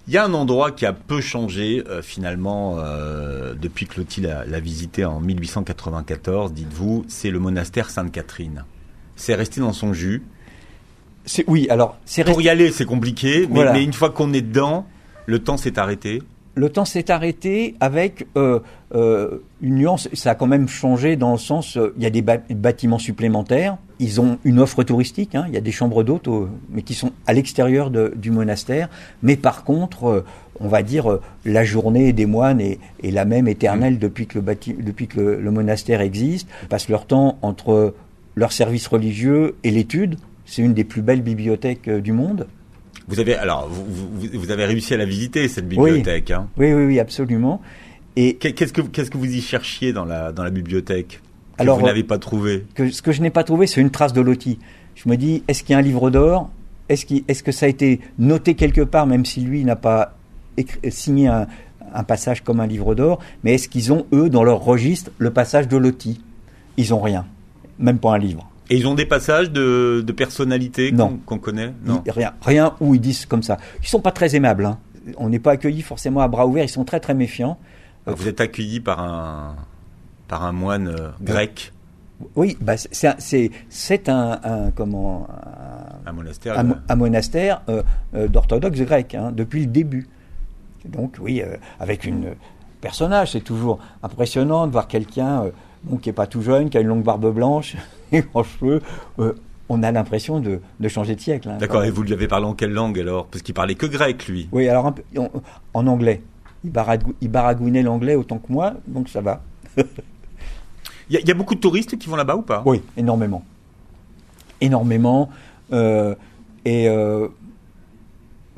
Il 0.07 0.14
y 0.14 0.16
a 0.16 0.24
un 0.24 0.32
endroit 0.32 0.70
qui 0.70 0.86
a 0.86 0.95
peu 0.95 1.20
changé 1.20 1.84
euh, 1.86 2.01
finalement 2.01 2.76
euh, 2.78 3.53
depuis 3.55 3.84
que 3.86 3.95
Clotilde 3.95 4.34
l'a, 4.47 4.61
visité 4.61 5.05
en 5.05 5.20
1894, 5.20 6.53
dites-vous, 6.55 7.05
c'est 7.09 7.30
le 7.30 7.39
monastère 7.39 7.91
Sainte-Catherine. 7.91 8.64
C'est 9.16 9.34
resté 9.34 9.61
dans 9.61 9.74
son 9.74 9.93
jus. 9.93 10.22
Oui, 11.47 11.66
alors 11.68 11.99
c'est 12.07 12.24
Pour 12.24 12.39
resté- 12.39 12.45
y 12.45 12.49
aller, 12.49 12.70
c'est 12.72 12.86
compliqué, 12.86 13.41
mais, 13.41 13.47
Voilà. 13.57 13.72
mais 13.74 13.84
une 13.84 13.93
fois 13.93 14.09
qu'on 14.09 14.32
est 14.32 14.41
dedans, 14.41 14.86
le 15.29 15.39
temps 15.41 15.59
s'est 15.59 15.79
arrêté. 15.79 16.22
le 16.55 16.70
temps 16.70 16.85
s'est 16.87 17.11
arrêté 17.12 17.74
avec 17.81 18.26
euh, 18.37 18.59
euh, 18.95 19.39
une 19.61 19.76
nuance. 19.76 20.09
Ça 20.14 20.31
a 20.31 20.35
quand 20.35 20.49
même 20.49 20.66
changé 20.66 21.14
dans 21.16 21.33
le 21.33 21.39
sens, 21.39 21.76
euh, 21.76 21.95
il 21.99 22.03
y 22.03 22.07
a 22.07 22.11
des 22.11 22.22
bâtiments 22.22 22.99
supplémentaires. 22.99 23.76
Ils 24.01 24.20
ont 24.20 24.39
une 24.45 24.59
offre 24.59 24.83
touristique. 24.85 25.35
hein, 25.37 25.45
il 25.49 25.55
y 25.55 25.57
a 25.57 25.61
des 25.61 25.70
chambres 25.70 26.03
d'hôtes, 26.03 26.29
mais 26.70 26.83
qui 26.83 26.95
sont 26.95 27.12
à 27.26 27.33
l'extérieur 27.35 27.91
du 27.93 28.31
monastère. 28.31 28.89
Mais 29.22 29.37
par 29.37 29.62
contre, 29.64 30.24
on 30.61 30.68
va 30.68 30.83
dire 30.83 31.18
la 31.45 31.62
journée 31.64 32.12
des 32.12 32.26
moines 32.26 32.61
est, 32.61 32.79
est 33.05 33.11
la 33.12 33.24
même 33.24 33.47
éternelle 33.49 33.99
depuis 33.99 34.26
que 34.26 34.39
le 34.39 34.45
bâti- 34.45 34.83
depuis 34.83 35.07
que 35.09 35.20
le, 35.20 35.41
le 35.41 35.51
monastère 35.51 36.01
existe. 36.01 36.49
Ils 36.62 36.68
passent 36.68 36.89
leur 36.89 37.07
temps 37.07 37.39
entre 37.43 37.95
leur 38.35 38.53
service 38.53 38.87
religieux 38.89 39.57
et 39.62 39.70
l'étude. 39.70 40.16
C'est 40.47 40.62
une 40.62 40.74
des 40.74 40.85
plus 40.85 41.03
belles 41.03 41.22
bibliothèques 41.22 41.91
du 41.91 42.12
monde. 42.12 42.47
Vous 43.09 43.20
avez 43.20 43.34
alors 43.36 43.68
vous, 43.68 43.84
vous- 43.86 44.28
vous 44.40 44.50
avez 44.50 44.64
réussi 44.66 44.94
à 44.94 44.96
la 44.96 45.04
visiter 45.06 45.48
cette 45.48 45.68
bibliothèque. 45.68 46.30
Hein. 46.30 46.48
Oui, 46.59 46.72
oui, 46.72 46.84
oui, 46.84 47.00
absolument. 47.00 47.61
Et 48.16 48.34
Qu'est- 48.34 48.52
Qu'est-ce 48.52 48.72
que 48.72 48.82
qu'est-ce 48.82 49.11
que 49.11 49.18
vous 49.18 49.32
y 49.32 49.40
cherchiez 49.40 49.92
dans 49.92 50.04
la 50.04 50.32
dans 50.32 50.42
la 50.44 50.50
bibliothèque 50.50 51.20
que 51.56 51.62
Alors, 51.62 51.78
vous 51.78 51.84
euh, 51.84 51.88
n'avez 51.88 52.04
pas 52.04 52.18
trouvé 52.18 52.64
que 52.74 52.90
ce 52.90 53.00
que 53.02 53.12
je 53.12 53.22
n'ai 53.22 53.30
pas 53.30 53.44
trouvé, 53.44 53.66
c'est 53.66 53.80
une 53.80 53.90
trace 53.90 54.12
de 54.12 54.20
loti. 54.20 54.59
Je 54.94 55.09
me 55.09 55.16
dis, 55.16 55.42
est-ce 55.48 55.62
qu'il 55.62 55.72
y 55.72 55.76
a 55.76 55.78
un 55.78 55.82
livre 55.82 56.11
d'or? 56.11 56.50
Est-ce 56.88 57.06
qu'il- 57.06 57.22
est-ce 57.28 57.42
que 57.42 57.52
ça 57.52 57.66
a 57.66 57.68
été 57.68 58.00
noté 58.18 58.54
quelque 58.54 58.80
part, 58.80 59.06
même 59.06 59.24
si 59.24 59.40
lui 59.40 59.64
n'a 59.64 59.76
pas 59.76 60.14
écrit- 60.56 60.90
signé 60.90 61.28
un, 61.28 61.46
un 61.94 62.02
passage 62.02 62.42
comme 62.42 62.61
un 62.61 62.66
livre 62.66 62.94
d'or? 62.94 63.20
Mais 63.44 63.54
est-ce 63.54 63.68
qu'ils 63.68 63.92
ont, 63.92 64.06
eux, 64.12 64.28
dans 64.30 64.42
leur 64.44 64.61
registre, 64.64 65.11
le 65.18 65.30
passage 65.30 65.68
de 65.68 65.76
loti? 65.76 66.20
Ils 66.76 66.92
ont 66.94 67.00
rien, 67.00 67.26
même 67.78 67.98
pas 67.98 68.14
un 68.14 68.18
livre. 68.18 68.48
Et 68.71 68.77
ils 68.77 68.87
ont 68.87 68.95
des 68.95 69.07
passages 69.07 69.51
de, 69.51 70.03
de 70.07 70.12
personnalité 70.12 70.93
qu'on 71.27 71.39
connaît? 71.39 71.73
Non. 71.85 72.03
Ils- 72.07 72.11
rien, 72.12 72.33
rien 72.43 72.75
où 72.81 72.95
ils 72.95 73.01
disent 73.01 73.25
comme 73.27 73.43
ça. 73.43 73.57
Ils 73.83 73.89
sont 73.89 74.01
pas 74.01 74.12
très 74.12 74.35
aimables. 74.37 74.66
hein. 74.66 74.79
On 75.16 75.31
n'est 75.31 75.39
pas 75.39 75.53
accueillis 75.53 75.81
forcément 75.83 76.21
à 76.21 76.29
bras 76.29 76.47
ouverts. 76.47 76.64
Ils 76.64 76.69
sont 76.69 76.85
très 76.85 77.01
très 77.01 77.14
méfiants. 77.14 77.59
Alors, 78.07 78.19
Vous 78.19 78.29
êtes 78.29 78.41
accueilli 78.41 78.81
par 78.81 79.01
un 79.01 79.57
par 80.29 80.45
un 80.45 80.53
moine 80.53 80.89
euh, 80.89 81.09
grec, 81.23 81.73
Oui, 82.37 82.59
bah, 82.61 82.77
c'est- 82.77 83.07
un- 84.45 84.71
comment 84.75 85.27
un- 86.05 86.11
un 86.11 86.12
monastère. 86.12 86.59
un, 86.59 86.71
euh, 86.71 86.75
un 86.91 86.97
monastère 86.97 87.62
euh, 87.71 87.83
euh, 88.14 88.29
d'orthodoxes 88.29 88.81
grecs 88.81 89.14
hein, 89.14 89.33
depuis 89.35 89.61
le 89.61 89.66
début. 89.69 90.07
Donc 90.85 91.16
oui, 91.21 91.41
euh, 91.43 91.57
avec 91.81 92.05
une 92.05 92.35
personnage, 92.83 93.33
c'est 93.33 93.41
toujours 93.41 93.79
impressionnant 94.03 94.66
de 94.66 94.73
voir 94.73 94.87
quelqu'un 94.89 95.45
euh, 95.45 95.51
bon, 95.85 95.97
qui 95.97 96.09
est 96.11 96.12
pas 96.14 96.26
tout 96.26 96.43
jeune, 96.43 96.70
qui 96.70 96.76
a 96.79 96.81
une 96.81 96.89
longue 96.89 97.03
barbe 97.05 97.33
blanche 97.35 97.76
et 98.12 98.22
en 98.35 98.43
cheveux. 98.43 98.83
euh, 99.18 99.33
on 99.70 99.83
a 99.83 99.93
l'impression 99.93 100.41
de, 100.41 100.61
de 100.81 100.89
changer 100.89 101.14
de 101.14 101.20
siècle. 101.20 101.49
hein, 101.51 101.59
D'accord. 101.59 101.85
Et 101.85 101.91
vous 101.91 102.03
lui 102.03 102.12
avez 102.14 102.26
parlé 102.26 102.47
en 102.47 102.55
quelle 102.55 102.72
langue 102.72 102.99
alors? 102.99 103.26
Parce 103.26 103.43
qu'il 103.43 103.55
parlait 103.55 103.74
que 103.74 103.85
grec 103.87 104.26
lui. 104.26 104.49
Oui, 104.51 104.66
alors 104.68 104.95
peu- 104.95 105.03
en, 105.18 105.29
en 105.74 105.87
anglais. 105.87 106.22
Il, 106.64 106.70
baragou- 106.72 107.14
il 107.20 107.29
baragouinait 107.31 107.83
l'anglais 107.83 108.14
autant 108.14 108.39
que 108.39 108.51
moi, 108.51 108.74
donc 108.87 109.09
ça 109.11 109.20
va. 109.20 109.43
Il 111.11 111.14
y, 111.14 111.16
a- 111.16 111.20
il 111.20 111.29
y 111.29 111.31
a 111.31 111.35
beaucoup 111.35 111.55
de 111.55 111.61
touristes 111.61 111.97
qui 111.99 112.09
vont 112.09 112.16
là-bas 112.16 112.37
ou 112.37 112.43
pas? 112.43 112.62
Oui, 112.66 112.83
énormément. 112.97 113.43
Énormément. 114.61 115.31
euh, 115.72 116.14
et 116.64 116.89
euh, 116.89 117.29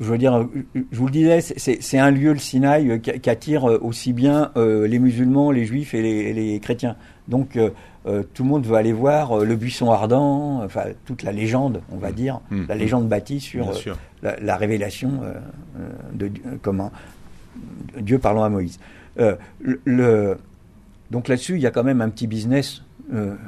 je 0.01 0.05
veux 0.05 0.17
dire, 0.17 0.47
je 0.75 0.97
vous 0.97 1.05
le 1.05 1.11
disais, 1.11 1.39
c'est- 1.41 1.97
un 1.97 2.11
lieu, 2.11 2.33
le 2.33 2.39
Sinaï, 2.39 2.89
euh, 2.91 2.97
qui, 2.97 3.29
attire 3.29 3.69
euh, 3.69 3.77
aussi 3.81 4.11
bien 4.11 4.51
euh, 4.57 4.87
les 4.87 4.99
musulmans, 4.99 5.51
les 5.51 5.63
juifs 5.65 5.93
et 5.93 6.33
les, 6.33 6.59
chrétiens. 6.59 6.95
Donc 7.27 7.55
euh, 7.55 7.69
tout 8.33 8.43
le 8.43 8.49
monde 8.49 8.65
veut 8.65 8.75
aller 8.75 8.93
voir 8.93 9.37
le 9.45 9.55
buisson 9.55 9.91
ardent, 9.91 10.61
enfin 10.63 10.85
toute 11.05 11.21
la 11.23 11.31
légende, 11.31 11.81
on 11.91 11.97
va 11.97 12.11
dire, 12.11 12.41
Mmh. 12.49 12.63
la 12.67 12.75
légende 12.75 13.07
bâtie 13.07 13.39
sur 13.39 13.69
euh, 13.69 13.73
la, 14.23 14.37
la 14.39 14.55
révélation 14.57 15.11
euh, 15.23 15.33
de 16.13 16.27
Dieu- 16.29 16.43
comment 16.61 16.91
Dieu 17.99 18.17
parlant 18.19 18.43
à 18.43 18.49
Moïse. 18.49 18.79
Le, 19.17 19.37
le- 19.85 20.37
donc 21.11 21.27
là-dessus, 21.27 21.55
il 21.55 21.61
y 21.61 21.67
a 21.67 21.71
quand 21.71 21.83
même 21.83 22.01
un 22.01 22.09
petit 22.09 22.25
business 22.27 22.81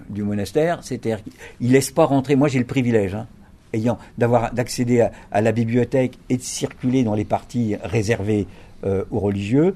du 0.10 0.24
monastère, 0.24 0.80
c'est-à-dire 0.84 1.20
qu'il 1.24 1.72
laisse 1.72 1.90
pas 1.92 2.04
rentrer. 2.06 2.36
Moi, 2.36 2.50
j'ai 2.50 2.60
le 2.60 2.66
privilège, 2.66 3.16
hein, 3.16 3.28
ayant 3.74 3.98
d'avoir 4.18 4.54
d'accéder 4.54 5.02
à, 5.02 5.12
à 5.32 5.42
la 5.42 5.52
bibliothèque 5.52 6.18
et 6.30 6.38
de 6.38 6.42
circuler 6.42 7.04
dans 7.04 7.16
les 7.16 7.26
parties 7.26 7.76
réservées 7.84 8.48
euh, 8.86 9.04
aux 9.12 9.20
religieux. 9.20 9.76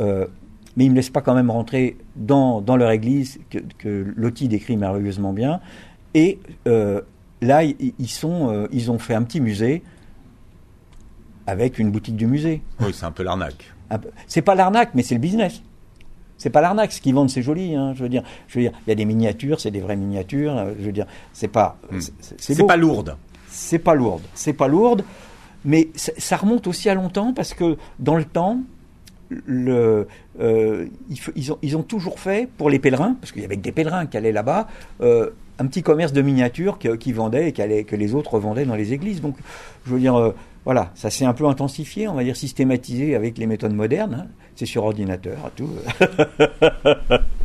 euh, 0.00 0.26
mais 0.76 0.86
ils 0.86 0.90
me 0.90 0.96
laissent 0.96 1.10
pas 1.10 1.20
quand 1.20 1.34
même 1.34 1.50
rentrer 1.50 1.98
dans, 2.16 2.62
dans 2.62 2.76
leur 2.76 2.90
église 2.92 3.38
que, 3.50 3.58
que 3.76 4.14
Loti 4.16 4.48
décrit 4.48 4.78
merveilleusement 4.78 5.34
bien. 5.34 5.60
Et 6.14 6.38
euh, 6.66 7.02
là, 7.42 7.62
ils, 7.62 7.92
ils 7.98 8.08
sont, 8.08 8.66
ils 8.72 8.90
ont 8.90 8.98
fait 8.98 9.12
un 9.14 9.22
petit 9.22 9.40
musée 9.42 9.82
avec 11.46 11.78
une 11.78 11.90
boutique 11.90 12.16
du 12.16 12.26
musée. 12.26 12.62
Oui, 12.80 12.92
c'est 12.94 13.04
un 13.04 13.10
peu 13.10 13.22
l'arnaque. 13.22 13.72
C'est 14.26 14.40
pas 14.42 14.54
l'arnaque, 14.54 14.90
mais 14.94 15.02
c'est 15.02 15.14
le 15.14 15.20
business. 15.20 15.60
C'est 16.38 16.48
pas 16.50 16.62
l'arnaque. 16.62 16.92
Ce 16.92 17.00
qu'ils 17.00 17.14
vendent, 17.14 17.28
c'est 17.30 17.42
joli. 17.42 17.74
Hein, 17.74 17.92
je 17.94 18.02
veux 18.02 18.08
dire, 18.08 18.22
je 18.48 18.58
veux 18.58 18.62
dire, 18.62 18.72
il 18.86 18.90
y 18.90 18.92
a 18.92 18.94
des 18.94 19.04
miniatures, 19.04 19.60
c'est 19.60 19.70
des 19.70 19.80
vraies 19.80 19.96
miniatures. 19.96 20.54
Je 20.78 20.84
veux 20.86 20.92
dire, 20.92 21.06
c'est 21.34 21.48
pas, 21.48 21.76
Hmm. 21.90 21.98
c'est- 22.38 22.66
pas 22.66 22.76
lourde. 22.76 23.16
C'est 23.52 23.78
pas 23.78 23.94
lourde. 23.94 24.22
C'est 24.34 24.54
pas 24.54 24.66
lourde, 24.66 25.04
mais 25.64 25.90
ça 25.94 26.36
remonte 26.36 26.66
aussi 26.66 26.88
à 26.88 26.94
longtemps 26.94 27.32
parce 27.32 27.54
que 27.54 27.76
dans 27.98 28.16
le 28.16 28.24
temps, 28.24 28.60
euh, 29.48 30.04
ils, 31.32 31.76
ont, 31.76 31.82
toujours 31.82 32.18
fait 32.18 32.48
pour 32.56 32.70
les 32.70 32.78
pèlerins, 32.78 33.16
parce 33.20 33.32
qu'il 33.32 33.42
y 33.42 33.44
avait 33.44 33.56
que 33.56 33.62
des 33.62 33.72
pèlerins 33.72 34.06
qui 34.06 34.16
allaient 34.16 34.32
là-bas, 34.32 34.68
euh, 35.00 35.30
un 35.58 35.66
petit 35.66 35.82
commerce 35.82 36.12
de 36.12 36.22
miniatures 36.22 36.78
qui, 36.78 36.88
qui 36.98 37.12
vendaient 37.12 37.48
et 37.48 37.84
que 37.84 37.96
les 37.96 38.14
autres 38.14 38.38
vendaient 38.38 38.64
dans 38.64 38.74
les 38.74 38.92
églises. 38.92 39.20
Donc, 39.20 39.36
je 39.86 39.92
veux 39.92 40.00
dire, 40.00 40.16
euh, 40.16 40.32
voilà, 40.64 40.90
ça 40.94 41.10
s'est 41.10 41.24
un 41.24 41.34
peu 41.34 41.46
intensifié, 41.46 42.08
on 42.08 42.14
va 42.14 42.24
dire 42.24 42.36
systématisé 42.36 43.14
avec 43.14 43.38
les 43.38 43.46
méthodes 43.46 43.74
modernes. 43.74 44.26
hein. 44.26 44.26
C'est 44.56 44.66
sur 44.66 44.84
ordinateur, 44.84 45.50
tout. 45.56 45.70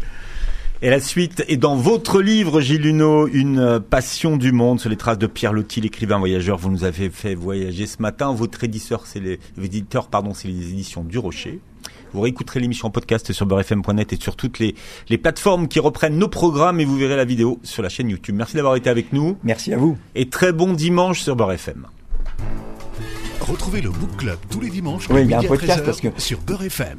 Et 0.83 0.89
la 0.91 0.99
suite 0.99 1.43
est 1.47 1.57
dans 1.57 1.75
votre 1.75 2.21
livre, 2.21 2.61
Gilles 2.61 2.83
Luneau, 2.83 3.27
Une 3.27 3.79
passion 3.79 4.37
du 4.37 4.51
monde 4.51 4.79
sur 4.79 4.89
les 4.91 4.95
traces 4.95 5.17
de 5.17 5.25
Pierre 5.25 5.51
Loti, 5.53 5.81
l'écrivain 5.81 6.19
voyageur. 6.19 6.57
Vous 6.57 6.69
nous 6.69 6.83
avez 6.83 7.09
fait 7.09 7.33
voyager 7.33 7.87
ce 7.87 7.99
matin. 7.99 8.31
Votre 8.31 8.63
éditeur, 8.63 9.07
c'est 9.07 9.19
les, 9.19 9.39
éditeur, 9.61 10.07
pardon, 10.07 10.33
c'est 10.35 10.47
les 10.47 10.69
éditions 10.69 11.03
du 11.03 11.17
Rocher. 11.17 11.59
Vous 12.13 12.21
réécouterez 12.21 12.59
l'émission 12.59 12.87
en 12.87 12.91
podcast 12.91 13.31
sur 13.33 13.45
beurrefm.net 13.47 14.13
et 14.13 14.17
sur 14.17 14.35
toutes 14.35 14.59
les, 14.59 14.75
les 15.09 15.17
plateformes 15.17 15.67
qui 15.67 15.79
reprennent 15.79 16.17
nos 16.17 16.27
programmes 16.29 16.79
et 16.79 16.85
vous 16.85 16.95
verrez 16.95 17.15
la 17.17 17.25
vidéo 17.25 17.59
sur 17.63 17.81
la 17.81 17.89
chaîne 17.89 18.09
YouTube. 18.09 18.35
Merci 18.35 18.55
d'avoir 18.55 18.75
été 18.75 18.89
avec 18.89 19.11
nous 19.13 19.35
Merci 19.43 19.73
à 19.73 19.77
vous. 19.77 19.97
et 20.15 20.29
très 20.29 20.53
bon 20.53 20.73
dimanche 20.73 21.21
sur 21.21 21.35
Beurre 21.35 21.53
FM. 21.53 21.87
Retrouvez 23.41 23.81
le 23.81 23.89
Book 23.89 24.15
Club 24.17 24.37
tous 24.49 24.59
les 24.61 24.69
dimanches 24.69 25.09
Oui, 25.09 25.21
il 25.23 25.29
y 25.29 25.33
a 25.33 25.39
un 25.39 25.43
podcast 25.43 25.81
13h 25.81 25.85
parce 25.85 26.01
que- 26.01 26.07
sur 26.17 26.39
Beurre 26.41 26.63
FM. 26.63 26.95